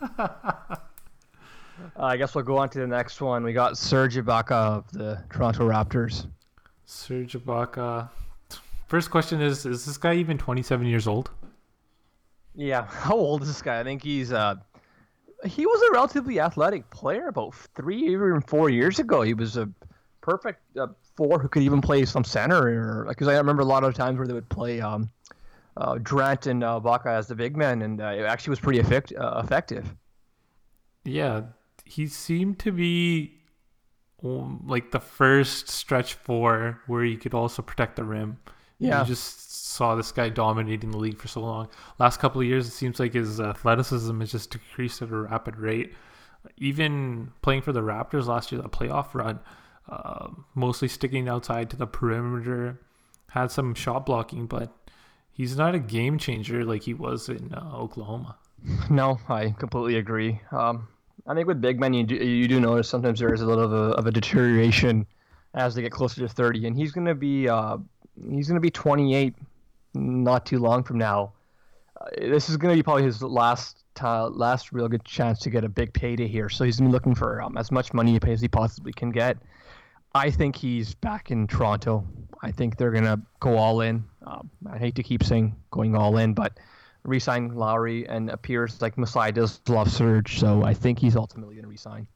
I 1.99 2.17
guess 2.17 2.37
we'll 2.37 2.45
go 2.45 2.59
on 2.59 2.69
to 2.69 2.79
the 2.79 2.87
next 2.87 3.21
one. 3.21 3.43
We 3.43 3.53
got 3.53 3.77
Serge 3.77 4.15
Ibaka 4.15 4.53
of 4.53 4.93
the 4.93 5.21
Toronto 5.33 5.69
Raptors. 5.69 6.29
Serge 6.87 7.33
Ibaka. 7.33 8.09
First 8.87 9.11
question 9.11 9.41
is: 9.41 9.67
Is 9.67 9.85
this 9.85 9.97
guy 9.97 10.15
even 10.15 10.39
27 10.39 10.87
years 10.87 11.09
old? 11.09 11.33
Yeah, 12.55 12.87
how 12.89 13.17
old 13.17 13.43
is 13.43 13.49
this 13.49 13.61
guy? 13.61 13.81
I 13.81 13.83
think 13.83 14.05
he's 14.05 14.33
uh, 14.33 14.55
he 15.45 15.67
was 15.67 15.83
a 15.91 15.95
relatively 15.95 16.39
athletic 16.39 16.89
player 16.91 17.27
about 17.27 17.57
three, 17.75 18.07
even 18.13 18.41
four 18.43 18.71
years 18.71 19.01
ago. 19.01 19.23
He 19.23 19.35
was 19.35 19.57
a 19.57 19.69
perfect 20.21 20.61
uh, 20.79 20.87
four 21.17 21.39
who 21.39 21.49
could 21.49 21.63
even 21.63 21.81
play 21.81 22.05
some 22.05 22.25
center, 22.25 22.69
or 22.69 23.07
because 23.09 23.29
I 23.29 23.37
remember 23.37 23.63
a 23.63 23.67
lot 23.67 23.85
of 23.85 23.95
times 23.95 24.19
where 24.19 24.27
they 24.27 24.35
would 24.35 24.49
play 24.49 24.81
um, 24.81 25.11
uh, 25.77 25.99
Durant 25.99 26.47
and 26.47 26.63
uh, 26.63 26.81
Ibaka 26.83 27.07
as 27.07 27.29
the 27.29 27.35
big 27.35 27.57
men, 27.57 27.83
and 27.83 28.01
uh, 28.01 28.15
it 28.17 28.23
actually 28.23 28.51
was 28.51 28.61
pretty 28.61 28.79
effect- 28.79 29.13
uh, 29.17 29.41
effective. 29.45 29.95
Yeah, 31.05 31.43
he 31.85 32.07
seemed 32.07 32.59
to 32.61 32.73
be 32.73 33.35
um, 34.25 34.65
like 34.67 34.91
the 34.91 35.01
first 35.01 35.69
stretch 35.69 36.15
four 36.15 36.81
where 36.87 37.05
he 37.05 37.17
could 37.17 37.35
also 37.35 37.63
protect 37.63 37.97
the 37.97 38.05
rim. 38.05 38.39
Yeah. 38.79 39.01
You 39.01 39.07
just 39.07 39.67
saw 39.75 39.95
this 39.95 40.13
guy 40.13 40.29
dominating 40.29 40.91
the 40.91 40.99
league 40.99 41.19
for 41.19 41.29
so 41.29 41.41
long. 41.41 41.69
Last 41.99 42.21
couple 42.21 42.41
of 42.41 42.47
years, 42.47 42.67
it 42.67 42.73
seems 42.73 42.99
like 42.99 43.15
his 43.15 43.41
athleticism 43.41 44.19
has 44.21 44.33
just 44.33 44.51
decreased 44.51 45.03
at 45.03 45.11
a 45.11 45.17
rapid 45.17 45.57
rate. 45.57 45.95
Even 46.59 47.33
playing 47.43 47.63
for 47.63 47.73
the 47.73 47.81
Raptors 47.81 48.27
last 48.27 48.53
year, 48.53 48.61
the 48.61 48.69
playoff 48.69 49.15
run, 49.15 49.41
uh, 49.89 50.29
mostly 50.55 50.89
sticking 50.89 51.29
outside 51.29 51.71
to 51.71 51.77
the 51.77 51.87
perimeter, 51.87 52.81
had 53.29 53.51
some 53.51 53.75
shot 53.75 54.07
blocking, 54.07 54.47
but 54.47 54.73
he's 55.33 55.57
not 55.57 55.75
a 55.75 55.79
game 55.79 56.19
changer 56.19 56.65
like 56.65 56.83
he 56.83 56.95
was 56.95 57.29
in 57.29 57.53
uh, 57.55 57.73
Oklahoma. 57.75 58.37
No, 58.89 59.21
I 59.29 59.51
completely 59.51 59.97
agree. 59.97 60.41
Um, 60.51 60.89
I 61.27 61.35
think 61.35 61.47
with 61.47 61.61
big 61.61 61.79
men, 61.79 61.93
you 61.93 62.05
do, 62.05 62.15
you 62.15 62.49
do 62.49 62.61
notice 62.61 62.89
sometimes 62.89 63.19
there 63.19 63.35
is 63.35 63.43
a 63.43 63.47
little 63.47 63.65
of 63.65 63.73
a, 63.73 63.93
of 63.97 64.07
a 64.07 64.11
deterioration 64.11 65.07
as 65.53 65.75
they 65.75 65.83
get 65.83 65.93
closer 65.93 66.21
to 66.21 66.29
30, 66.29 66.67
and 66.67 66.77
he's 66.77 66.91
going 66.91 67.07
to 67.07 67.15
be 67.15 67.47
uh, 67.47 67.77
he's 68.31 68.49
going 68.49 68.57
to 68.57 68.61
be 68.61 68.71
28 68.71 69.35
not 69.95 70.47
too 70.47 70.59
long 70.59 70.83
from 70.83 70.99
now. 70.99 71.33
Uh, 72.01 72.07
this 72.21 72.49
is 72.49 72.57
going 72.57 72.73
to 72.73 72.79
be 72.79 72.83
probably 72.83 73.05
his 73.05 73.23
last 73.23 73.85
uh, 74.03 74.29
last 74.29 74.73
real 74.73 74.89
good 74.89 75.05
chance 75.05 75.39
to 75.41 75.51
get 75.51 75.65
a 75.65 75.69
big 75.69 75.93
payday 75.93 76.27
here. 76.27 76.49
So 76.49 76.65
he's 76.65 76.79
going 76.79 76.91
to 76.91 76.93
be 76.93 76.95
looking 76.95 77.15
for 77.15 77.41
um, 77.41 77.57
as 77.57 77.71
much 77.71 77.95
money 77.95 78.19
as 78.27 78.41
he 78.41 78.49
possibly 78.49 78.93
can 78.93 79.11
get. 79.11 79.37
I 80.15 80.31
think 80.31 80.55
he's 80.57 80.95
back 80.95 81.31
in 81.31 81.47
Toronto. 81.47 82.07
I 82.43 82.53
think 82.53 82.77
they're 82.77 82.93
going 82.93 83.05
to 83.05 83.21
go 83.41 83.57
all 83.57 83.81
in. 83.81 84.05
Um, 84.27 84.51
I 84.71 84.79
hate 84.79 84.95
to 84.97 85.03
keep 85.03 85.25
saying 85.25 85.57
going 85.71 85.97
all 85.97 86.19
in, 86.19 86.35
but 86.35 86.59
resign 87.03 87.55
Lowry 87.55 88.09
and 88.09 88.31
appears 88.31 88.81
like 88.81 88.97
Masai 88.97 89.33
does 89.33 89.61
love 89.69 89.91
Serge. 89.91 90.39
So 90.39 90.63
I 90.63 90.75
think 90.75 90.99
he's 90.99 91.17
ultimately 91.17 91.57
going 91.57 91.65
to 91.65 91.71
resign. 91.71 92.07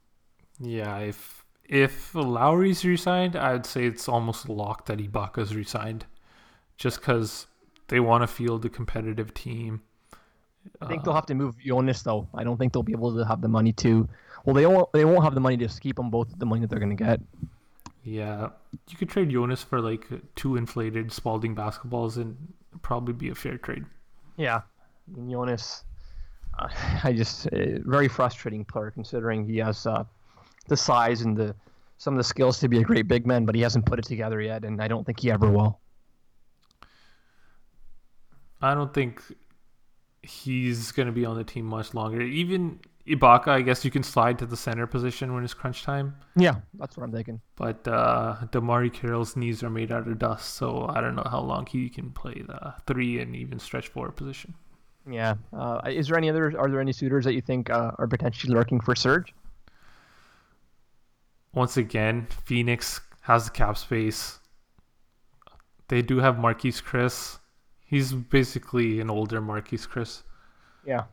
Yeah, 0.61 0.99
if 0.99 1.45
if 1.65 2.15
Lowry's 2.15 2.85
resigned, 2.85 3.37
I'd 3.37 3.67
say 3.67 3.85
it's 3.85 4.09
almost 4.09 4.49
locked 4.49 4.87
that 4.87 4.99
Ibaka's 4.99 5.55
resigned, 5.55 6.07
just 6.77 7.01
because 7.01 7.47
they 7.89 8.01
want 8.01 8.23
to 8.23 8.27
field 8.27 8.65
a 8.65 8.69
competitive 8.69 9.35
team. 9.35 9.83
I 10.81 10.87
think 10.87 11.03
uh, 11.03 11.05
they'll 11.05 11.15
have 11.15 11.27
to 11.27 11.35
move 11.35 11.57
Jonas 11.59 12.03
though. 12.03 12.29
I 12.35 12.45
don't 12.45 12.57
think 12.57 12.73
they'll 12.73 12.83
be 12.83 12.93
able 12.93 13.17
to 13.17 13.25
have 13.25 13.41
the 13.41 13.49
money 13.49 13.73
to. 13.75 14.09
Well, 14.45 14.55
they 14.55 14.67
won't. 14.67 14.93
They 14.93 15.05
won't 15.05 15.25
have 15.25 15.35
the 15.35 15.41
money 15.41 15.57
to 15.59 15.69
keep 15.81 15.97
them 15.97 16.11
both 16.11 16.29
the 16.39 16.47
money 16.47 16.63
that 16.63 16.71
they're 16.71 16.81
going 16.81 16.97
to 16.97 17.05
get. 17.05 17.21
Yeah, 18.09 18.49
you 18.89 18.97
could 18.97 19.11
trade 19.11 19.29
Jonas 19.29 19.63
for 19.63 19.81
like 19.83 20.07
two 20.35 20.57
inflated 20.57 21.13
Spalding 21.13 21.55
basketballs 21.55 22.17
and 22.17 22.37
probably 22.81 23.13
be 23.13 23.29
a 23.29 23.35
fair 23.35 23.59
trade. 23.59 23.85
Yeah, 24.39 24.63
Jonas, 25.29 25.85
uh, 26.59 26.69
I 27.05 27.13
just 27.13 27.49
uh, 27.49 27.81
very 27.85 28.09
frustrating 28.09 28.65
player 28.65 28.91
considering 28.91 29.47
he 29.47 29.59
has 29.59 29.87
uh, 29.87 30.05
the 30.69 30.77
size 30.77 31.21
and 31.21 31.37
the 31.37 31.55
some 31.99 32.15
of 32.15 32.19
the 32.19 32.25
skills 32.25 32.61
to 32.61 32.69
be 32.69 32.79
a 32.79 32.83
great 32.83 33.09
big 33.09 33.27
man, 33.27 33.45
but 33.45 33.55
he 33.55 33.61
hasn't 33.61 33.85
put 33.85 33.99
it 33.99 34.07
together 34.07 34.41
yet, 34.41 34.65
and 34.65 34.81
I 34.81 34.89
don't 34.89 35.05
think 35.05 35.21
he 35.21 35.31
ever 35.31 35.51
will. 35.51 35.79
I 38.63 38.73
don't 38.73 38.95
think 38.95 39.21
he's 40.23 40.93
going 40.93 41.07
to 41.07 41.13
be 41.13 41.27
on 41.27 41.37
the 41.37 41.45
team 41.45 41.67
much 41.67 41.93
longer. 41.93 42.23
Even 42.23 42.81
Ibaka, 43.09 43.49
I 43.49 43.63
guess 43.63 43.85
you 43.85 43.91
can 43.91 44.03
slide 44.03 44.39
to 44.39 44.47
the 44.47 44.57
center 44.57 44.87
position 44.87 45.35
when 45.35 45.45
it's 45.45 45.55
crunch 45.55 45.83
time. 45.83 46.17
Yeah, 46.37 46.57
that's 46.75 46.97
what 46.97 47.05
I'm 47.05 47.13
thinking. 47.13 47.41
But 47.57 47.87
uh, 47.89 48.37
DeMarre 48.53 48.93
Carroll's 48.93 49.37
knees 49.37 49.63
are 49.63 49.71
made 49.71 49.93
out 49.93 50.07
of 50.07 50.19
dust, 50.19 50.55
so 50.55 50.87
I 50.89 51.01
don't 51.01 51.17
know 51.17 51.27
how 51.31 51.41
long 51.41 51.67
he 51.67 51.89
can 51.89 52.11
play 52.11 52.43
the 52.47 52.75
three 52.87 53.21
and 53.21 53.35
even 53.35 53.59
stretch 53.59 53.89
four 53.89 54.11
position. 54.13 54.55
Yeah. 55.11 55.35
Uh, 55.53 55.81
is 55.87 56.09
there 56.09 56.19
any 56.19 56.29
other? 56.29 56.59
Are 56.59 56.71
there 56.71 56.81
any 56.81 56.93
suitors 56.93 57.25
that 57.25 57.35
you 57.35 57.41
think 57.41 57.71
uh, 57.71 57.93
are 57.99 58.07
potentially 58.07 58.53
lurking 58.53 58.81
for 58.81 58.95
Serge? 58.95 59.33
once 61.59 61.77
again, 61.77 62.27
Phoenix 62.45 63.01
has 63.23 63.45
the 63.47 63.51
cap 63.51 63.77
space. 63.77 64.39
They 65.89 66.03
do 66.03 66.19
have 66.19 66.37
Marquese 66.37 66.83
Chriss. 66.83 67.39
He's 67.85 68.13
basically 68.13 69.01
an 69.01 69.11
older 69.11 69.41
Marquese 69.41 69.89
Chriss. 69.89 70.23
Yeah. 70.87 71.05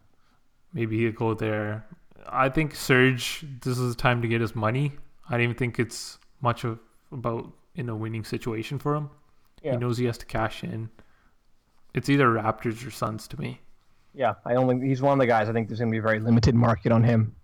Maybe 0.75 0.99
he'll 0.99 1.13
go 1.13 1.33
there. 1.33 1.87
I 2.27 2.49
think 2.49 2.75
Serge, 2.75 3.45
this 3.63 3.79
is 3.79 3.95
the 3.95 3.99
time 3.99 4.21
to 4.21 4.27
get 4.27 4.41
his 4.41 4.55
money. 4.55 4.91
I 5.27 5.31
don't 5.31 5.41
even 5.41 5.55
think 5.55 5.79
it's 5.79 6.19
much 6.41 6.65
of 6.65 6.77
about 7.11 7.51
in 7.75 7.89
a 7.89 7.95
winning 7.95 8.25
situation 8.25 8.77
for 8.77 8.93
him. 8.93 9.09
Yeah. 9.63 9.71
He 9.71 9.77
knows 9.77 9.97
he 9.97 10.05
has 10.05 10.17
to 10.19 10.25
cash 10.25 10.63
in. 10.63 10.89
It's 11.93 12.09
either 12.09 12.27
Raptors 12.27 12.85
or 12.85 12.91
Suns 12.91 13.27
to 13.29 13.39
me. 13.39 13.61
Yeah, 14.13 14.33
I 14.45 14.55
only 14.55 14.85
he's 14.87 15.01
one 15.01 15.13
of 15.13 15.19
the 15.19 15.27
guys. 15.27 15.49
I 15.49 15.53
think 15.53 15.69
there's 15.69 15.79
going 15.79 15.91
to 15.91 15.95
be 15.95 15.99
a 15.99 16.01
very 16.01 16.19
limited 16.19 16.55
market 16.55 16.91
on 16.91 17.03
him. 17.03 17.35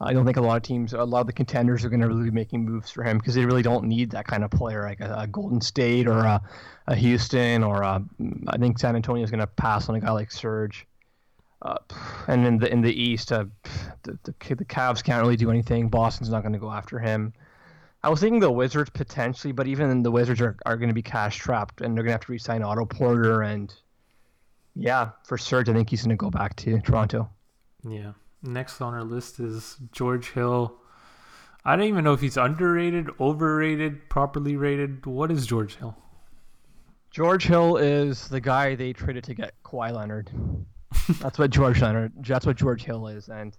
I 0.00 0.12
don't 0.12 0.24
think 0.24 0.36
a 0.36 0.42
lot 0.42 0.56
of 0.56 0.64
teams, 0.64 0.92
a 0.92 1.04
lot 1.04 1.20
of 1.20 1.26
the 1.28 1.32
contenders 1.32 1.84
are 1.84 1.88
going 1.88 2.00
to 2.00 2.08
really 2.08 2.24
be 2.24 2.30
making 2.32 2.64
moves 2.64 2.90
for 2.90 3.04
him 3.04 3.18
because 3.18 3.36
they 3.36 3.44
really 3.44 3.62
don't 3.62 3.84
need 3.84 4.10
that 4.10 4.26
kind 4.26 4.42
of 4.42 4.50
player 4.50 4.82
like 4.82 5.00
a, 5.00 5.14
a 5.20 5.26
Golden 5.28 5.60
State 5.60 6.08
or 6.08 6.18
a, 6.18 6.42
a 6.88 6.96
Houston 6.96 7.62
or 7.62 7.82
a, 7.82 8.04
I 8.48 8.58
think 8.58 8.80
San 8.80 8.96
Antonio 8.96 9.22
is 9.22 9.30
going 9.30 9.40
to 9.40 9.46
pass 9.46 9.88
on 9.88 9.94
a 9.94 10.00
guy 10.00 10.10
like 10.10 10.32
Serge. 10.32 10.86
Uh, 11.62 11.78
and 12.26 12.44
in 12.44 12.58
the 12.58 12.72
in 12.72 12.80
the 12.82 12.92
East, 12.92 13.32
uh, 13.32 13.44
the, 14.02 14.18
the 14.24 14.54
the 14.54 14.64
Cavs 14.64 15.02
can't 15.02 15.22
really 15.22 15.36
do 15.36 15.50
anything. 15.50 15.88
Boston's 15.88 16.30
not 16.30 16.42
going 16.42 16.52
to 16.52 16.58
go 16.58 16.70
after 16.70 16.98
him. 16.98 17.32
I 18.02 18.08
was 18.08 18.20
thinking 18.20 18.40
the 18.40 18.50
Wizards 18.50 18.90
potentially, 18.90 19.52
but 19.52 19.68
even 19.68 20.02
the 20.02 20.10
Wizards 20.10 20.40
are, 20.40 20.56
are 20.66 20.76
going 20.76 20.88
to 20.88 20.94
be 20.94 21.02
cash 21.02 21.36
trapped 21.36 21.80
and 21.80 21.96
they're 21.96 22.02
going 22.02 22.10
to 22.10 22.14
have 22.14 22.26
to 22.26 22.32
re-sign 22.32 22.64
Otto 22.64 22.84
Porter 22.84 23.42
and 23.42 23.72
yeah, 24.74 25.10
for 25.24 25.38
Serge, 25.38 25.68
I 25.68 25.72
think 25.72 25.88
he's 25.88 26.02
going 26.02 26.10
to 26.10 26.16
go 26.16 26.30
back 26.30 26.56
to 26.56 26.80
Toronto. 26.80 27.30
Yeah 27.88 28.12
next 28.42 28.80
on 28.80 28.94
our 28.94 29.04
list 29.04 29.40
is 29.40 29.76
George 29.92 30.30
Hill. 30.30 30.74
I 31.64 31.76
don't 31.76 31.86
even 31.86 32.04
know 32.04 32.12
if 32.12 32.20
he's 32.20 32.36
underrated, 32.36 33.08
overrated, 33.20 34.08
properly 34.08 34.56
rated. 34.56 35.06
What 35.06 35.30
is 35.30 35.46
George 35.46 35.76
Hill? 35.76 35.96
George 37.10 37.46
Hill 37.46 37.76
is 37.76 38.28
the 38.28 38.40
guy 38.40 38.74
they 38.74 38.92
traded 38.92 39.24
to 39.24 39.34
get 39.34 39.54
Kawhi 39.62 39.92
Leonard. 39.92 40.30
That's 41.20 41.38
what 41.38 41.50
George 41.50 41.80
Leonard. 41.80 42.12
That's 42.18 42.46
what 42.46 42.56
George 42.56 42.84
Hill 42.84 43.06
is, 43.08 43.28
and 43.28 43.56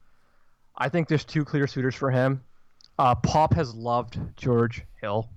I 0.78 0.90
think 0.90 1.08
there's 1.08 1.26
two 1.26 1.46
clear 1.46 1.68
suitors 1.68 1.96
for 1.96 2.12
him. 2.12 2.44
Uh, 2.98 3.16
Pop 3.16 3.54
has 3.54 3.74
loved 3.74 4.20
George 4.38 4.84
Hill. 5.02 5.30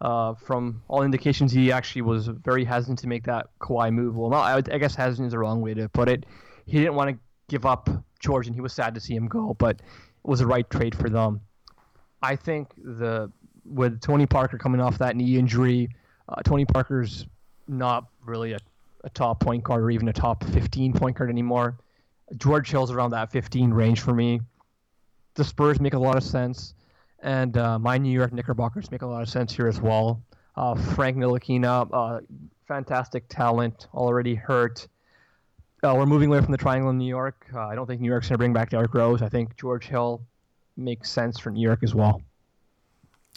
Uh, 0.00 0.34
from 0.34 0.82
all 0.88 1.02
indications, 1.04 1.52
he 1.52 1.70
actually 1.70 2.02
was 2.02 2.26
very 2.26 2.64
hesitant 2.64 2.98
to 2.98 3.06
make 3.06 3.24
that 3.24 3.46
Kawhi 3.60 3.92
move. 3.92 4.16
Well, 4.16 4.30
not 4.30 4.68
I, 4.68 4.74
I 4.74 4.78
guess 4.78 4.94
hesitant 4.96 5.26
is 5.26 5.32
the 5.32 5.38
wrong 5.38 5.60
way 5.60 5.74
to 5.74 5.88
put 5.88 6.08
it. 6.08 6.26
He 6.66 6.78
didn't 6.78 6.94
want 6.94 7.10
to 7.10 7.18
give 7.48 7.64
up 7.66 7.88
George, 8.18 8.46
and 8.46 8.54
he 8.54 8.60
was 8.60 8.72
sad 8.72 8.94
to 8.94 9.00
see 9.00 9.14
him 9.14 9.28
go, 9.28 9.54
but 9.54 9.76
it 9.76 9.84
was 10.24 10.40
the 10.40 10.46
right 10.46 10.68
trade 10.70 10.94
for 10.94 11.08
them. 11.08 11.40
I 12.22 12.36
think 12.36 12.68
the 12.76 13.30
with 13.64 14.00
Tony 14.00 14.26
Parker 14.26 14.58
coming 14.58 14.80
off 14.80 14.98
that 14.98 15.16
knee 15.16 15.36
injury, 15.36 15.88
uh, 16.28 16.42
Tony 16.42 16.64
Parker's 16.64 17.26
not 17.68 18.06
really 18.24 18.52
a, 18.52 18.58
a 19.04 19.10
top 19.10 19.40
point 19.40 19.64
guard 19.64 19.82
or 19.82 19.90
even 19.90 20.08
a 20.08 20.12
top 20.12 20.44
15 20.44 20.92
point 20.92 21.16
guard 21.16 21.30
anymore. 21.30 21.78
George 22.36 22.70
Hill's 22.70 22.90
around 22.90 23.10
that 23.10 23.30
15 23.30 23.70
range 23.72 24.00
for 24.00 24.14
me. 24.14 24.40
The 25.34 25.44
Spurs 25.44 25.80
make 25.80 25.94
a 25.94 25.98
lot 25.98 26.16
of 26.16 26.22
sense, 26.22 26.74
and 27.20 27.56
uh, 27.56 27.78
my 27.78 27.98
New 27.98 28.12
York 28.12 28.32
Knickerbockers 28.32 28.90
make 28.90 29.02
a 29.02 29.06
lot 29.06 29.22
of 29.22 29.28
sense 29.28 29.54
here 29.54 29.66
as 29.66 29.80
well. 29.80 30.22
Uh, 30.56 30.74
Frank 30.74 31.16
Ntilikina, 31.16 31.88
uh, 31.92 32.20
fantastic 32.66 33.24
talent, 33.28 33.88
already 33.94 34.34
hurt. 34.34 34.86
Uh, 35.82 35.94
we're 35.96 36.06
moving 36.06 36.28
away 36.28 36.40
from 36.40 36.52
the 36.52 36.58
triangle 36.58 36.90
in 36.90 36.98
New 36.98 37.08
York. 37.08 37.46
Uh, 37.52 37.66
I 37.66 37.74
don't 37.74 37.86
think 37.86 38.00
New 38.00 38.08
York's 38.08 38.28
going 38.28 38.34
to 38.34 38.38
bring 38.38 38.52
back 38.52 38.70
Derrick 38.70 38.94
Rose. 38.94 39.22
I 39.22 39.28
think 39.28 39.56
George 39.56 39.86
Hill 39.86 40.22
makes 40.76 41.10
sense 41.10 41.38
for 41.38 41.50
New 41.50 41.60
York 41.60 41.80
as 41.82 41.94
well. 41.94 42.22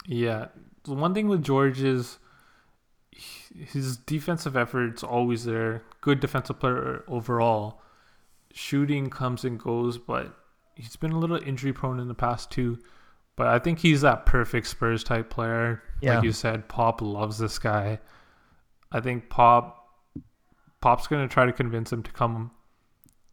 Yeah. 0.06 0.48
The 0.84 0.94
one 0.94 1.12
thing 1.14 1.26
with 1.26 1.42
George 1.42 1.82
is 1.82 2.18
his 3.54 3.96
defensive 3.96 4.56
effort's 4.56 5.02
always 5.02 5.44
there. 5.44 5.82
Good 6.00 6.20
defensive 6.20 6.58
player 6.60 7.04
overall. 7.08 7.80
Shooting 8.52 9.10
comes 9.10 9.44
and 9.44 9.58
goes, 9.58 9.98
but 9.98 10.34
he's 10.74 10.96
been 10.96 11.12
a 11.12 11.18
little 11.18 11.36
injury 11.36 11.72
prone 11.72 12.00
in 12.00 12.08
the 12.08 12.14
past 12.14 12.50
too. 12.50 12.78
But 13.36 13.48
I 13.48 13.58
think 13.58 13.80
he's 13.80 14.00
that 14.00 14.24
perfect 14.24 14.66
Spurs 14.66 15.04
type 15.04 15.28
player. 15.28 15.82
Yeah. 16.00 16.16
Like 16.16 16.24
you 16.24 16.32
said, 16.32 16.68
Pop 16.68 17.02
loves 17.02 17.38
this 17.38 17.58
guy. 17.58 17.98
I 18.90 19.00
think 19.00 19.28
Pop 19.28 19.86
Pop's 20.80 21.06
going 21.06 21.26
to 21.26 21.32
try 21.32 21.44
to 21.46 21.52
convince 21.52 21.92
him 21.92 22.02
to 22.02 22.12
come 22.12 22.50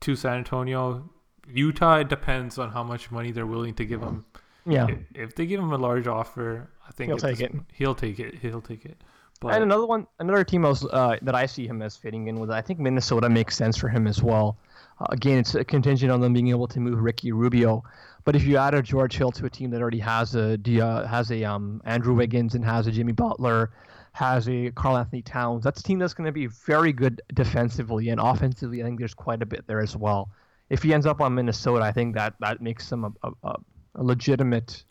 to 0.01 0.15
San 0.15 0.39
Antonio. 0.39 1.09
Utah, 1.47 1.97
it 1.97 2.09
depends 2.09 2.57
on 2.57 2.71
how 2.71 2.83
much 2.83 3.11
money 3.11 3.31
they're 3.31 3.45
willing 3.45 3.75
to 3.75 3.85
give 3.85 4.01
him. 4.01 4.25
Yeah. 4.65 4.87
If, 4.87 4.97
if 5.13 5.35
they 5.35 5.45
give 5.45 5.59
him 5.59 5.71
a 5.71 5.77
large 5.77 6.07
offer, 6.07 6.69
I 6.87 6.91
think 6.91 7.09
he'll 7.09 7.17
take 7.17 7.41
it. 7.41 7.53
He'll 7.73 7.95
take 7.95 8.19
it. 8.19 8.35
He'll 8.35 8.61
take 8.61 8.85
it. 8.85 9.01
But 9.43 9.55
And 9.55 9.63
another 9.63 9.85
one, 9.85 10.07
another 10.19 10.43
team 10.43 10.65
I 10.65 10.69
was, 10.69 10.85
uh, 10.85 11.17
that 11.21 11.35
I 11.35 11.45
see 11.45 11.67
him 11.67 11.81
as 11.81 11.95
fitting 11.97 12.27
in 12.27 12.39
with, 12.39 12.49
I 12.49 12.61
think 12.61 12.79
Minnesota 12.79 13.29
makes 13.29 13.55
sense 13.55 13.77
for 13.77 13.89
him 13.89 14.07
as 14.07 14.23
well. 14.23 14.57
Uh, 14.99 15.07
again, 15.09 15.39
it's 15.39 15.53
a 15.53 15.63
contingent 15.63 16.11
on 16.11 16.21
them 16.21 16.33
being 16.33 16.47
able 16.47 16.67
to 16.67 16.79
move 16.79 16.99
Ricky 16.99 17.31
Rubio. 17.31 17.83
But 18.23 18.35
if 18.35 18.43
you 18.45 18.57
add 18.57 18.73
a 18.73 18.81
George 18.81 19.17
Hill 19.17 19.31
to 19.33 19.45
a 19.45 19.49
team 19.49 19.69
that 19.71 19.81
already 19.81 19.99
has 19.99 20.35
a 20.35 20.53
uh, 20.53 21.07
has 21.07 21.29
a 21.29 21.43
um, 21.43 21.81
Andrew 21.83 22.15
Wiggins 22.15 22.55
and 22.55 22.63
has 22.63 22.87
a 22.87 22.91
Jimmy 22.91 23.11
Butler, 23.11 23.71
has 24.13 24.47
a 24.47 24.71
Karl-Anthony 24.71 25.21
Towns, 25.21 25.63
that's 25.63 25.81
a 25.81 25.83
team 25.83 25.99
that's 25.99 26.13
going 26.13 26.27
to 26.27 26.31
be 26.31 26.47
very 26.47 26.93
good 26.93 27.21
defensively 27.33 28.09
and 28.09 28.21
offensively. 28.21 28.81
I 28.81 28.85
think 28.85 28.99
there's 28.99 29.13
quite 29.13 29.41
a 29.41 29.45
bit 29.45 29.67
there 29.67 29.81
as 29.81 29.97
well. 29.97 30.29
If 30.69 30.83
he 30.83 30.93
ends 30.93 31.05
up 31.05 31.19
on 31.19 31.35
Minnesota, 31.35 31.83
I 31.83 31.91
think 31.91 32.15
that 32.15 32.35
that 32.39 32.61
makes 32.61 32.89
him 32.89 33.03
a, 33.03 33.31
a 33.43 33.55
a 33.95 34.03
legitimate. 34.03 34.83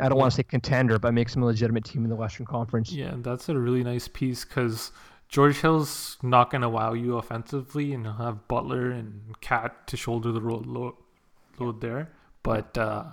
I 0.00 0.08
don't 0.08 0.18
want 0.18 0.32
to 0.32 0.36
say 0.36 0.42
contender, 0.42 0.98
but 0.98 1.12
makes 1.12 1.36
him 1.36 1.42
a 1.42 1.46
legitimate 1.46 1.84
team 1.84 2.04
in 2.04 2.10
the 2.10 2.16
Western 2.16 2.46
Conference. 2.46 2.92
Yeah, 2.92 3.14
that's 3.18 3.48
a 3.48 3.58
really 3.58 3.84
nice 3.84 4.08
piece 4.08 4.44
because 4.44 4.90
George 5.28 5.60
Hill's 5.60 6.16
not 6.22 6.50
going 6.50 6.62
to 6.62 6.68
wow 6.68 6.94
you 6.94 7.18
offensively, 7.18 7.92
and 7.92 8.04
he'll 8.04 8.14
have 8.14 8.48
Butler 8.48 8.90
and 8.90 9.38
Cat 9.40 9.86
to 9.88 9.96
shoulder 9.96 10.32
the 10.32 10.40
road 10.40 10.66
load, 10.66 10.94
load 11.58 11.80
there. 11.80 12.10
But 12.42 12.76
uh, 12.78 13.04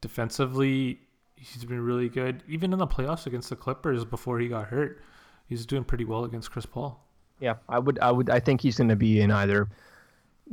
defensively, 0.00 1.00
he's 1.36 1.64
been 1.64 1.80
really 1.80 2.08
good. 2.08 2.42
Even 2.48 2.72
in 2.72 2.78
the 2.78 2.86
playoffs 2.86 3.26
against 3.26 3.50
the 3.50 3.56
Clippers 3.56 4.04
before 4.04 4.40
he 4.40 4.48
got 4.48 4.66
hurt, 4.66 5.00
he's 5.48 5.66
doing 5.66 5.84
pretty 5.84 6.04
well 6.04 6.24
against 6.24 6.50
Chris 6.50 6.66
Paul. 6.66 7.00
Yeah, 7.40 7.54
I 7.68 7.78
would, 7.78 7.98
I 8.00 8.10
would, 8.10 8.30
I 8.30 8.40
think 8.40 8.60
he's 8.60 8.76
going 8.76 8.88
to 8.88 8.96
be 8.96 9.20
in 9.20 9.30
either 9.30 9.68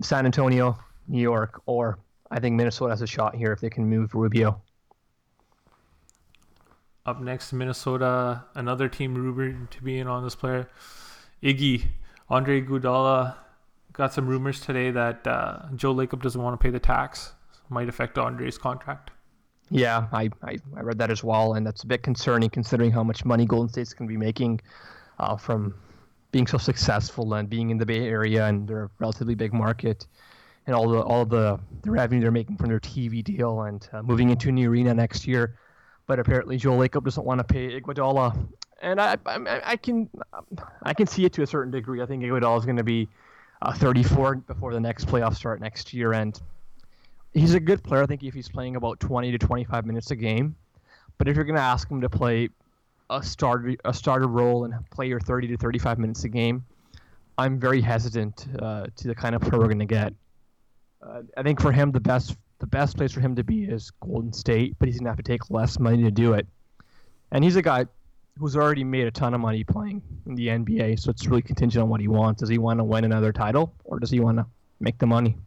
San 0.02 0.26
Antonio, 0.26 0.78
New 1.08 1.22
York, 1.22 1.62
or 1.66 1.98
I 2.30 2.40
think 2.40 2.56
Minnesota 2.56 2.92
has 2.92 3.02
a 3.02 3.08
shot 3.08 3.36
here 3.36 3.52
if 3.52 3.62
they 3.62 3.70
can 3.70 3.90
move 3.90 4.14
Rubio. 4.14 4.62
Up 7.06 7.20
next, 7.20 7.52
Minnesota, 7.52 8.46
another 8.56 8.88
team 8.88 9.14
rumored 9.14 9.70
to 9.72 9.84
be 9.84 10.00
in 10.00 10.08
on 10.08 10.24
this 10.24 10.36
player, 10.36 10.70
Iggy, 11.44 11.84
Andre 12.30 12.62
Iguodala. 12.62 13.36
Got 13.92 14.14
some 14.14 14.26
rumors 14.26 14.62
today 14.62 14.90
that 14.90 15.28
uh, 15.28 15.64
Joe 15.76 15.94
Lacob 15.94 16.22
doesn't 16.22 16.42
want 16.42 16.58
to 16.58 16.64
pay 16.64 16.70
the 16.70 16.80
tax. 16.80 17.34
Might 17.68 17.90
affect 17.90 18.18
Andre's 18.18 18.58
contract. 18.58 19.12
Yeah, 19.70 20.08
I, 20.14 20.30
I, 20.44 20.58
I 20.78 20.82
read 20.82 20.98
that 21.00 21.12
as 21.12 21.26
well, 21.26 21.56
and 21.56 21.68
that's 21.68 21.84
a 21.84 21.88
bit 21.88 22.04
concerning 22.04 22.50
considering 22.50 22.92
how 22.92 23.04
much 23.04 23.26
money 23.26 23.46
Golden 23.46 23.68
State's 23.68 23.94
going 23.94 24.08
to 24.08 24.12
be 24.12 24.18
making 24.18 24.62
uh, 25.20 25.36
from 25.36 25.76
being 26.32 26.48
so 26.48 26.58
successful 26.58 27.34
and 27.34 27.50
being 27.50 27.70
in 27.70 27.78
the 27.78 27.86
Bay 27.86 28.08
Area 28.08 28.46
and 28.46 28.66
their 28.66 28.90
relatively 29.00 29.36
big 29.36 29.54
market, 29.54 30.08
and 30.68 30.76
all 30.76 30.88
the 30.88 31.02
all 31.02 31.26
the, 31.26 31.60
the 31.82 31.92
revenue 31.92 32.22
they're 32.22 32.32
making 32.32 32.56
from 32.56 32.70
their 32.70 32.80
TV 32.80 33.22
deal 33.22 33.64
and 33.64 33.90
uh, 33.92 34.02
moving 34.02 34.30
into 34.30 34.48
a 34.48 34.52
new 34.54 34.70
arena 34.70 34.94
next 34.94 35.28
year. 35.28 35.58
But 36.14 36.20
apparently, 36.20 36.58
Joe 36.58 36.78
Lacob 36.78 37.06
doesn't 37.06 37.26
want 37.26 37.40
to 37.40 37.44
pay 37.44 37.82
Iguodala, 37.82 38.38
and 38.84 39.02
I, 39.02 39.18
I, 39.26 39.62
I 39.66 39.76
can 39.76 40.08
I 40.84 40.94
can 40.94 41.08
see 41.08 41.26
it 41.26 41.34
to 41.34 41.42
a 41.42 41.48
certain 41.48 41.72
degree. 41.72 42.04
I 42.04 42.06
think 42.06 42.22
Iguodala 42.22 42.60
is 42.60 42.66
going 42.66 42.78
to 42.78 42.84
be 42.84 43.10
uh, 43.64 43.74
34 43.74 44.36
before 44.36 44.74
the 44.74 44.80
next 44.80 45.08
playoff 45.08 45.34
start 45.36 45.60
next 45.60 45.92
year, 45.92 46.14
and 46.14 46.40
he's 47.34 47.56
a 47.56 47.60
good 47.60 47.84
player. 47.84 48.04
I 48.04 48.06
think 48.06 48.22
if 48.22 48.36
he's 48.36 48.48
playing 48.48 48.76
about 48.76 49.00
20 49.00 49.32
to 49.32 49.40
25 49.40 49.88
minutes 49.88 50.12
a 50.12 50.16
game, 50.16 50.56
but 51.18 51.28
if 51.28 51.36
you're 51.36 51.46
going 51.46 51.56
to 51.56 51.62
ask 51.64 51.90
him 51.90 52.00
to 52.02 52.10
play 52.12 52.50
a 53.10 53.24
starter 53.24 53.74
a 53.84 53.92
starter 53.92 54.28
role 54.28 54.66
and 54.66 54.76
play 54.92 55.08
your 55.08 55.20
30 55.20 55.48
to 55.48 55.58
35 55.58 55.98
minutes 55.98 56.26
a 56.26 56.30
game, 56.30 56.64
I'm 57.40 57.60
very 57.60 57.82
hesitant 57.82 58.46
uh, 58.62 58.86
to 58.98 59.08
the 59.08 59.16
kind 59.16 59.34
of 59.34 59.42
player 59.42 59.58
we're 59.58 59.66
going 59.66 59.80
to 59.80 59.86
get. 59.86 60.14
Uh, 61.02 61.24
I 61.36 61.42
think 61.42 61.60
for 61.60 61.72
him, 61.72 61.92
the 61.92 62.00
best 62.00 62.38
the 62.60 62.68
best 62.68 62.98
place 62.98 63.12
for 63.12 63.20
him 63.20 63.36
to 63.36 63.44
be 63.44 63.66
is 63.66 63.92
Golden 64.02 64.34
State, 64.34 64.76
but 64.80 64.88
he's 64.88 64.98
going 64.98 65.06
to 65.06 65.12
have 65.12 65.18
to 65.18 65.24
take 65.24 65.50
less 65.50 65.80
money 65.80 66.04
to 66.04 66.12
do 66.12 66.34
it. 66.34 66.48
And 67.32 67.44
he's 67.44 67.56
a 67.56 67.62
guy 67.62 67.86
who's 68.40 68.56
already 68.56 68.84
made 68.84 69.08
a 69.08 69.12
ton 69.12 69.34
of 69.34 69.42
money 69.42 69.64
playing 69.64 70.02
in 70.26 70.36
the 70.36 70.48
NBA, 70.48 71.00
so 71.00 71.12
it's 71.12 71.28
really 71.28 71.42
contingent 71.42 71.84
on 71.84 71.90
what 71.90 72.02
he 72.02 72.08
wants. 72.08 72.40
Does 72.40 72.50
he 72.50 72.58
want 72.58 72.80
to 72.80 72.84
win 72.84 73.04
another 73.04 73.32
title, 73.32 73.74
or 73.84 74.00
does 74.00 74.10
he 74.10 74.20
want 74.20 74.38
to 74.38 74.46
make 74.80 74.98
the 74.98 75.06
money? 75.06 75.38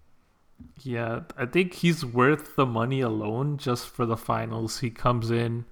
Yeah, 0.82 1.20
I 1.36 1.46
think 1.46 1.74
he's 1.74 2.04
worth 2.04 2.56
the 2.56 2.66
money 2.66 3.00
alone 3.00 3.58
just 3.58 3.86
for 3.88 4.06
the 4.06 4.16
finals. 4.16 4.80
He 4.80 4.90
comes 4.90 5.30
in, 5.30 5.64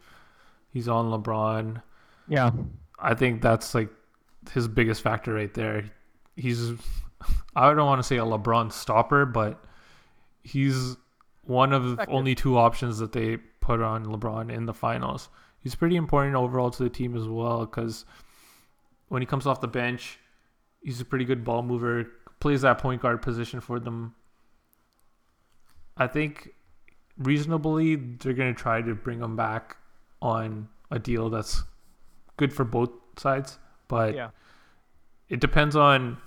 he's 0.72 0.88
on 0.88 1.06
LeBron. 1.06 1.82
Yeah, 2.28 2.50
I 2.98 3.14
think 3.14 3.42
that's 3.42 3.74
like 3.74 3.90
his 4.52 4.68
biggest 4.68 5.02
factor 5.02 5.32
right 5.32 5.52
there. 5.54 5.90
He's 6.36 6.72
I 7.56 7.72
don't 7.72 7.86
want 7.86 8.00
to 8.00 8.06
say 8.06 8.16
a 8.16 8.24
LeBron 8.24 8.72
stopper, 8.72 9.24
but 9.24 9.64
he's 10.42 10.96
one 11.46 11.72
of 11.72 12.00
only 12.08 12.34
two 12.34 12.56
options 12.56 12.98
that 12.98 13.12
they 13.12 13.36
put 13.36 13.80
on 13.80 14.04
LeBron 14.04 14.52
in 14.52 14.66
the 14.66 14.74
finals. 14.74 15.28
He's 15.58 15.74
pretty 15.74 15.96
important 15.96 16.36
overall 16.36 16.70
to 16.70 16.82
the 16.82 16.90
team 16.90 17.16
as 17.16 17.26
well 17.26 17.60
because 17.60 18.04
when 19.08 19.22
he 19.22 19.26
comes 19.26 19.46
off 19.46 19.60
the 19.60 19.68
bench, 19.68 20.18
he's 20.82 21.00
a 21.00 21.04
pretty 21.04 21.24
good 21.24 21.44
ball 21.44 21.62
mover, 21.62 22.06
plays 22.40 22.62
that 22.62 22.78
point 22.78 23.02
guard 23.02 23.22
position 23.22 23.60
for 23.60 23.80
them. 23.80 24.14
I 25.96 26.06
think 26.06 26.50
reasonably 27.18 27.96
they're 27.96 28.34
going 28.34 28.54
to 28.54 28.60
try 28.60 28.82
to 28.82 28.94
bring 28.94 29.20
him 29.20 29.36
back 29.36 29.76
on 30.20 30.68
a 30.90 30.98
deal 30.98 31.30
that's 31.30 31.62
good 32.36 32.52
for 32.52 32.64
both 32.64 32.90
sides, 33.16 33.58
but 33.88 34.14
yeah, 34.14 34.30
it 35.28 35.40
depends 35.40 35.76
on 35.76 36.18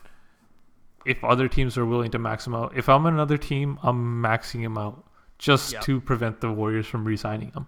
if 1.06 1.24
other 1.24 1.48
teams 1.48 1.78
are 1.78 1.86
willing 1.86 2.12
to 2.12 2.20
max 2.20 2.48
him 2.48 2.56
out. 2.56 2.76
If 2.76 2.90
I'm 2.90 3.06
another 3.06 3.38
team, 3.38 3.78
I'm 3.84 4.22
maxing 4.24 4.62
him 4.62 4.78
out 4.78 5.07
just 5.38 5.74
Yeah. 5.74 5.82
to 5.82 6.02
prevent 6.02 6.42
the 6.42 6.52
Warriors 6.52 6.88
from 6.88 7.06
re-signing 7.06 7.52
him. 7.52 7.68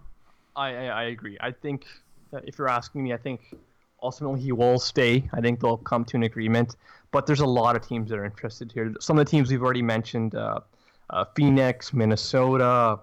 I, 0.56 0.76
I 0.76 0.86
I 0.86 1.04
agree. 1.04 1.38
I 1.40 1.52
think 1.52 1.86
that 2.32 2.44
if 2.48 2.58
you're 2.58 2.68
asking 2.70 3.04
me, 3.04 3.14
I 3.14 3.18
think 3.18 3.54
ultimately 4.02 4.42
he 4.42 4.52
will 4.52 4.80
stay. 4.80 5.30
I 5.34 5.42
think 5.42 5.60
they'll 5.60 5.78
come 5.78 6.04
to 6.06 6.18
an 6.18 6.24
agreement. 6.24 6.76
But 7.12 7.26
there's 7.26 7.40
a 7.40 7.46
lot 7.48 7.76
of 7.76 7.88
teams 7.88 8.10
that 8.10 8.20
are 8.20 8.26
interested 8.26 8.72
here. 8.72 8.94
Some 9.00 9.18
of 9.18 9.26
the 9.26 9.30
teams 9.32 9.50
we've 9.52 9.64
already 9.64 9.82
mentioned: 9.82 10.36
uh, 10.36 10.60
uh, 11.10 11.26
Phoenix, 11.36 11.94
Minnesota. 11.94 13.00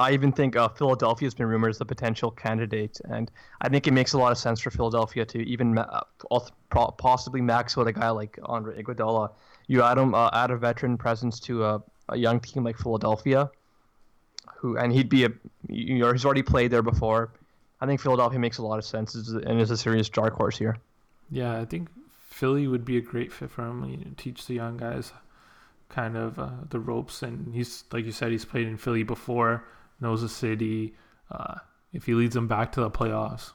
I 0.00 0.10
even 0.12 0.32
think 0.32 0.56
uh, 0.56 0.68
Philadelphia 0.70 1.26
has 1.26 1.34
been 1.34 1.46
rumored 1.46 1.70
as 1.70 1.80
a 1.80 1.84
potential 1.84 2.30
candidate, 2.30 3.00
and 3.10 3.30
I 3.60 3.68
think 3.68 3.86
it 3.86 3.92
makes 3.92 4.12
a 4.12 4.18
lot 4.18 4.32
of 4.32 4.38
sense 4.38 4.58
for 4.60 4.70
Philadelphia 4.70 5.24
to 5.26 5.38
even 5.46 5.74
ma- 5.74 6.02
uh, 6.32 6.90
possibly 6.98 7.40
max 7.40 7.78
out 7.78 7.86
a 7.86 7.92
guy 7.92 8.10
like 8.10 8.38
Andre 8.44 8.82
Iguodala. 8.82 9.30
You 9.68 9.82
add 9.82 9.96
him, 9.98 10.12
uh, 10.14 10.30
add 10.32 10.50
a 10.50 10.56
veteran 10.56 10.96
presence 10.98 11.38
to 11.40 11.64
a, 11.64 11.82
a 12.08 12.16
young 12.16 12.40
team 12.40 12.64
like 12.64 12.76
Philadelphia 12.78 13.50
who 14.56 14.76
and 14.76 14.92
he'd 14.92 15.08
be 15.08 15.24
a 15.24 15.30
you 15.68 15.98
know 15.98 16.12
he's 16.12 16.24
already 16.24 16.42
played 16.42 16.70
there 16.70 16.82
before. 16.82 17.32
I 17.80 17.86
think 17.86 18.00
Philadelphia 18.00 18.38
makes 18.38 18.58
a 18.58 18.62
lot 18.62 18.78
of 18.78 18.84
sense 18.84 19.14
is- 19.14 19.32
and 19.32 19.60
is 19.60 19.70
a 19.70 19.76
serious 19.76 20.08
dark 20.08 20.34
horse 20.34 20.56
here. 20.58 20.76
Yeah, 21.30 21.60
I 21.60 21.64
think 21.64 21.88
Philly 22.28 22.66
would 22.66 22.84
be 22.84 22.96
a 22.96 23.00
great 23.00 23.32
fit 23.32 23.50
for 23.50 23.66
him. 23.66 23.84
You 23.88 23.96
know, 23.98 24.04
teach 24.16 24.46
the 24.46 24.54
young 24.54 24.76
guys 24.76 25.12
kind 25.88 26.16
of 26.16 26.38
uh, 26.38 26.50
the 26.70 26.80
ropes, 26.80 27.22
and 27.22 27.54
he's 27.54 27.84
like 27.92 28.04
you 28.04 28.12
said, 28.12 28.32
he's 28.32 28.44
played 28.44 28.66
in 28.66 28.76
Philly 28.76 29.02
before, 29.02 29.64
knows 30.00 30.22
the 30.22 30.28
city. 30.28 30.94
Uh, 31.30 31.56
if 31.92 32.06
he 32.06 32.14
leads 32.14 32.34
them 32.34 32.48
back 32.48 32.72
to 32.72 32.80
the 32.80 32.90
playoffs, 32.90 33.52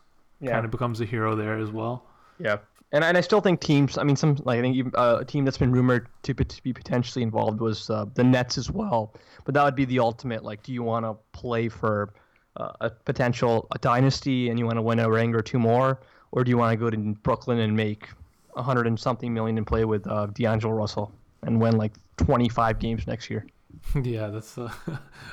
kind 0.53 0.65
of 0.65 0.71
becomes 0.71 1.01
a 1.01 1.05
hero 1.05 1.35
there 1.35 1.57
as 1.57 1.69
well. 1.71 2.05
yeah. 2.39 2.57
And 2.91 3.03
and 3.03 3.17
I 3.17 3.21
still 3.21 3.39
think 3.41 3.59
teams. 3.61 3.97
I 3.97 4.03
mean, 4.03 4.15
some 4.15 4.37
like 4.45 4.59
I 4.59 4.61
think 4.61 4.75
even, 4.75 4.91
uh, 4.95 5.17
a 5.21 5.25
team 5.25 5.45
that's 5.45 5.57
been 5.59 5.71
rumored 5.71 6.07
to, 6.23 6.33
be- 6.33 6.43
to 6.45 6.63
be 6.63 6.73
potentially 6.73 7.21
involved 7.21 7.59
was 7.59 7.89
uh, 7.89 8.05
the 8.15 8.23
Nets 8.23 8.57
as 8.57 8.71
well. 8.71 9.13
But 9.45 9.53
that 9.53 9.63
would 9.63 9.75
be 9.75 9.85
the 9.85 9.99
ultimate. 9.99 10.43
Like, 10.43 10.63
do 10.63 10.73
you 10.73 10.81
want 10.81 11.05
to 11.05 11.15
play 11.31 11.69
for 11.69 12.13
uh, 12.57 12.71
a 12.81 12.89
potential 12.89 13.67
a 13.75 13.77
dynasty 13.77 14.49
and 14.49 14.57
you 14.57 14.65
want 14.65 14.77
to 14.77 14.81
win 14.81 14.97
a 14.99 15.09
ring 15.09 15.35
or 15.35 15.41
two 15.43 15.59
more, 15.59 15.99
or 16.31 16.43
do 16.43 16.49
you 16.49 16.57
want 16.57 16.71
to 16.71 16.77
go 16.77 16.89
to 16.89 16.97
Brooklyn 17.21 17.59
and 17.59 17.75
make 17.75 18.07
a 18.55 18.63
hundred 18.63 18.87
and 18.87 18.99
something 18.99 19.31
million 19.33 19.57
and 19.59 19.67
play 19.67 19.85
with 19.85 20.07
uh, 20.07 20.25
D'Angelo 20.27 20.73
Russell 20.73 21.11
and 21.43 21.61
win 21.61 21.77
like 21.77 21.93
25 22.17 22.79
games 22.79 23.05
next 23.05 23.29
year? 23.29 23.45
yeah, 24.03 24.27
that's 24.29 24.53
the 24.55 24.71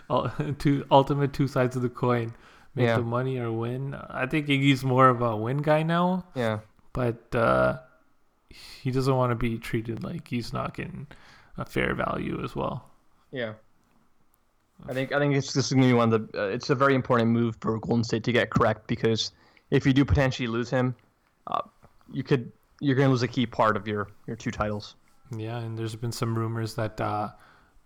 two 0.59 0.85
ultimate 0.91 1.33
two 1.33 1.49
sides 1.49 1.75
of 1.75 1.81
the 1.81 1.89
coin. 1.89 2.35
Make 2.75 2.87
Yeah. 2.89 2.97
the 2.99 3.03
money 3.03 3.39
or 3.39 3.51
win. 3.51 3.95
I 4.11 4.27
think 4.27 4.49
Iggy's 4.49 4.85
more 4.85 5.09
of 5.09 5.23
a 5.23 5.35
win 5.35 5.63
guy 5.63 5.83
now, 5.83 6.27
Yeah. 6.35 6.59
But 6.97 7.35
uh, 7.35 7.79
he 8.49 8.91
doesn't 8.91 9.15
want 9.15 9.31
to 9.31 9.35
be 9.35 9.59
treated 9.59 10.03
like 10.03 10.27
he's 10.27 10.55
not 10.55 10.75
getting 10.75 11.07
a 11.59 11.67
fair 11.67 11.95
value 11.95 12.43
as 12.43 12.57
well. 12.57 12.89
Yeah. 13.31 13.53
I 14.89 14.95
think 14.95 15.13
I 15.13 15.19
think 15.19 15.35
it's 15.35 15.53
this 15.53 15.67
is 15.67 15.73
gonna 15.75 15.87
be 15.87 15.93
one 15.93 16.11
of 16.11 16.33
the. 16.33 16.43
Uh, 16.43 16.47
it's 16.47 16.71
a 16.71 16.75
very 16.75 16.95
important 16.95 17.31
move 17.31 17.57
for 17.61 17.79
Golden 17.79 18.03
State 18.03 18.25
to 18.25 18.33
get 18.33 18.49
correct 18.49 18.87
because 18.87 19.33
if 19.71 19.85
you 19.85 19.93
do 19.93 20.07
potentially 20.07 20.49
lose 20.49 20.71
him, 20.71 20.95
uh, 21.49 21.61
you 22.11 22.23
could 22.23 22.51
you're 22.81 22.97
gonna 22.97 23.11
lose 23.11 23.23
a 23.23 23.29
key 23.29 23.45
part 23.45 23.77
of 23.77 23.87
your 23.87 24.09
your 24.27 24.37
two 24.37 24.51
titles. 24.51 24.97
Yeah, 25.37 25.59
and 25.59 25.79
there's 25.79 25.97
been 25.97 26.13
some 26.13 26.39
rumors 26.39 26.75
that 26.77 26.99
uh, 26.99 27.31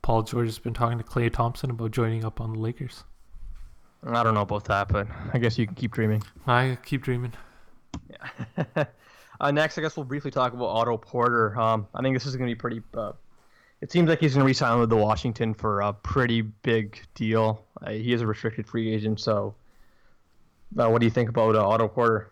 Paul 0.02 0.22
George 0.22 0.46
has 0.46 0.58
been 0.60 0.74
talking 0.74 0.98
to 0.98 1.04
Klay 1.04 1.32
Thompson 1.32 1.70
about 1.70 1.90
joining 1.90 2.24
up 2.24 2.40
on 2.40 2.52
the 2.52 2.60
Lakers. 2.60 3.02
I 4.04 4.22
don't 4.22 4.34
know 4.34 4.42
about 4.42 4.66
that, 4.66 4.88
but 4.88 5.08
I 5.32 5.38
guess 5.38 5.58
you 5.58 5.66
can 5.66 5.74
keep 5.74 5.92
dreaming. 5.92 6.22
I 6.46 6.78
keep 6.84 7.02
dreaming. 7.02 7.32
uh, 9.40 9.50
next, 9.50 9.78
I 9.78 9.80
guess 9.80 9.96
we'll 9.96 10.04
briefly 10.04 10.30
talk 10.30 10.52
about 10.52 10.66
Otto 10.66 10.96
Porter. 10.96 11.58
Um, 11.58 11.86
I 11.94 12.02
think 12.02 12.14
this 12.14 12.26
is 12.26 12.36
gonna 12.36 12.50
be 12.50 12.54
pretty. 12.54 12.82
Uh, 12.94 13.12
it 13.80 13.90
seems 13.90 14.08
like 14.08 14.20
he's 14.20 14.34
gonna 14.34 14.44
resign 14.44 14.78
with 14.78 14.90
the 14.90 14.96
Washington 14.96 15.54
for 15.54 15.80
a 15.80 15.92
pretty 15.92 16.42
big 16.42 17.00
deal. 17.14 17.64
Uh, 17.82 17.90
he 17.90 18.12
is 18.12 18.20
a 18.20 18.26
restricted 18.26 18.66
free 18.66 18.92
agent, 18.92 19.20
so. 19.20 19.54
Uh, 20.78 20.88
what 20.88 21.00
do 21.00 21.04
you 21.04 21.10
think 21.10 21.28
about 21.28 21.56
uh, 21.56 21.66
Otto 21.66 21.88
Porter? 21.88 22.30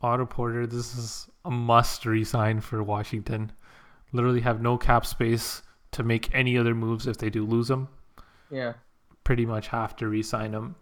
Otto 0.00 0.26
Porter, 0.26 0.66
this 0.66 0.96
is 0.96 1.28
a 1.44 1.50
must 1.50 2.04
resign 2.04 2.60
for 2.60 2.82
Washington. 2.82 3.52
Literally 4.12 4.40
have 4.40 4.60
no 4.60 4.76
cap 4.76 5.06
space 5.06 5.62
to 5.92 6.02
make 6.02 6.34
any 6.34 6.58
other 6.58 6.74
moves 6.74 7.06
if 7.06 7.18
they 7.18 7.30
do 7.30 7.46
lose 7.46 7.70
him. 7.70 7.86
Yeah. 8.50 8.72
Pretty 9.22 9.46
much 9.46 9.68
have 9.68 9.94
to 9.96 10.08
resign 10.08 10.52
him. 10.52 10.74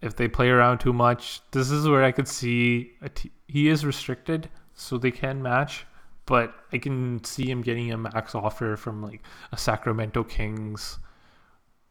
If 0.00 0.16
they 0.16 0.26
play 0.26 0.48
around 0.48 0.78
too 0.78 0.92
much, 0.92 1.40
this 1.52 1.70
is 1.70 1.86
where 1.86 2.02
I 2.02 2.10
could 2.10 2.26
see 2.26 2.94
a 3.00 3.08
t- 3.08 3.30
he 3.46 3.68
is 3.68 3.86
restricted, 3.86 4.48
so 4.82 4.98
they 4.98 5.10
can 5.10 5.42
match. 5.42 5.86
But 6.26 6.54
I 6.72 6.78
can 6.78 7.22
see 7.24 7.50
him 7.50 7.62
getting 7.62 7.90
a 7.92 7.96
max 7.98 8.34
offer 8.34 8.76
from 8.76 9.02
like 9.02 9.22
a 9.50 9.56
Sacramento 9.56 10.24
Kings. 10.24 10.98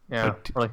Yeah. 0.09 0.35
t- 0.43 0.53
or 0.55 0.61
like 0.63 0.71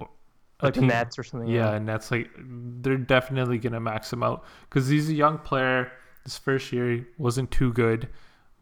like 0.62 0.74
the 0.74 0.82
Nets 0.82 1.18
or 1.18 1.22
something. 1.22 1.48
Yeah, 1.48 1.72
and 1.74 1.88
that's 1.88 2.10
like 2.10 2.30
they're 2.38 2.96
definitely 2.96 3.58
gonna 3.58 3.80
max 3.80 4.12
him 4.12 4.22
out 4.22 4.44
because 4.68 4.88
he's 4.88 5.08
a 5.08 5.14
young 5.14 5.38
player. 5.38 5.90
His 6.24 6.36
first 6.38 6.72
year 6.72 7.06
wasn't 7.18 7.50
too 7.50 7.72
good, 7.72 8.08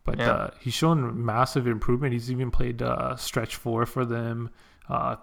but 0.04 0.18
Yeah. 0.18 0.30
uh, 0.30 0.50
he's 0.60 0.74
shown 0.74 1.24
massive 1.24 1.66
improvement. 1.66 2.12
He's 2.12 2.30
even 2.30 2.50
played 2.50 2.80
uh, 2.82 3.16
stretch 3.16 3.56
four 3.56 3.86
for 3.86 4.04
them. 4.04 4.50
Uh, 4.88 5.16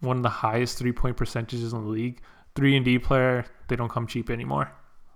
one 0.00 0.16
of 0.18 0.22
the 0.22 0.28
highest 0.28 0.78
three 0.78 0.92
point 0.92 1.16
percentages 1.16 1.72
in 1.72 1.82
the 1.82 1.88
league. 1.88 2.20
Three 2.54 2.76
and 2.76 2.84
D 2.84 2.98
player. 2.98 3.46
They 3.68 3.76
don't 3.76 3.90
come 3.90 4.06
cheap 4.06 4.30
anymore. 4.30 4.70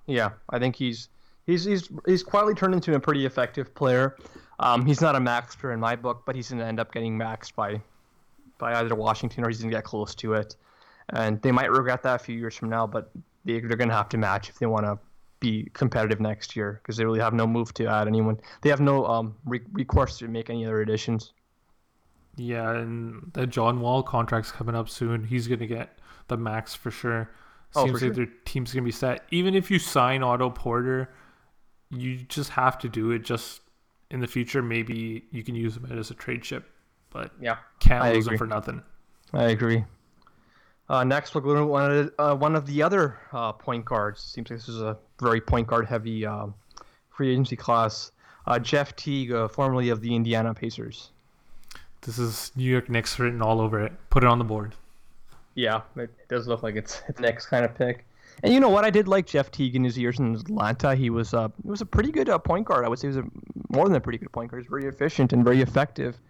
Yeah, 0.07 0.31
I 0.49 0.59
think 0.59 0.77
he's 0.77 1.09
he's 1.47 1.65
he's 1.65 1.89
he's 2.07 2.23
quietly 2.23 2.55
turned 2.55 2.75
into 2.75 2.95
a 2.95 3.01
pretty 3.01 3.27
effective 3.27 3.75
player. 3.75 4.17
Um, 4.59 4.85
he's 4.85 5.01
not 5.01 5.17
a 5.17 5.19
maxer 5.19 5.73
in 5.73 5.81
my 5.81 5.97
book, 5.97 6.23
but 6.27 6.37
he's 6.37 6.51
gonna 6.51 6.65
end 6.65 6.81
up 6.81 6.93
getting 6.93 7.19
maxed 7.19 7.55
by 7.55 7.81
by 8.59 8.75
either 8.75 8.95
Washington 8.95 9.45
or 9.45 9.49
he's 9.49 9.61
gonna 9.61 9.73
get 9.73 9.85
close 9.85 10.15
to 10.17 10.35
it, 10.35 10.57
and 11.11 11.41
they 11.43 11.53
might 11.53 11.71
regret 11.71 12.03
that 12.03 12.17
a 12.17 12.19
few 12.19 12.37
years 12.37 12.55
from 12.55 12.69
now. 12.69 12.87
But 12.87 13.11
they, 13.45 13.61
they're 13.61 13.77
gonna 13.77 13.95
have 13.95 14.09
to 14.11 14.19
match 14.19 14.49
if 14.49 14.59
they 14.59 14.67
want 14.67 14.87
to 14.87 14.99
be 15.41 15.71
competitive 15.73 16.21
next 16.21 16.55
year 16.55 16.81
because 16.83 16.99
they 16.99 17.05
really 17.05 17.21
have 17.21 17.33
no 17.33 17.47
move 17.47 17.73
to 17.75 17.87
add 17.87 18.07
anyone. 18.07 18.39
They 18.63 18.69
have 18.71 18.81
no 18.81 19.07
um 19.07 19.35
re- 19.45 19.63
recourse 19.73 20.19
to 20.19 20.29
make 20.29 20.51
any 20.51 20.65
other 20.67 20.83
additions. 20.83 21.33
Yeah, 22.37 22.71
and 22.73 23.31
the 23.33 23.47
John 23.47 23.81
Wall 23.81 24.03
contract's 24.03 24.53
coming 24.53 24.75
up 24.75 24.89
soon. 24.89 25.25
He's 25.25 25.49
gonna 25.49 25.67
get 25.67 25.99
the 26.29 26.37
max 26.37 26.75
for 26.75 26.91
sure. 26.91 27.31
Oh, 27.75 27.87
Seems 27.87 28.01
for 28.01 28.07
like 28.07 28.15
their 28.15 28.29
team's 28.45 28.73
gonna 28.73 28.85
be 28.85 28.91
set. 28.91 29.25
Even 29.31 29.55
if 29.55 29.71
you 29.71 29.79
sign 29.79 30.23
Otto 30.23 30.51
Porter, 30.51 31.11
you 31.91 32.17
just 32.29 32.51
have 32.51 32.79
to 32.79 32.89
do 32.89 33.11
it. 33.13 33.21
Just 33.25 33.61
in 34.11 34.21
the 34.21 34.27
future, 34.27 34.63
maybe 34.63 35.25
you 35.31 35.43
can 35.43 35.55
use 35.55 35.77
him 35.77 35.87
as 35.97 36.11
a 36.11 36.15
trade 36.15 36.43
chip, 36.43 36.65
but 37.11 37.33
Yeah, 37.41 37.57
can't 37.81 38.03
I 38.03 38.13
lose 38.13 38.27
agree. 38.27 38.35
him 38.35 38.39
for 38.39 38.47
nothing. 38.47 38.83
I 39.33 39.45
agree. 39.45 39.85
Uh, 40.89 41.05
next, 41.05 41.35
we'll 41.35 41.45
go 41.45 41.55
to 41.55 41.65
one 41.65 41.91
of 41.91 42.07
the, 42.17 42.23
uh, 42.23 42.35
one 42.35 42.57
of 42.57 42.67
the 42.67 42.83
other 42.83 43.19
uh, 43.33 43.53
point 43.53 43.85
guards. 43.85 44.21
Seems 44.21 44.51
like 44.51 44.59
this 44.59 44.69
is 44.69 44.81
a 44.81 44.99
very 45.21 45.41
point 45.41 45.69
guard 45.69 45.87
heavy 45.87 46.27
um, 46.27 46.55
free 47.11 47.31
agency 47.31 47.55
class. 47.57 48.11
Uh, 48.47 48.59
Jeff 48.59 48.97
Teague, 48.97 49.31
uh, 49.33 49.47
formerly 49.47 49.91
of 49.91 50.01
the 50.01 50.13
Indiana 50.15 50.53
Pacers. 50.53 51.11
This 52.01 52.19
is 52.19 52.51
New 52.57 52.65
York 52.65 52.89
Knicks 52.89 53.19
written 53.21 53.41
all 53.43 53.61
over 53.61 53.79
it. 53.85 53.93
Put 54.11 54.25
it 54.25 54.27
on 54.27 54.39
the 54.39 54.45
board. 54.45 54.75
Yeah, 55.55 55.83
it 55.97 56.11
does 56.29 56.49
look 56.49 56.63
like 56.65 56.75
it's 56.75 57.03
it's 57.09 57.21
next 57.21 57.47
kind 57.47 57.65
of 57.65 57.75
pick. 57.75 58.05
And 58.43 58.53
you 58.55 58.61
know 58.61 58.69
what? 58.69 58.85
I 58.85 58.91
did 58.91 59.09
like 59.09 59.27
Jeff 59.27 59.51
Teague 59.51 59.77
in 59.77 59.85
his 59.85 59.99
years 59.99 60.19
in 60.19 60.35
Atlanta. 60.35 60.95
He 60.95 61.11
was 61.11 61.35
uh, 61.35 61.49
he 61.63 61.69
was 61.69 61.81
a 61.81 61.87
pretty 61.87 62.11
good 62.11 62.29
uh, 62.29 62.39
point 62.39 62.67
guard. 62.67 62.85
I 62.85 62.89
would 62.89 62.99
say 62.99 63.09
he 63.09 63.17
was 63.17 63.25
a, 63.25 63.25
more 63.69 63.87
than 63.87 63.97
a 63.97 64.01
pretty 64.01 64.19
good 64.19 64.33
point 64.33 64.51
guard. 64.51 64.63
He 64.63 64.69
was 64.69 64.81
very 64.81 64.89
efficient 64.93 65.33
and 65.33 65.45
very 65.45 65.61
effective. 65.61 66.21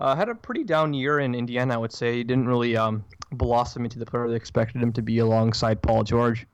Uh, 0.00 0.14
had 0.14 0.28
a 0.28 0.34
pretty 0.34 0.64
down 0.64 0.94
year 0.94 1.20
in 1.20 1.34
Indiana. 1.34 1.74
I 1.74 1.76
would 1.76 1.92
say 1.92 2.16
he 2.16 2.24
didn't 2.24 2.46
really 2.46 2.76
um, 2.76 3.04
blossom 3.32 3.84
into 3.84 3.98
the 3.98 4.06
player 4.06 4.28
they 4.28 4.36
expected 4.36 4.82
him 4.82 4.92
to 4.92 5.02
be 5.02 5.18
alongside 5.18 5.82
Paul 5.82 6.04
George. 6.04 6.46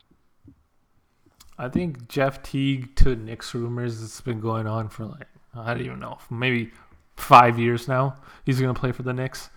I 1.59 1.69
think 1.69 2.09
Jeff 2.09 2.43
Teague 2.43 2.97
to 2.97 3.15
Knicks 3.15 3.55
rumors. 3.55 4.03
It's 4.03 4.21
been 4.21 4.41
going 4.41 4.67
on 4.67 4.89
for 4.89 5.05
like 5.07 5.29
I 5.55 5.75
don't 5.75 5.85
even 5.85 6.01
know, 6.01 6.19
maybe 6.31 6.73
five 7.17 7.59
years 7.59 7.87
now. 7.87 8.17
He's 8.45 8.61
gonna 8.61 8.75
play 8.75 8.93
for 8.93 9.03
the 9.03 9.13
Knicks. 9.13 9.51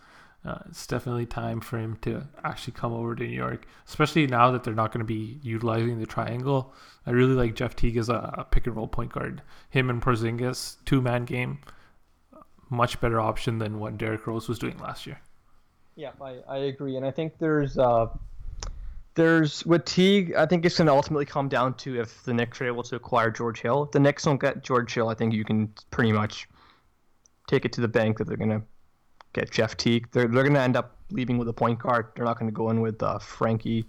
Uh, 0.48 0.60
it's 0.70 0.88
definitely 0.88 1.26
time 1.26 1.60
for 1.60 1.78
him 1.78 1.98
to 2.02 2.26
actually 2.46 2.72
come 2.72 2.94
over 2.94 3.14
to 3.16 3.24
New 3.24 3.36
York, 3.36 3.68
especially 3.86 4.26
now 4.28 4.50
that 4.50 4.64
they're 4.64 4.74
not 4.74 4.94
going 4.94 5.00
to 5.00 5.06
be 5.06 5.40
utilizing 5.44 6.00
the 6.00 6.06
triangle. 6.06 6.74
I 7.06 7.12
really 7.12 7.34
like 7.34 7.54
Jeff 7.54 7.76
Teague 7.76 7.98
as 7.98 8.08
a, 8.08 8.34
a 8.38 8.46
pick 8.46 8.66
and 8.66 8.76
roll 8.76 8.88
point 8.88 9.12
guard. 9.12 9.42
Him 9.72 9.90
and 9.90 10.02
Porzingis 10.02 10.78
two 10.86 11.02
man 11.02 11.26
game, 11.26 11.60
much 12.70 13.02
better 13.02 13.20
option 13.20 13.58
than 13.58 13.80
what 13.80 13.98
Derrick 13.98 14.26
Rose 14.26 14.48
was 14.48 14.58
doing 14.58 14.78
last 14.78 15.06
year. 15.06 15.20
Yeah, 15.96 16.12
I, 16.22 16.38
I 16.48 16.58
agree, 16.58 16.96
and 16.96 17.06
I 17.06 17.12
think 17.12 17.40
there's 17.40 17.78
uh, 17.78 18.08
there's 19.16 19.66
with 19.66 19.84
Teague. 19.84 20.34
I 20.34 20.46
think 20.46 20.66
it's 20.66 20.78
going 20.78 20.88
to 20.88 20.94
ultimately 20.94 21.26
come 21.26 21.50
down 21.50 21.74
to 21.78 22.00
if 22.00 22.24
the 22.24 22.34
Knicks 22.34 22.62
are 22.62 22.68
able 22.68 22.84
to 22.84 22.96
acquire 22.96 23.32
George 23.32 23.60
Hill. 23.60 23.84
If 23.84 23.92
the 23.92 24.00
Knicks 24.00 24.24
don't 24.24 24.40
get 24.40 24.64
George 24.64 24.94
Hill, 24.94 25.10
I 25.10 25.14
think 25.14 25.34
you 25.34 25.44
can 25.44 25.74
pretty 25.92 26.14
much 26.14 26.48
take 27.48 27.66
it 27.66 27.74
to 27.74 27.82
the 27.82 27.88
bank 27.90 28.20
that 28.20 28.28
they're 28.28 28.38
going 28.38 28.52
to 28.52 28.62
get 29.40 29.52
Jeff 29.52 29.78
Teague. 29.78 30.08
They're 30.12 30.28
they're 30.28 30.44
going 30.44 30.54
to 30.54 30.62
end 30.62 30.76
up 30.76 30.96
leaving 31.12 31.38
with 31.38 31.48
a 31.48 31.54
point 31.54 31.80
guard. 31.80 32.08
They're 32.16 32.26
not 32.26 32.40
going 32.40 32.50
to 32.50 32.56
go 32.56 32.70
in 32.70 32.82
with 32.82 33.02
uh, 33.02 33.20
Frankie 33.20 33.86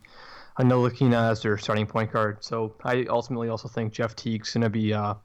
Ntilikina 0.59 1.31
as 1.31 1.43
their 1.43 1.59
starting 1.59 1.87
point 1.87 2.13
guard. 2.13 2.43
So 2.45 2.75
I 2.85 3.05
ultimately 3.09 3.49
also 3.49 3.69
think 3.69 3.93
Jeff 3.93 4.17
Teague's 4.17 4.53
going 4.53 4.63
to 4.63 4.71
be 4.71 4.93
uh, 4.93 5.15
a 5.15 5.19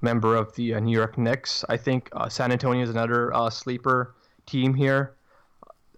member 0.00 0.36
of 0.36 0.54
the 0.54 0.74
uh, 0.74 0.80
New 0.80 0.96
York 0.96 1.18
Knicks. 1.18 1.64
I 1.68 1.76
think 1.76 2.08
uh, 2.12 2.28
San 2.28 2.52
Antonio 2.52 2.82
is 2.82 2.90
another 2.90 3.34
uh, 3.34 3.50
sleeper 3.50 4.14
team 4.46 4.74
here 4.74 5.14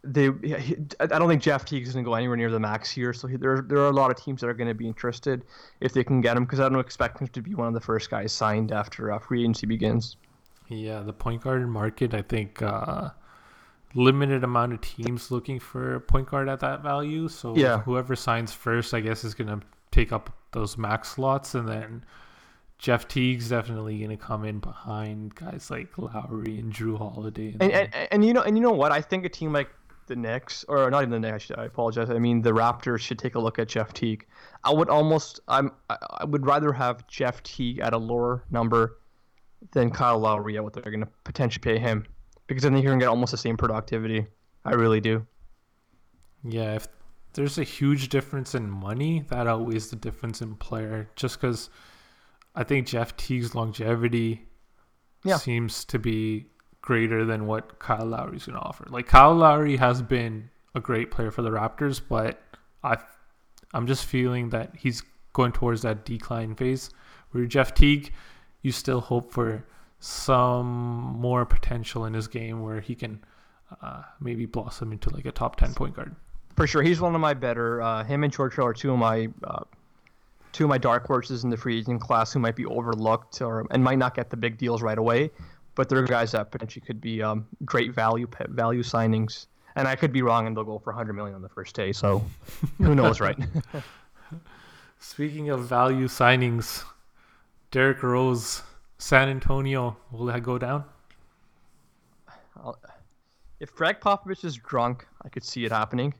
they 0.04 0.30
he, 0.42 0.76
I 1.00 1.06
don't 1.06 1.28
think 1.28 1.42
Jeff 1.42 1.64
Teague 1.64 1.86
is 1.86 1.94
going 1.94 2.04
to 2.04 2.08
go 2.08 2.14
anywhere 2.14 2.36
near 2.36 2.50
the 2.50 2.60
max 2.60 2.90
here. 2.90 3.12
So 3.12 3.26
he, 3.26 3.36
there 3.36 3.64
there 3.66 3.78
are 3.78 3.88
a 3.88 3.92
lot 3.92 4.10
of 4.10 4.22
teams 4.22 4.40
that 4.42 4.48
are 4.48 4.54
going 4.54 4.68
to 4.68 4.74
be 4.74 4.86
interested 4.86 5.44
if 5.80 5.92
they 5.92 6.04
can 6.04 6.20
get 6.20 6.36
him 6.36 6.44
because 6.44 6.60
I 6.60 6.68
don't 6.68 6.80
expect 6.80 7.20
him 7.20 7.28
to 7.28 7.42
be 7.42 7.54
one 7.54 7.68
of 7.68 7.74
the 7.74 7.80
first 7.80 8.10
guys 8.10 8.32
signed 8.32 8.72
after 8.72 9.12
uh, 9.12 9.18
free 9.18 9.40
agency 9.40 9.66
begins. 9.66 10.16
Yeah, 10.68 11.00
the 11.00 11.12
point 11.12 11.42
guard 11.42 11.66
market, 11.68 12.14
I 12.14 12.22
think, 12.22 12.62
uh, 12.62 13.10
limited 13.94 14.42
amount 14.44 14.72
of 14.72 14.80
teams 14.80 15.30
looking 15.30 15.60
for 15.60 15.94
a 15.94 16.00
point 16.00 16.28
guard 16.28 16.48
at 16.48 16.60
that 16.60 16.82
value. 16.82 17.28
So 17.28 17.54
Yeah. 17.56 17.80
whoever 17.80 18.16
signs 18.16 18.52
first, 18.52 18.92
I 18.94 19.00
guess, 19.00 19.24
is 19.24 19.34
going 19.34 19.48
to 19.60 19.64
take 19.90 20.12
up 20.12 20.30
those 20.52 20.76
max 20.76 21.10
slots, 21.10 21.54
and 21.54 21.68
then 21.68 22.04
Jeff 22.78 23.06
Teague's 23.08 23.48
definitely 23.48 23.98
going 23.98 24.10
to 24.10 24.16
come 24.16 24.44
in 24.44 24.58
behind 24.58 25.34
guys 25.36 25.70
like 25.70 25.96
Lowry 25.96 26.58
and 26.58 26.72
Jrue 26.72 26.98
Holiday. 26.98 27.56
And, 27.60 27.72
and 27.72 27.94
and 28.10 28.24
you 28.24 28.32
know 28.32 28.42
and 28.42 28.56
you 28.56 28.62
know 28.62 28.72
what? 28.72 28.92
I 28.92 29.00
think 29.00 29.24
a 29.24 29.28
team 29.28 29.52
like 29.52 29.70
the 30.06 30.16
Knicks 30.16 30.64
or 30.68 30.90
not 30.90 31.02
even 31.02 31.10
the 31.22 31.30
Knicks. 31.30 31.50
I 31.56 31.64
apologize. 31.64 32.10
I 32.10 32.18
mean 32.18 32.42
the 32.42 32.50
Raptors 32.52 33.00
should 33.00 33.18
take 33.18 33.36
a 33.36 33.38
look 33.38 33.58
at 33.58 33.68
Jeff 33.68 33.92
Teague. 33.94 34.26
I 34.64 34.72
would 34.72 34.90
almost 34.90 35.40
I'm 35.48 35.70
I, 35.88 35.96
I 36.18 36.24
would 36.24 36.44
rather 36.44 36.72
have 36.72 37.06
Jeff 37.06 37.42
Teague 37.42 37.78
at 37.78 37.92
a 37.94 37.98
lower 37.98 38.44
number 38.50 38.98
than 39.72 39.90
Kyle 39.90 40.18
Lowry 40.18 40.56
at 40.56 40.64
what 40.64 40.72
they're 40.74 40.82
going 40.82 41.00
to 41.00 41.08
potentially 41.22 41.62
pay 41.62 41.78
him 41.78 42.04
because 42.46 42.64
I 42.64 42.70
think 42.70 42.82
you're 42.84 42.92
to 42.94 42.98
get 42.98 43.08
almost 43.08 43.30
the 43.32 43.36
same 43.38 43.56
productivity. 43.56 44.26
I 44.64 44.72
really 44.72 45.00
do. 45.00 45.26
yeah, 46.42 46.74
if 46.74 46.88
there's 47.34 47.58
a 47.58 47.64
huge 47.64 48.08
difference 48.10 48.54
in 48.54 48.70
money, 48.70 49.24
that 49.28 49.46
outweighs 49.46 49.90
the 49.90 49.96
difference 49.96 50.40
in 50.40 50.54
player. 50.54 51.08
Just 51.16 51.40
because 51.40 51.68
I 52.54 52.62
think 52.64 52.86
Jeff 52.86 53.16
Teague's 53.16 53.54
longevity 53.54 54.46
Yeah. 55.24 55.36
seems 55.38 55.84
to 55.86 55.98
be 55.98 56.46
greater 56.80 57.24
than 57.24 57.46
what 57.46 57.78
Kyle 57.78 58.04
Lowry's 58.06 58.46
going 58.46 58.58
to 58.58 58.62
offer. 58.64 58.86
Like 58.88 59.06
Kyle 59.08 59.34
Lowry 59.34 59.76
has 59.78 60.00
been 60.02 60.50
a 60.74 60.80
great 60.80 61.10
player 61.10 61.30
for 61.30 61.42
the 61.42 61.50
Raptors, 61.50 62.00
but 62.06 62.40
I, 62.82 62.98
I'm 63.72 63.86
just 63.86 64.04
feeling 64.04 64.50
that 64.50 64.76
he's 64.76 65.02
going 65.32 65.52
towards 65.52 65.82
that 65.82 66.04
decline 66.04 66.54
phase. 66.54 66.90
Where 67.32 67.46
Jeff 67.46 67.74
Teague, 67.74 68.12
you 68.62 68.70
still 68.70 69.00
hope 69.00 69.32
for 69.32 69.64
some 70.04 70.66
more 71.18 71.46
potential 71.46 72.04
in 72.04 72.12
his 72.12 72.28
game 72.28 72.60
where 72.60 72.78
he 72.78 72.94
can 72.94 73.24
uh, 73.80 74.02
maybe 74.20 74.44
blossom 74.44 74.92
into 74.92 75.08
like 75.08 75.24
a 75.24 75.32
top 75.32 75.56
ten 75.56 75.72
point 75.72 75.96
guard. 75.96 76.14
For 76.56 76.66
sure, 76.66 76.82
he's 76.82 77.00
one 77.00 77.14
of 77.14 77.22
my 77.22 77.32
better. 77.32 77.80
Uh, 77.80 78.04
him 78.04 78.22
and 78.22 78.30
George 78.30 78.54
Hill 78.54 78.66
are 78.66 78.74
two 78.74 78.92
of 78.92 78.98
my 78.98 79.28
uh, 79.44 79.64
two 80.52 80.64
of 80.64 80.68
my 80.68 80.76
dark 80.76 81.06
horses 81.06 81.42
in 81.44 81.48
the 81.48 81.56
free 81.56 81.78
agent 81.78 82.02
class 82.02 82.34
who 82.34 82.38
might 82.38 82.54
be 82.54 82.66
overlooked 82.66 83.40
or 83.40 83.66
and 83.70 83.82
might 83.82 83.96
not 83.96 84.14
get 84.14 84.28
the 84.28 84.36
big 84.36 84.58
deals 84.58 84.82
right 84.82 84.98
away, 84.98 85.30
but 85.74 85.88
they're 85.88 86.02
guys 86.02 86.32
that 86.32 86.50
potentially 86.50 86.84
could 86.86 87.00
be 87.00 87.22
um, 87.22 87.46
great 87.64 87.94
value 87.94 88.28
value 88.48 88.82
signings. 88.82 89.46
And 89.74 89.88
I 89.88 89.96
could 89.96 90.12
be 90.12 90.20
wrong, 90.20 90.46
and 90.46 90.54
they'll 90.54 90.64
go 90.64 90.78
for 90.78 90.92
100 90.92 91.14
million 91.14 91.34
on 91.34 91.42
the 91.42 91.48
first 91.48 91.74
day. 91.74 91.92
So 91.92 92.22
who 92.76 92.94
knows, 93.00 93.20
right? 93.20 93.38
Speaking 95.00 95.48
of 95.48 95.66
value 95.66 96.06
signings, 96.06 96.84
Derrick 97.72 98.02
Rose, 98.02 98.62
San 99.04 99.28
Antonio, 99.28 99.98
will 100.12 100.24
that 100.24 100.42
go 100.42 100.56
down? 100.56 100.82
if 103.60 103.74
Gregg 103.74 104.00
Popovich 104.00 104.46
is 104.46 104.56
drunk, 104.56 105.06
I 105.22 105.28
could 105.28 105.44
see 105.44 105.66
it 105.66 105.70
happening. 105.70 106.14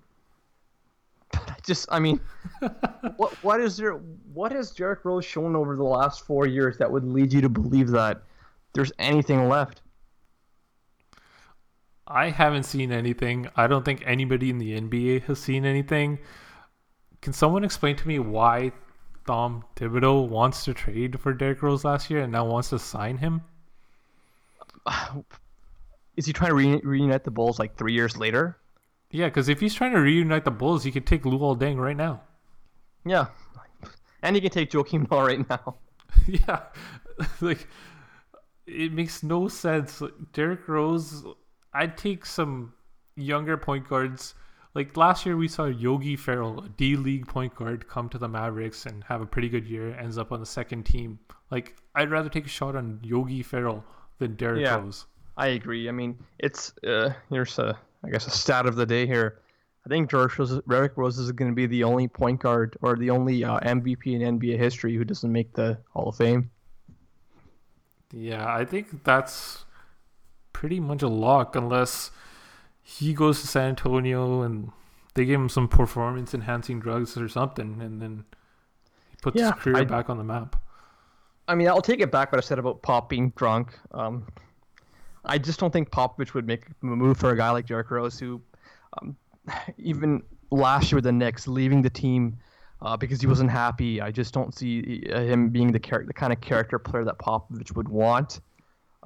But 1.32 1.50
I 1.50 1.56
just, 1.64 1.88
I 1.90 1.98
mean, 1.98 2.20
what 3.16 3.32
what 3.42 3.58
is 3.62 3.78
there? 3.78 3.92
What 4.34 4.52
has 4.52 4.70
Derrick 4.70 5.06
Rose 5.06 5.24
shown 5.24 5.56
over 5.56 5.76
the 5.76 5.82
last 5.82 6.26
four 6.26 6.46
years 6.46 6.76
that 6.76 6.92
would 6.92 7.04
lead 7.04 7.32
you 7.32 7.40
to 7.40 7.48
believe 7.48 7.88
that 7.88 8.22
there's 8.74 8.92
anything 8.98 9.48
left? 9.48 9.80
I 12.06 12.28
haven't 12.28 12.64
seen 12.64 12.92
anything. 12.92 13.48
I 13.56 13.66
don't 13.66 13.86
think 13.86 14.02
anybody 14.04 14.50
in 14.50 14.58
the 14.58 14.78
NBA 14.78 15.22
has 15.22 15.38
seen 15.40 15.64
anything. 15.64 16.18
Can 17.22 17.32
someone 17.32 17.64
explain 17.64 17.96
to 17.96 18.06
me 18.06 18.18
why 18.18 18.72
Tom 19.26 19.64
Thibodeau 19.76 20.28
wants 20.28 20.64
to 20.64 20.74
trade 20.74 21.18
for 21.20 21.32
Derrick 21.32 21.62
Rose 21.62 21.84
last 21.84 22.10
year 22.10 22.20
and 22.22 22.32
now 22.32 22.44
wants 22.44 22.70
to 22.70 22.78
sign 22.78 23.16
him? 23.18 23.42
Is 26.16 26.26
he 26.26 26.32
trying 26.32 26.50
to 26.50 26.54
re- 26.54 26.80
reunite 26.84 27.24
the 27.24 27.30
Bulls 27.30 27.58
like 27.58 27.76
three 27.76 27.92
years 27.92 28.16
later? 28.16 28.58
Yeah, 29.10 29.26
because 29.26 29.48
if 29.48 29.60
he's 29.60 29.74
trying 29.74 29.92
to 29.92 30.00
reunite 30.00 30.44
the 30.44 30.50
Bulls, 30.50 30.84
he 30.84 30.90
could 30.90 31.06
take 31.06 31.22
Luol 31.22 31.58
Deng 31.58 31.76
right 31.76 31.96
now. 31.96 32.22
Yeah, 33.04 33.26
and 34.22 34.34
he 34.34 34.40
can 34.40 34.50
take 34.50 34.70
Joakim 34.70 35.08
Noah 35.10 35.24
right 35.24 35.48
now. 35.48 35.76
yeah, 36.26 36.60
like 37.40 37.68
it 38.66 38.92
makes 38.92 39.22
no 39.22 39.48
sense. 39.48 40.02
Derrick 40.32 40.66
Rose, 40.66 41.24
I'd 41.72 41.96
take 41.96 42.26
some 42.26 42.72
younger 43.16 43.56
point 43.56 43.88
guards. 43.88 44.34
Like 44.74 44.96
last 44.96 45.24
year, 45.24 45.36
we 45.36 45.46
saw 45.46 45.66
Yogi 45.66 46.16
Ferrell, 46.16 46.64
a 46.64 46.68
D 46.68 46.96
League 46.96 47.28
point 47.28 47.54
guard, 47.54 47.86
come 47.88 48.08
to 48.08 48.18
the 48.18 48.28
Mavericks 48.28 48.86
and 48.86 49.04
have 49.04 49.20
a 49.20 49.26
pretty 49.26 49.48
good 49.48 49.66
year. 49.66 49.94
Ends 49.94 50.18
up 50.18 50.32
on 50.32 50.40
the 50.40 50.46
second 50.46 50.84
team. 50.84 51.18
Like 51.50 51.76
I'd 51.94 52.10
rather 52.10 52.28
take 52.28 52.46
a 52.46 52.48
shot 52.48 52.74
on 52.74 52.98
Yogi 53.02 53.42
Ferrell 53.42 53.84
than 54.18 54.34
Derrick 54.34 54.62
Yeah. 54.62 54.76
Rose. 54.76 55.06
I 55.36 55.48
agree. 55.48 55.88
I 55.88 55.92
mean, 55.92 56.18
it's 56.38 56.72
uh, 56.86 57.10
here's 57.30 57.58
a 57.58 57.78
I 58.04 58.10
guess 58.10 58.26
a 58.26 58.30
stat 58.30 58.66
of 58.66 58.74
the 58.76 58.86
day 58.86 59.06
here. 59.06 59.38
I 59.86 59.88
think 59.90 60.10
Derrick 60.10 60.38
Rose, 60.38 60.60
Derrick 60.68 60.96
Rose 60.96 61.18
is 61.18 61.30
going 61.32 61.50
to 61.50 61.54
be 61.54 61.66
the 61.66 61.84
only 61.84 62.08
point 62.08 62.40
guard 62.40 62.76
or 62.82 62.96
the 62.96 63.10
only 63.10 63.44
uh, 63.44 63.60
MVP 63.60 64.06
in 64.18 64.38
NBA 64.38 64.58
history 64.58 64.96
who 64.96 65.04
doesn't 65.04 65.30
make 65.30 65.52
the 65.52 65.78
Hall 65.92 66.08
of 66.08 66.16
Fame. 66.16 66.50
Yeah, 68.12 68.46
I 68.46 68.64
think 68.64 69.04
that's 69.04 69.64
pretty 70.52 70.80
much 70.80 71.02
a 71.02 71.08
lock 71.08 71.54
unless 71.56 72.10
he 72.86 73.14
goes 73.14 73.40
to 73.40 73.46
San 73.46 73.70
Antonio 73.70 74.42
and 74.42 74.70
they 75.14 75.24
give 75.24 75.40
him 75.40 75.48
some 75.48 75.66
performance 75.68 76.34
enhancing 76.34 76.78
drugs 76.80 77.16
or 77.16 77.28
something 77.28 77.80
and 77.80 78.00
then 78.02 78.24
he 79.10 79.16
puts 79.22 79.36
Yeah, 79.40 79.52
his 79.54 79.62
career 79.62 79.78
I- 79.78 79.84
back 79.84 80.10
on 80.10 80.18
the 80.18 80.24
map. 80.24 80.56
I 81.48 81.54
mean, 81.54 81.68
I'll 81.68 81.82
take 81.82 82.00
it 82.00 82.10
back 82.10 82.30
what 82.32 82.38
I 82.38 82.40
said 82.40 82.58
about 82.58 82.80
Pop 82.82 83.08
being 83.10 83.30
drunk. 83.36 83.78
Um, 83.92 84.26
I 85.26 85.36
just 85.38 85.58
don't 85.60 85.70
think 85.72 85.90
Popovich 85.90 86.32
would 86.34 86.46
make 86.46 86.66
a 86.82 86.86
move 86.86 87.18
for 87.18 87.30
a 87.30 87.36
guy 87.36 87.50
like 87.50 87.66
Derrick 87.66 87.90
Rose, 87.90 88.18
who, 88.18 88.40
um, 89.00 89.14
even 89.78 90.22
last 90.50 90.90
year 90.90 90.96
with 90.98 91.04
the 91.04 91.12
Knicks, 91.12 91.46
leaving 91.48 91.82
the 91.82 91.90
team 91.90 92.38
uh, 92.80 92.96
because 92.96 93.20
he 93.20 93.26
wasn't 93.26 93.50
happy. 93.50 94.00
I 94.00 94.10
just 94.10 94.32
don't 94.32 94.54
see 94.54 95.06
uh, 95.12 95.20
him 95.20 95.48
being 95.50 95.70
the 95.72 95.78
char- 95.78 96.04
the 96.06 96.14
kind 96.14 96.32
of 96.32 96.40
character 96.40 96.78
player 96.78 97.04
that 97.04 97.18
Popovich 97.18 97.74
would 97.76 97.88
want. 97.90 98.40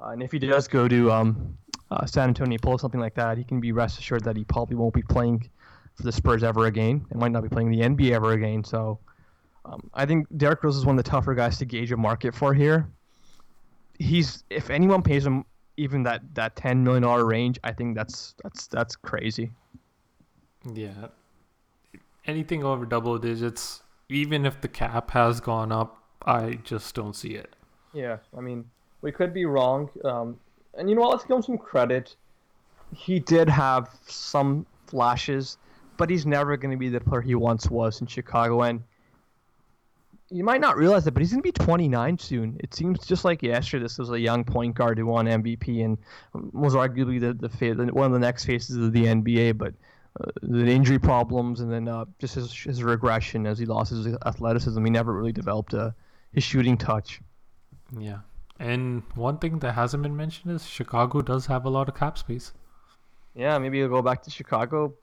Uh, 0.01 0.09
and 0.11 0.23
if 0.23 0.31
he 0.31 0.39
does 0.39 0.67
go 0.69 0.87
to 0.87 1.11
um, 1.11 1.57
uh, 1.91 2.05
San 2.05 2.29
Antonio, 2.29 2.57
pulls 2.61 2.81
something 2.81 2.99
like 2.99 3.15
that, 3.15 3.37
he 3.37 3.43
can 3.43 3.59
be 3.59 3.71
rest 3.71 3.99
assured 3.99 4.23
that 4.23 4.35
he 4.35 4.43
probably 4.43 4.75
won't 4.75 4.93
be 4.93 5.01
playing 5.01 5.49
for 5.95 6.03
the 6.03 6.11
Spurs 6.11 6.43
ever 6.43 6.67
again. 6.67 7.05
And 7.09 7.19
might 7.19 7.31
not 7.31 7.43
be 7.43 7.49
playing 7.49 7.71
the 7.71 7.81
NBA 7.81 8.11
ever 8.11 8.33
again. 8.33 8.63
So. 8.63 8.99
Um, 9.65 9.89
I 9.93 10.05
think 10.05 10.25
Derrick 10.37 10.63
Rose 10.63 10.77
is 10.77 10.85
one 10.85 10.97
of 10.97 11.03
the 11.03 11.09
tougher 11.09 11.35
guys 11.35 11.57
to 11.59 11.65
gauge 11.65 11.91
a 11.91 11.97
market 11.97 12.33
for 12.33 12.53
here. 12.53 12.89
He's 13.99 14.43
if 14.49 14.69
anyone 14.69 15.01
pays 15.01 15.25
him 15.25 15.45
even 15.77 16.03
that 16.03 16.21
that 16.35 16.55
ten 16.55 16.83
million 16.83 17.03
dollar 17.03 17.25
range, 17.25 17.59
I 17.63 17.73
think 17.73 17.95
that's 17.95 18.35
that's 18.43 18.67
that's 18.67 18.95
crazy. 18.95 19.51
Yeah. 20.73 21.07
Anything 22.25 22.63
over 22.63 22.85
double 22.85 23.17
digits, 23.17 23.83
even 24.09 24.45
if 24.45 24.61
the 24.61 24.67
cap 24.67 25.11
has 25.11 25.39
gone 25.39 25.71
up, 25.71 26.03
I 26.25 26.59
just 26.63 26.95
don't 26.95 27.15
see 27.15 27.35
it. 27.35 27.55
Yeah, 27.93 28.17
I 28.35 28.41
mean 28.41 28.65
we 29.01 29.11
could 29.11 29.33
be 29.33 29.45
wrong, 29.45 29.89
um, 30.03 30.39
and 30.79 30.89
you 30.89 30.95
know 30.95 31.01
what? 31.01 31.11
Let's 31.11 31.25
give 31.25 31.35
him 31.35 31.43
some 31.43 31.57
credit. 31.57 32.15
He 32.95 33.19
did 33.19 33.49
have 33.49 33.89
some 34.07 34.65
flashes, 34.87 35.57
but 35.97 36.09
he's 36.09 36.25
never 36.25 36.57
going 36.57 36.71
to 36.71 36.77
be 36.77 36.89
the 36.89 37.01
player 37.01 37.21
he 37.21 37.35
once 37.35 37.69
was 37.69 38.01
in 38.01 38.07
Chicago. 38.07 38.61
And 38.61 38.81
you 40.31 40.43
might 40.43 40.61
not 40.61 40.77
realize 40.77 41.05
it, 41.05 41.13
but 41.13 41.21
he's 41.21 41.31
going 41.31 41.43
to 41.43 41.47
be 41.47 41.51
29 41.51 42.17
soon. 42.17 42.57
It 42.61 42.73
seems 42.73 43.05
just 43.05 43.25
like 43.25 43.43
yesterday. 43.43 43.83
This 43.83 43.97
was 43.97 44.09
a 44.09 44.19
young 44.19 44.43
point 44.43 44.75
guard 44.75 44.97
who 44.97 45.05
won 45.05 45.25
MVP 45.25 45.83
and 45.83 45.97
was 46.33 46.75
arguably 46.75 47.19
the, 47.19 47.33
the, 47.33 47.93
one 47.93 48.05
of 48.05 48.13
the 48.13 48.19
next 48.19 48.45
faces 48.45 48.77
of 48.77 48.93
the 48.93 49.05
NBA. 49.05 49.57
But 49.57 49.73
uh, 50.19 50.31
the 50.41 50.65
injury 50.65 50.99
problems 50.99 51.59
and 51.59 51.71
then 51.71 51.87
uh, 51.87 52.05
just 52.19 52.35
his, 52.35 52.53
his 52.53 52.83
regression 52.83 53.45
as 53.45 53.59
he 53.59 53.65
lost 53.65 53.91
his 53.91 54.07
athleticism, 54.25 54.83
he 54.83 54.89
never 54.89 55.13
really 55.13 55.33
developed 55.33 55.73
uh, 55.73 55.91
his 56.31 56.43
shooting 56.43 56.77
touch. 56.77 57.21
Yeah. 57.99 58.19
And 58.59 59.03
one 59.15 59.37
thing 59.37 59.59
that 59.59 59.73
hasn't 59.73 60.03
been 60.03 60.17
mentioned 60.17 60.53
is 60.53 60.67
Chicago 60.67 61.21
does 61.21 61.45
have 61.45 61.65
a 61.65 61.69
lot 61.69 61.87
of 61.87 61.95
cap 61.95 62.17
space. 62.17 62.51
Yeah, 63.33 63.57
maybe 63.57 63.77
he'll 63.77 63.87
go 63.87 64.01
back 64.01 64.21
to 64.23 64.29
Chicago. 64.29 64.93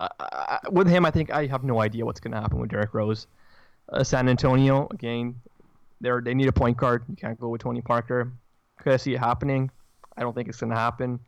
I, 0.00 0.08
I, 0.18 0.58
with 0.70 0.88
him, 0.88 1.04
I 1.04 1.10
think 1.10 1.30
I 1.30 1.46
have 1.46 1.64
no 1.64 1.82
idea 1.82 2.06
what's 2.06 2.20
going 2.20 2.32
to 2.32 2.40
happen 2.40 2.58
with 2.58 2.70
Derrick 2.70 2.94
Rose. 2.94 3.26
Uh, 3.90 4.02
San 4.04 4.28
Antonio, 4.28 4.88
again, 4.90 5.34
they 6.00 6.10
they 6.22 6.34
need 6.34 6.48
a 6.48 6.52
point 6.52 6.76
guard. 6.76 7.04
You 7.08 7.16
can't 7.16 7.38
go 7.38 7.48
with 7.48 7.60
Tony 7.60 7.82
Parker. 7.82 8.32
Could 8.78 8.92
I 8.92 8.96
see 8.96 9.14
it 9.14 9.18
happening? 9.18 9.70
I 10.16 10.22
don't 10.22 10.34
think 10.34 10.48
it's 10.48 10.60
going 10.60 10.70
to 10.70 10.76
happen. 10.76 11.20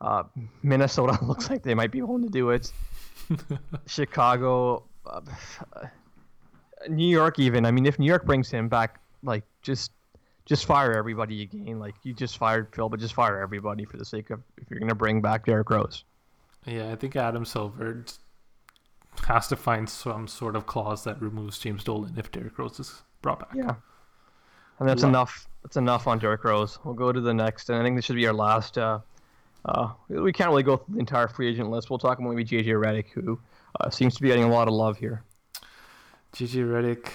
Uh, 0.00 0.24
Minnesota 0.62 1.18
looks 1.24 1.50
like 1.50 1.62
they 1.62 1.74
might 1.74 1.90
be 1.90 2.02
willing 2.02 2.22
to 2.22 2.28
do 2.28 2.50
it. 2.50 2.72
Chicago, 3.86 4.84
uh, 5.06 5.20
New 6.88 7.08
York, 7.08 7.38
even. 7.38 7.64
I 7.64 7.70
mean, 7.70 7.86
if 7.86 7.98
New 7.98 8.06
York 8.06 8.24
brings 8.24 8.50
him 8.50 8.68
back, 8.68 9.00
like 9.22 9.44
just 9.62 9.92
just 10.46 10.64
fire 10.64 10.94
everybody 10.94 11.42
again. 11.42 11.78
Like 11.78 11.96
you 12.04 12.14
just 12.14 12.38
fired 12.38 12.68
Phil, 12.74 12.88
but 12.88 13.00
just 13.00 13.14
fire 13.14 13.40
everybody 13.42 13.84
for 13.84 13.98
the 13.98 14.04
sake 14.04 14.30
of 14.30 14.40
if 14.56 14.70
you're 14.70 14.78
going 14.78 14.88
to 14.88 14.94
bring 14.94 15.20
back 15.20 15.44
Derrick 15.44 15.68
Rose. 15.68 16.04
Yeah, 16.64 16.90
I 16.90 16.96
think 16.96 17.14
Adam 17.14 17.44
Silver 17.44 18.04
has 19.26 19.48
to 19.48 19.56
find 19.56 19.88
some 19.88 20.26
sort 20.28 20.56
of 20.56 20.66
clause 20.66 21.04
that 21.04 21.20
removes 21.20 21.58
James 21.58 21.84
Dolan 21.84 22.14
if 22.16 22.30
Derrick 22.30 22.58
Rose 22.58 22.80
is 22.80 23.02
brought 23.22 23.40
back. 23.40 23.50
Yeah. 23.54 23.74
And 24.78 24.88
that's 24.88 25.02
Lo- 25.02 25.08
enough. 25.08 25.46
That's 25.62 25.76
enough 25.76 26.06
on 26.06 26.18
Derrick 26.18 26.44
Rose. 26.44 26.78
We'll 26.84 26.94
go 26.94 27.12
to 27.12 27.20
the 27.20 27.34
next, 27.34 27.68
and 27.68 27.78
I 27.78 27.82
think 27.82 27.96
this 27.96 28.04
should 28.04 28.16
be 28.16 28.26
our 28.26 28.34
last. 28.34 28.78
Uh, 28.78 29.00
uh, 29.64 29.90
we 30.08 30.32
can't 30.32 30.50
really 30.50 30.62
go 30.62 30.76
through 30.76 30.94
the 30.94 31.00
entire 31.00 31.26
free 31.26 31.48
agent 31.48 31.70
list. 31.70 31.90
We'll 31.90 31.98
talk 31.98 32.18
about 32.18 32.30
maybe 32.30 32.44
JJ 32.44 32.66
Redick, 32.66 33.08
who 33.10 33.40
uh, 33.80 33.90
seems 33.90 34.14
to 34.14 34.22
be 34.22 34.28
getting 34.28 34.44
a 34.44 34.50
lot 34.50 34.68
of 34.68 34.74
love 34.74 34.96
here. 34.98 35.24
JJ 36.34 36.68
Redick, 36.68 37.10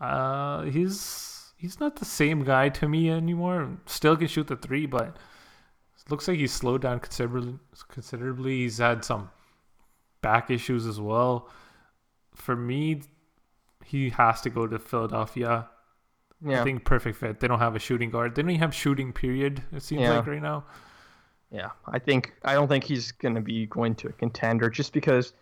uh, 0.00 0.62
he's 0.62 1.27
he's 1.58 1.78
not 1.78 1.96
the 1.96 2.04
same 2.06 2.42
guy 2.44 2.70
to 2.70 2.88
me 2.88 3.10
anymore. 3.10 3.68
Still 3.84 4.16
can 4.16 4.26
shoot 4.28 4.46
the 4.46 4.56
three, 4.56 4.86
but 4.86 5.16
looks 6.08 6.26
like 6.26 6.38
he's 6.38 6.52
slowed 6.52 6.80
down 6.80 7.00
considerably. 7.00 7.58
Considerably, 7.88 8.60
he's 8.60 8.78
had 8.78 9.04
some 9.04 9.28
back 10.22 10.50
issues 10.50 10.86
as 10.86 10.98
well. 10.98 11.50
For 12.34 12.56
me, 12.56 13.02
he 13.84 14.08
has 14.10 14.40
to 14.42 14.50
go 14.50 14.66
to 14.66 14.78
Philadelphia. 14.78 15.68
Yeah. 16.40 16.60
I 16.60 16.64
think 16.64 16.84
perfect 16.84 17.18
fit. 17.18 17.40
They 17.40 17.48
don't 17.48 17.58
have 17.58 17.76
a 17.76 17.80
shooting 17.80 18.10
guard. 18.10 18.34
They 18.34 18.42
don't 18.42 18.50
even 18.52 18.60
have 18.60 18.74
shooting. 18.74 19.12
Period. 19.12 19.62
It 19.72 19.82
seems 19.82 20.02
Yeah. 20.02 20.16
like 20.16 20.26
right 20.26 20.40
now. 20.40 20.64
Yeah, 21.50 21.70
I 21.86 21.98
think 21.98 22.34
I 22.44 22.54
don't 22.54 22.68
think 22.68 22.84
he's 22.84 23.10
going 23.10 23.34
to 23.34 23.40
be 23.40 23.66
going 23.66 23.94
to 23.96 24.08
a 24.08 24.12
contender 24.12 24.68
just 24.70 24.92
because 24.92 25.32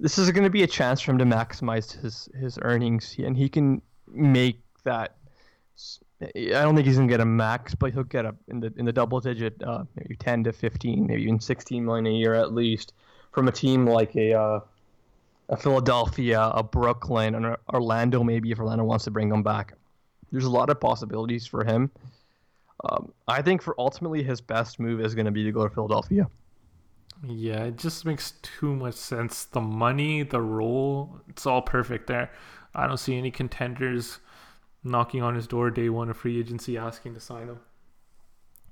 this 0.00 0.16
is 0.16 0.30
going 0.30 0.44
to 0.44 0.50
be 0.50 0.62
a 0.62 0.66
chance 0.66 1.00
for 1.00 1.10
him 1.10 1.18
to 1.18 1.24
maximize 1.24 1.92
his 2.00 2.28
his 2.40 2.58
earnings, 2.62 3.16
and 3.18 3.36
he 3.36 3.48
can 3.48 3.82
make 4.08 4.60
that. 4.84 5.16
I 6.20 6.30
don't 6.62 6.74
think 6.74 6.86
he's 6.86 6.96
to 6.96 7.06
get 7.06 7.20
a 7.20 7.26
max, 7.26 7.74
but 7.74 7.92
he'll 7.92 8.04
get 8.04 8.24
a 8.24 8.34
in 8.48 8.60
the 8.60 8.72
in 8.76 8.84
the 8.84 8.92
double 8.92 9.20
digit, 9.20 9.62
uh, 9.62 9.84
maybe 9.96 10.16
ten 10.16 10.42
to 10.44 10.52
fifteen, 10.52 11.06
maybe 11.06 11.22
even 11.22 11.40
sixteen 11.40 11.84
million 11.84 12.06
a 12.06 12.10
year 12.10 12.34
at 12.34 12.54
least 12.54 12.94
from 13.32 13.48
a 13.48 13.52
team 13.52 13.86
like 13.86 14.16
a 14.16 14.32
uh, 14.32 14.60
a 15.50 15.56
Philadelphia, 15.56 16.40
a 16.40 16.62
Brooklyn, 16.62 17.34
and 17.34 17.56
Orlando. 17.72 18.22
Maybe 18.22 18.50
if 18.50 18.58
Orlando 18.58 18.84
wants 18.84 19.04
to 19.04 19.10
bring 19.10 19.30
him 19.30 19.42
back, 19.42 19.74
there's 20.32 20.46
a 20.46 20.50
lot 20.50 20.70
of 20.70 20.80
possibilities 20.80 21.46
for 21.46 21.64
him. 21.64 21.90
Um, 22.88 23.12
I 23.28 23.42
think 23.42 23.62
for 23.62 23.74
ultimately 23.78 24.22
his 24.22 24.40
best 24.40 24.80
move 24.80 25.00
is 25.00 25.14
going 25.14 25.26
to 25.26 25.32
be 25.32 25.44
to 25.44 25.52
go 25.52 25.68
to 25.68 25.74
Philadelphia. 25.74 26.28
Yeah, 27.26 27.64
it 27.64 27.78
just 27.78 28.04
makes 28.04 28.32
too 28.42 28.74
much 28.74 28.94
sense. 28.94 29.44
The 29.44 29.60
money, 29.60 30.22
the 30.22 30.40
role, 30.40 31.20
it's 31.28 31.46
all 31.46 31.62
perfect 31.62 32.06
there. 32.06 32.30
I 32.74 32.86
don't 32.86 32.98
see 32.98 33.16
any 33.16 33.30
contenders 33.30 34.18
knocking 34.86 35.22
on 35.22 35.34
his 35.34 35.46
door 35.46 35.70
day 35.70 35.88
one 35.88 36.08
of 36.10 36.16
free 36.16 36.38
agency 36.38 36.78
asking 36.78 37.14
to 37.14 37.20
sign 37.20 37.48
him. 37.48 37.60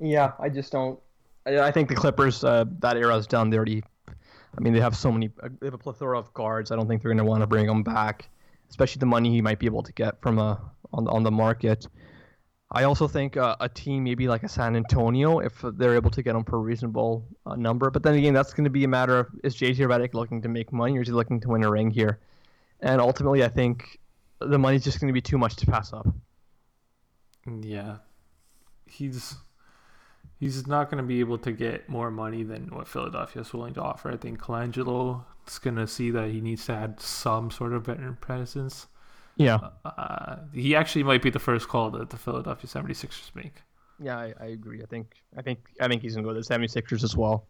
Yeah, 0.00 0.32
I 0.40 0.48
just 0.48 0.72
don't. 0.72 0.98
I, 1.46 1.70
think 1.70 1.88
the 1.88 1.94
Clippers, 1.94 2.42
uh, 2.42 2.64
that 2.78 2.96
era 2.96 3.16
is 3.16 3.26
done. 3.26 3.50
They 3.50 3.56
already, 3.56 3.82
I 4.08 4.60
mean, 4.60 4.72
they 4.72 4.80
have 4.80 4.96
so 4.96 5.12
many, 5.12 5.30
uh, 5.42 5.50
they 5.60 5.66
have 5.66 5.74
a 5.74 5.78
plethora 5.78 6.18
of 6.18 6.32
guards. 6.32 6.70
I 6.70 6.76
don't 6.76 6.88
think 6.88 7.02
they're 7.02 7.10
going 7.10 7.18
to 7.18 7.24
want 7.24 7.42
to 7.42 7.46
bring 7.46 7.66
them 7.66 7.82
back, 7.82 8.28
especially 8.70 9.00
the 9.00 9.06
money 9.06 9.30
he 9.30 9.42
might 9.42 9.58
be 9.58 9.66
able 9.66 9.82
to 9.82 9.92
get 9.92 10.20
from 10.22 10.38
a 10.38 10.60
on 10.92 11.06
on 11.08 11.22
the 11.22 11.30
market. 11.30 11.86
I 12.72 12.84
also 12.84 13.06
think 13.06 13.36
uh, 13.36 13.56
a 13.60 13.68
team 13.68 14.04
maybe 14.04 14.26
like 14.26 14.42
a 14.42 14.48
San 14.48 14.74
Antonio, 14.74 15.38
if 15.38 15.64
they're 15.74 15.94
able 15.94 16.10
to 16.10 16.22
get 16.22 16.34
him 16.34 16.44
for 16.44 16.56
a 16.56 16.60
reasonable 16.60 17.24
uh, 17.46 17.54
number. 17.54 17.90
But 17.90 18.02
then 18.02 18.14
again, 18.14 18.34
that's 18.34 18.52
going 18.52 18.64
to 18.64 18.70
be 18.70 18.84
a 18.84 18.88
matter 18.88 19.18
of 19.20 19.28
is 19.44 19.54
JJ 19.54 19.86
Redick 19.86 20.14
looking 20.14 20.42
to 20.42 20.48
make 20.48 20.72
money 20.72 20.98
or 20.98 21.02
is 21.02 21.08
he 21.08 21.14
looking 21.14 21.40
to 21.40 21.48
win 21.48 21.62
a 21.62 21.70
ring 21.70 21.90
here? 21.90 22.18
And 22.80 23.00
ultimately, 23.00 23.44
I 23.44 23.48
think 23.48 24.00
the 24.46 24.58
money's 24.58 24.84
just 24.84 25.00
going 25.00 25.08
to 25.08 25.12
be 25.14 25.20
too 25.20 25.38
much 25.38 25.56
to 25.56 25.66
pass 25.66 25.92
up. 25.92 26.06
Yeah, 27.62 27.96
he's 28.86 29.36
he's 30.40 30.66
not 30.66 30.90
going 30.90 31.02
to 31.02 31.06
be 31.06 31.20
able 31.20 31.38
to 31.38 31.52
get 31.52 31.88
more 31.88 32.10
money 32.10 32.42
than 32.42 32.68
what 32.74 32.88
Philadelphia 32.88 33.42
is 33.42 33.52
willing 33.52 33.74
to 33.74 33.82
offer. 33.82 34.10
I 34.10 34.16
think 34.16 34.40
Colangelo 34.40 35.24
is 35.46 35.58
going 35.58 35.76
to 35.76 35.86
see 35.86 36.10
that 36.10 36.30
he 36.30 36.40
needs 36.40 36.66
to 36.66 36.72
add 36.72 37.00
some 37.00 37.50
sort 37.50 37.72
of 37.74 37.86
veteran 37.86 38.16
presence, 38.16 38.86
Yeah. 39.36 39.58
Uh, 39.84 40.36
he 40.54 40.74
actually 40.76 41.02
might 41.02 41.22
be 41.22 41.30
the 41.30 41.38
first 41.38 41.68
call 41.68 41.90
that 41.92 42.10
the 42.10 42.16
Philadelphia 42.16 42.68
76ers 42.70 43.34
make. 43.34 43.62
Yeah, 43.98 44.16
I, 44.18 44.34
I 44.40 44.46
agree. 44.46 44.82
I 44.82 44.86
think 44.86 45.16
I 45.36 45.42
think 45.42 45.58
I 45.80 45.88
think 45.88 46.02
he's 46.02 46.14
gonna 46.14 46.26
go 46.26 46.32
to 46.34 46.40
the 46.40 46.46
76ers 46.54 47.04
as 47.04 47.16
well. 47.16 47.46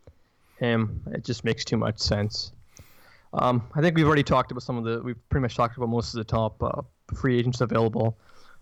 Him, 0.59 1.03
it 1.13 1.25
just 1.25 1.45
makes 1.45 1.65
too 1.65 1.77
much 1.77 1.99
sense. 1.99 2.53
Um, 3.37 3.69
I 3.75 3.81
think 3.81 3.97
we've 3.97 4.07
already 4.07 4.23
talked 4.23 4.53
about 4.53 4.63
some 4.63 4.77
of 4.77 4.85
the. 4.85 5.03
We've 5.03 5.29
pretty 5.29 5.43
much 5.43 5.57
talked 5.57 5.77
about 5.77 5.89
most 5.89 6.15
of 6.15 6.19
the 6.19 6.25
top 6.25 6.63
uh, 6.63 6.83
free 7.15 7.39
agents 7.39 7.61
available. 7.61 8.17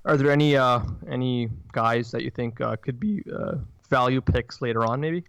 Are 0.04 0.16
there 0.16 0.32
any 0.32 0.56
uh, 0.56 0.80
any 1.08 1.50
guys 1.72 2.10
that 2.10 2.22
you 2.22 2.30
think 2.30 2.60
uh, 2.60 2.76
could 2.76 2.98
be 2.98 3.22
uh, 3.32 3.56
value 3.88 4.20
picks 4.20 4.62
later 4.62 4.84
on, 4.84 5.00
maybe? 5.00 5.24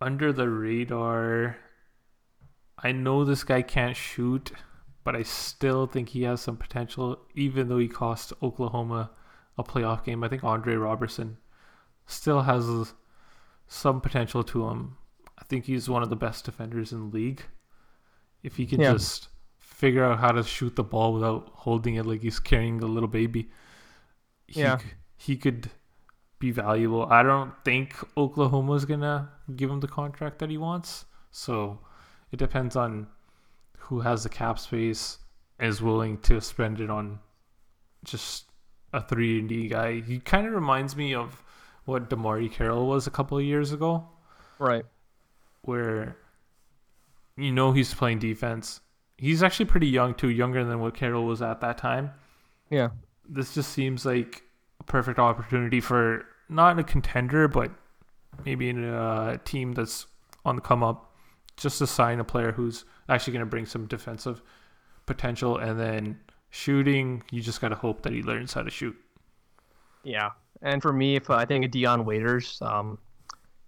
Under 0.00 0.32
the 0.32 0.48
radar, 0.48 1.56
I 2.78 2.92
know 2.92 3.24
this 3.24 3.44
guy 3.44 3.60
can't 3.62 3.96
shoot, 3.96 4.52
but 5.04 5.14
I 5.14 5.22
still 5.22 5.86
think 5.86 6.10
he 6.10 6.22
has 6.22 6.40
some 6.40 6.56
potential, 6.56 7.20
even 7.34 7.68
though 7.68 7.78
he 7.78 7.88
cost 7.88 8.32
Oklahoma 8.42 9.10
a 9.58 9.64
playoff 9.64 10.04
game. 10.04 10.24
I 10.24 10.28
think 10.28 10.44
Andre 10.44 10.76
Roberson 10.76 11.36
still 12.06 12.42
has 12.42 12.94
some 13.66 14.00
potential 14.00 14.42
to 14.44 14.68
him. 14.68 14.96
I 15.38 15.44
think 15.44 15.64
he's 15.66 15.88
one 15.88 16.02
of 16.02 16.08
the 16.08 16.16
best 16.16 16.44
defenders 16.44 16.92
in 16.92 17.10
the 17.10 17.16
league. 17.16 17.42
If 18.42 18.56
he 18.56 18.66
can 18.66 18.80
Yeah. 18.80 18.92
just 18.92 19.28
figure 19.58 20.04
out 20.04 20.18
how 20.18 20.32
to 20.32 20.42
shoot 20.42 20.76
the 20.76 20.84
ball 20.84 21.12
without 21.14 21.48
holding 21.54 21.94
it 21.94 22.04
like 22.06 22.20
he's 22.22 22.38
carrying 22.40 22.82
a 22.82 22.86
little 22.86 23.08
baby, 23.08 23.50
he, 24.46 24.60
Yeah. 24.60 24.78
he 25.16 25.36
could 25.36 25.70
be 26.38 26.50
valuable. 26.50 27.04
I 27.06 27.22
don't 27.22 27.52
think 27.64 27.94
Oklahoma's 28.16 28.84
gonna 28.86 29.30
give 29.56 29.70
him 29.70 29.80
the 29.80 29.88
contract 29.88 30.38
that 30.38 30.50
he 30.50 30.56
wants. 30.58 31.04
So 31.30 31.80
it 32.32 32.38
depends 32.38 32.76
on 32.76 33.08
who 33.78 34.00
has 34.00 34.22
the 34.22 34.28
cap 34.28 34.58
space 34.58 35.18
and 35.58 35.68
is 35.68 35.82
willing 35.82 36.18
to 36.22 36.40
spend 36.40 36.80
it 36.80 36.88
on 36.90 37.20
just 38.04 38.50
a 38.92 39.00
three 39.02 39.38
and 39.38 39.48
D 39.48 39.68
guy. 39.68 40.00
He 40.00 40.18
kind 40.18 40.46
of 40.46 40.52
reminds 40.54 40.96
me 40.96 41.14
of 41.14 41.42
what 41.84 42.08
DeMarre 42.08 42.50
Carroll 42.50 42.86
was 42.88 43.06
a 43.06 43.10
couple 43.10 43.36
of 43.38 43.44
years 43.44 43.72
ago, 43.72 44.08
Right. 44.58 44.84
where 45.62 46.16
you 47.42 47.52
know 47.52 47.72
he's 47.72 47.92
playing 47.94 48.18
defense. 48.18 48.80
He's 49.16 49.42
actually 49.42 49.66
pretty 49.66 49.88
young 49.88 50.14
too, 50.14 50.30
younger 50.30 50.64
than 50.64 50.80
what 50.80 50.94
Carroll 50.94 51.26
was 51.26 51.42
at 51.42 51.60
that 51.60 51.78
time. 51.78 52.12
Yeah. 52.70 52.90
This 53.28 53.54
just 53.54 53.72
seems 53.72 54.06
like 54.06 54.42
a 54.80 54.84
perfect 54.84 55.18
opportunity 55.18 55.80
for 55.80 56.24
not 56.48 56.78
a 56.78 56.84
contender, 56.84 57.48
but 57.48 57.70
maybe 58.44 58.68
in 58.68 58.84
a 58.84 59.38
team 59.44 59.72
that's 59.72 60.06
on 60.44 60.56
the 60.56 60.62
come 60.62 60.82
up, 60.82 61.14
just 61.56 61.78
to 61.78 61.86
sign 61.86 62.18
a 62.20 62.24
player 62.24 62.52
who's 62.52 62.84
actually 63.08 63.32
going 63.34 63.44
to 63.44 63.50
bring 63.50 63.66
some 63.66 63.86
defensive 63.86 64.42
potential, 65.06 65.58
and 65.58 65.78
then 65.78 66.18
shooting. 66.50 67.22
You 67.30 67.42
just 67.42 67.60
got 67.60 67.68
to 67.68 67.74
hope 67.74 68.02
that 68.02 68.12
he 68.12 68.22
learns 68.22 68.54
how 68.54 68.62
to 68.62 68.70
shoot. 68.70 68.96
Yeah, 70.02 70.30
and 70.62 70.80
for 70.80 70.92
me, 70.92 71.16
if 71.16 71.28
I 71.28 71.44
think 71.44 71.70
Dion 71.70 72.04
Waiters, 72.04 72.60
um, 72.62 72.98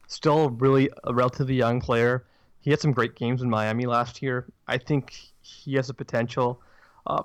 still 0.07 0.51
really 0.51 0.89
a 1.05 1.12
relatively 1.12 1.55
young 1.55 1.81
player. 1.81 2.25
He 2.63 2.71
had 2.71 2.81
some 2.81 2.93
great 2.93 3.17
games 3.17 3.43
in 3.43 3.51
Miami 3.51 3.87
last 3.87 4.23
year. 4.23 4.47
I 4.69 4.79
think 4.79 5.15
he 5.43 5.75
has 5.75 5.91
a 5.91 5.95
potential. 5.95 6.61
Uh, 7.07 7.23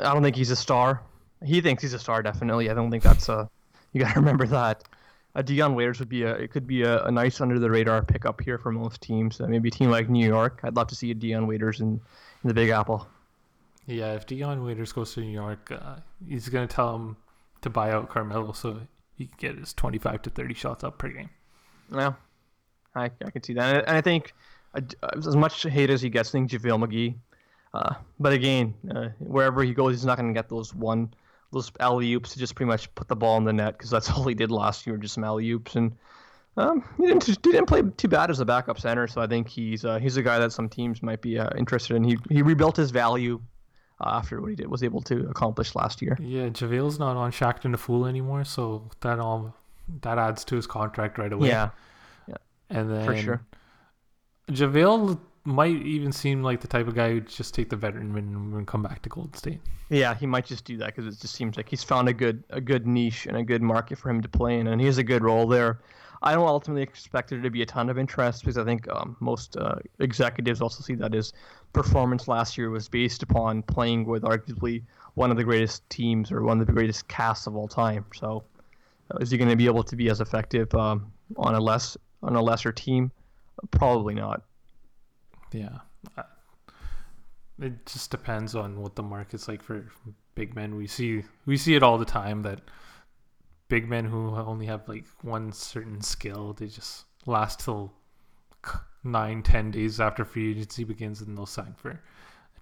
I 0.00 0.12
don't 0.12 0.22
think 0.22 0.36
he's 0.36 0.50
a 0.50 0.56
star. 0.56 1.02
He 1.44 1.60
thinks 1.60 1.82
he's 1.82 1.94
a 1.94 1.98
star, 1.98 2.22
definitely. 2.22 2.68
I 2.68 2.74
don't 2.74 2.90
think 2.90 3.02
that's 3.02 3.28
a. 3.28 3.48
You 3.92 4.00
got 4.00 4.14
to 4.14 4.20
remember 4.20 4.46
that. 4.48 4.84
Uh, 5.34 5.42
Dion 5.42 5.76
Waiters 5.76 6.00
would 6.00 6.08
be 6.08 6.24
a. 6.24 6.34
It 6.34 6.50
could 6.50 6.66
be 6.66 6.82
a, 6.82 7.04
a 7.04 7.10
nice 7.10 7.40
under 7.40 7.58
the 7.60 7.70
radar 7.70 8.02
pickup 8.02 8.40
here 8.40 8.58
for 8.58 8.72
most 8.72 9.00
teams. 9.00 9.40
Uh, 9.40 9.46
maybe 9.46 9.68
a 9.68 9.72
team 9.72 9.90
like 9.90 10.10
New 10.10 10.26
York. 10.26 10.60
I'd 10.64 10.74
love 10.74 10.88
to 10.88 10.96
see 10.96 11.12
a 11.12 11.14
Dion 11.14 11.46
Waiters 11.46 11.80
in, 11.80 11.88
in 12.42 12.48
the 12.48 12.54
Big 12.54 12.70
Apple. 12.70 13.06
Yeah, 13.86 14.14
if 14.14 14.26
Dion 14.26 14.64
Waiters 14.64 14.92
goes 14.92 15.14
to 15.14 15.20
New 15.20 15.30
York, 15.30 15.70
uh, 15.70 15.96
he's 16.28 16.48
going 16.48 16.66
to 16.66 16.74
tell 16.74 16.94
him 16.94 17.16
to 17.62 17.70
buy 17.70 17.92
out 17.92 18.08
Carmelo 18.08 18.52
so 18.52 18.80
he 19.16 19.26
can 19.26 19.36
get 19.38 19.58
his 19.58 19.72
25 19.72 20.22
to 20.22 20.30
30 20.30 20.54
shots 20.54 20.84
up 20.84 20.98
per 20.98 21.08
game. 21.08 21.30
Yeah, 21.92 22.14
I, 22.94 23.10
I 23.24 23.30
can 23.30 23.42
see 23.42 23.54
that, 23.54 23.84
and 23.88 23.88
I, 23.88 23.96
and 23.96 24.32
I 24.74 24.82
as 25.16 25.36
much 25.36 25.62
hate 25.62 25.90
as 25.90 26.00
he 26.02 26.10
gets, 26.10 26.30
I 26.30 26.32
think 26.32 26.50
JaVale 26.50 26.86
McGee. 26.86 27.14
Uh, 27.72 27.94
but 28.18 28.32
again, 28.32 28.74
uh, 28.94 29.08
wherever 29.18 29.62
he 29.62 29.72
goes, 29.72 29.94
he's 29.94 30.04
not 30.04 30.18
going 30.18 30.32
to 30.32 30.38
get 30.38 30.48
those 30.48 30.74
one 30.74 31.12
those 31.52 31.72
alley 31.80 32.12
oops 32.14 32.32
to 32.32 32.38
just 32.38 32.54
pretty 32.54 32.68
much 32.68 32.94
put 32.94 33.08
the 33.08 33.16
ball 33.16 33.36
in 33.36 33.44
the 33.44 33.52
net 33.52 33.76
because 33.76 33.90
that's 33.90 34.10
all 34.16 34.24
he 34.24 34.34
did 34.34 34.50
last 34.50 34.86
year, 34.86 34.96
just 34.96 35.14
some 35.14 35.24
alley 35.24 35.50
oops, 35.50 35.74
and 35.76 35.96
um, 36.56 36.84
he 36.98 37.06
didn't 37.06 37.26
he 37.26 37.34
didn't 37.34 37.66
play 37.66 37.82
too 37.96 38.08
bad 38.08 38.30
as 38.30 38.40
a 38.40 38.44
backup 38.44 38.78
center. 38.78 39.06
So 39.06 39.20
I 39.20 39.26
think 39.26 39.48
he's 39.48 39.84
uh, 39.84 39.98
he's 39.98 40.16
a 40.16 40.22
guy 40.22 40.38
that 40.38 40.52
some 40.52 40.68
teams 40.68 41.02
might 41.02 41.22
be 41.22 41.38
uh, 41.38 41.50
interested 41.56 41.96
in. 41.96 42.04
He 42.04 42.18
he 42.28 42.42
rebuilt 42.42 42.76
his 42.76 42.90
value 42.90 43.40
uh, 44.00 44.10
after 44.14 44.40
what 44.40 44.50
he 44.50 44.56
did 44.56 44.68
was 44.68 44.82
able 44.82 45.00
to 45.02 45.28
accomplish 45.28 45.74
last 45.74 46.02
year. 46.02 46.16
Yeah, 46.20 46.48
JaVale's 46.48 46.98
not 46.98 47.16
on 47.16 47.32
Shaqtin' 47.32 47.72
the 47.72 47.78
Fool 47.78 48.06
anymore, 48.06 48.44
so 48.44 48.90
that 49.00 49.18
all 49.18 49.54
that 50.02 50.18
adds 50.18 50.44
to 50.46 50.56
his 50.56 50.66
contract 50.66 51.18
right 51.18 51.32
away. 51.32 51.48
Yeah, 51.48 51.70
Yeah, 52.28 52.36
and 52.68 52.90
then 52.90 53.06
for 53.06 53.16
sure. 53.16 53.42
JaVale 54.50 55.18
might 55.44 55.76
even 55.76 56.12
seem 56.12 56.42
like 56.42 56.60
the 56.60 56.68
type 56.68 56.86
of 56.86 56.94
guy 56.94 57.10
who'd 57.10 57.28
just 57.28 57.54
take 57.54 57.70
the 57.70 57.76
veteran 57.76 58.16
and 58.16 58.66
come 58.66 58.82
back 58.82 59.02
to 59.02 59.08
Golden 59.08 59.34
State. 59.34 59.60
Yeah, 59.88 60.14
he 60.14 60.26
might 60.26 60.44
just 60.44 60.64
do 60.64 60.76
that 60.78 60.94
because 60.94 61.06
it 61.06 61.20
just 61.20 61.34
seems 61.34 61.56
like 61.56 61.68
he's 61.68 61.82
found 61.82 62.08
a 62.08 62.12
good 62.12 62.44
a 62.50 62.60
good 62.60 62.86
niche 62.86 63.26
and 63.26 63.36
a 63.36 63.42
good 63.42 63.62
market 63.62 63.98
for 63.98 64.10
him 64.10 64.20
to 64.20 64.28
play 64.28 64.58
in, 64.60 64.66
and 64.66 64.80
he 64.80 64.86
has 64.86 64.98
a 64.98 65.04
good 65.04 65.22
role 65.22 65.46
there. 65.46 65.80
I 66.22 66.34
don't 66.34 66.46
ultimately 66.46 66.82
expect 66.82 67.30
there 67.30 67.40
to 67.40 67.50
be 67.50 67.62
a 67.62 67.66
ton 67.66 67.88
of 67.88 67.98
interest 67.98 68.42
because 68.42 68.58
I 68.58 68.64
think 68.64 68.86
um, 68.90 69.16
most 69.20 69.56
uh, 69.56 69.76
executives 70.00 70.60
also 70.60 70.82
see 70.82 70.94
that 70.96 71.14
his 71.14 71.32
performance 71.72 72.28
last 72.28 72.58
year 72.58 72.68
was 72.68 72.88
based 72.88 73.22
upon 73.22 73.62
playing 73.62 74.04
with 74.04 74.22
arguably 74.22 74.82
one 75.14 75.30
of 75.30 75.38
the 75.38 75.44
greatest 75.44 75.88
teams 75.88 76.30
or 76.30 76.42
one 76.42 76.60
of 76.60 76.66
the 76.66 76.74
greatest 76.74 77.08
casts 77.08 77.46
of 77.46 77.56
all 77.56 77.68
time. 77.68 78.04
So, 78.14 78.44
uh, 79.10 79.18
is 79.18 79.30
he 79.30 79.38
going 79.38 79.48
to 79.48 79.56
be 79.56 79.64
able 79.64 79.82
to 79.84 79.96
be 79.96 80.10
as 80.10 80.20
effective 80.20 80.74
um, 80.74 81.10
on 81.36 81.54
a 81.54 81.60
less 81.60 81.96
on 82.22 82.36
a 82.36 82.42
lesser 82.42 82.70
team? 82.70 83.10
Probably 83.70 84.14
not. 84.14 84.42
Yeah. 85.52 85.78
It 87.60 87.84
just 87.84 88.10
depends 88.10 88.54
on 88.54 88.80
what 88.80 88.96
the 88.96 89.02
market's 89.02 89.46
like 89.48 89.62
for 89.62 89.84
big 90.34 90.54
men. 90.54 90.76
We 90.76 90.86
see 90.86 91.24
we 91.44 91.56
see 91.56 91.74
it 91.74 91.82
all 91.82 91.98
the 91.98 92.04
time 92.06 92.42
that 92.42 92.62
big 93.68 93.88
men 93.88 94.06
who 94.06 94.34
only 94.34 94.66
have 94.66 94.88
like 94.88 95.04
one 95.22 95.52
certain 95.52 96.00
skill, 96.00 96.54
they 96.54 96.66
just 96.68 97.04
last 97.26 97.60
till 97.60 97.92
nine, 99.04 99.42
ten 99.42 99.70
days 99.70 100.00
after 100.00 100.24
free 100.24 100.52
agency 100.52 100.84
begins, 100.84 101.20
and 101.20 101.36
they'll 101.36 101.44
sign 101.46 101.74
for 101.76 101.90
a 101.90 101.98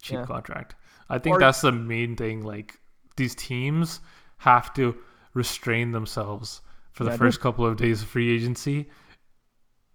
cheap 0.02 0.18
Yeah. 0.18 0.26
contract. 0.26 0.74
I 1.08 1.18
think 1.18 1.36
Or- 1.36 1.40
that's 1.40 1.60
the 1.60 1.72
main 1.72 2.16
thing. 2.16 2.42
Like 2.42 2.80
these 3.16 3.36
teams 3.36 4.00
have 4.38 4.74
to 4.74 4.96
restrain 5.32 5.92
themselves 5.92 6.60
for 6.90 7.04
the 7.04 7.10
Yeah, 7.10 7.16
first 7.18 7.40
couple 7.40 7.64
of 7.64 7.76
days 7.76 8.02
of 8.02 8.08
free 8.08 8.34
agency 8.34 8.88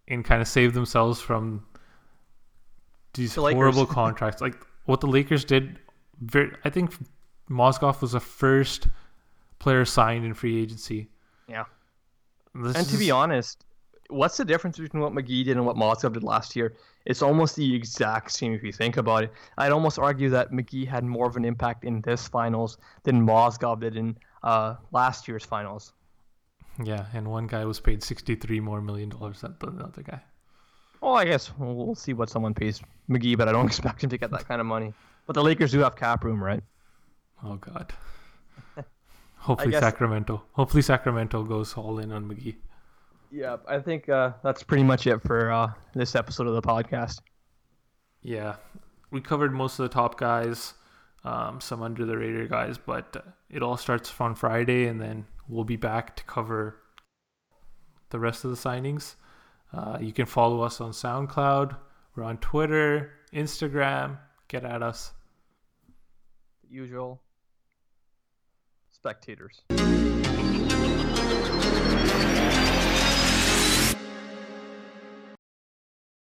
and 0.07 0.23
kind 0.25 0.41
of 0.41 0.47
save 0.47 0.73
themselves 0.73 1.21
from 1.21 1.65
these 3.13 3.35
The 3.35 3.41
horrible 3.41 3.85
contracts. 4.01 4.41
Like 4.41 4.55
what 4.85 5.01
the 5.01 5.07
Lakers 5.07 5.45
did. 5.45 5.79
Very, 6.21 6.51
I 6.63 6.69
think 6.69 6.93
Mozgov 7.49 8.01
was 8.01 8.13
the 8.13 8.19
first 8.19 8.87
player 9.59 9.85
signed 9.85 10.25
in 10.25 10.33
free 10.33 10.61
agency. 10.61 11.09
Yeah. 11.47 11.65
This 12.55 12.75
And 12.75 12.87
to 12.87 12.97
be 12.97 13.11
honest, 13.11 13.65
what's 14.09 14.37
the 14.37 14.45
difference 14.45 14.77
between 14.77 15.01
what 15.01 15.11
McGee 15.11 15.45
did 15.45 15.57
and 15.57 15.65
what 15.65 15.75
Mozgov 15.75 16.13
did 16.13 16.23
last 16.23 16.55
year? 16.55 16.75
It's 17.05 17.21
almost 17.21 17.55
the 17.55 17.75
exact 17.75 18.31
same 18.31 18.53
if 18.53 18.63
you 18.63 18.71
think 18.71 18.97
about 18.97 19.23
it. 19.23 19.33
I'd 19.57 19.71
almost 19.71 19.99
argue 19.99 20.29
that 20.29 20.51
McGee 20.51 20.87
had 20.87 21.03
more 21.03 21.27
of 21.27 21.35
an 21.35 21.45
impact 21.45 21.83
in 21.83 22.01
this 22.01 22.27
finals 22.27 22.77
than 23.03 23.25
Mozgov 23.25 23.81
did 23.81 23.97
in 23.97 24.17
uh, 24.43 24.75
last 24.91 25.27
year's 25.27 25.43
finals. 25.43 25.93
Yeah, 26.81 27.05
and 27.13 27.29
one 27.29 27.47
guy 27.47 27.65
was 27.65 27.79
paid 27.79 28.01
sixty-three 28.03 28.59
more 28.59 28.81
million 28.81 29.09
dollars 29.09 29.41
than 29.41 29.55
the 29.59 29.83
other 29.83 30.01
guy. 30.03 30.21
Well, 31.01 31.15
I 31.15 31.25
guess 31.25 31.51
we'll 31.57 31.95
see 31.95 32.13
what 32.13 32.29
someone 32.29 32.53
pays 32.53 32.81
McGee, 33.09 33.37
but 33.37 33.49
I 33.49 33.51
don't 33.51 33.65
expect 33.73 34.03
him 34.03 34.09
to 34.09 34.17
get 34.17 34.31
that 34.31 34.47
kind 34.47 34.61
of 34.61 34.67
money. 34.67 34.93
But 35.27 35.33
the 35.33 35.43
Lakers 35.43 35.71
do 35.71 35.79
have 35.79 35.95
cap 35.95 36.23
room, 36.23 36.41
right? 36.43 36.63
Oh 37.43 37.55
God. 37.55 37.93
Hopefully 39.37 39.71
guess- 39.71 39.81
Sacramento. 39.81 40.43
Hopefully 40.53 40.81
Sacramento 40.81 41.43
goes 41.43 41.73
all 41.73 41.99
in 41.99 42.11
on 42.11 42.29
McGee. 42.29 42.55
Yeah, 43.31 43.57
I 43.67 43.79
think 43.79 44.09
uh, 44.09 44.33
that's 44.43 44.61
pretty 44.61 44.83
much 44.83 45.07
it 45.07 45.21
for 45.23 45.51
uh, 45.51 45.71
this 45.95 46.15
episode 46.15 46.45
of 46.47 46.53
the 46.53 46.61
podcast. 46.61 47.19
Yeah, 48.21 48.55
we 49.11 49.21
covered 49.21 49.51
most 49.53 49.79
of 49.79 49.83
the 49.83 49.89
top 49.93 50.19
guys, 50.19 50.75
um, 51.23 51.59
some 51.59 51.81
under 51.81 52.05
the 52.05 52.15
radar 52.15 52.45
guys, 52.45 52.77
but 52.77 53.25
it 53.49 53.63
all 53.63 53.75
starts 53.75 54.13
on 54.19 54.35
Friday, 54.35 54.85
and 54.85 55.01
then 55.01 55.25
we'll 55.53 55.63
be 55.63 55.75
back 55.75 56.15
to 56.15 56.23
cover 56.23 56.79
the 58.09 58.19
rest 58.19 58.43
of 58.43 58.51
the 58.51 58.57
signings. 58.57 59.15
Uh, 59.71 59.97
you 60.01 60.11
can 60.11 60.25
follow 60.25 60.61
us 60.61 60.81
on 60.81 60.91
SoundCloud. 60.91 61.75
We're 62.15 62.23
on 62.23 62.37
Twitter, 62.37 63.11
Instagram. 63.33 64.17
Get 64.47 64.63
at 64.63 64.83
us. 64.83 65.13
Usual 66.69 67.21
spectators. 68.91 69.61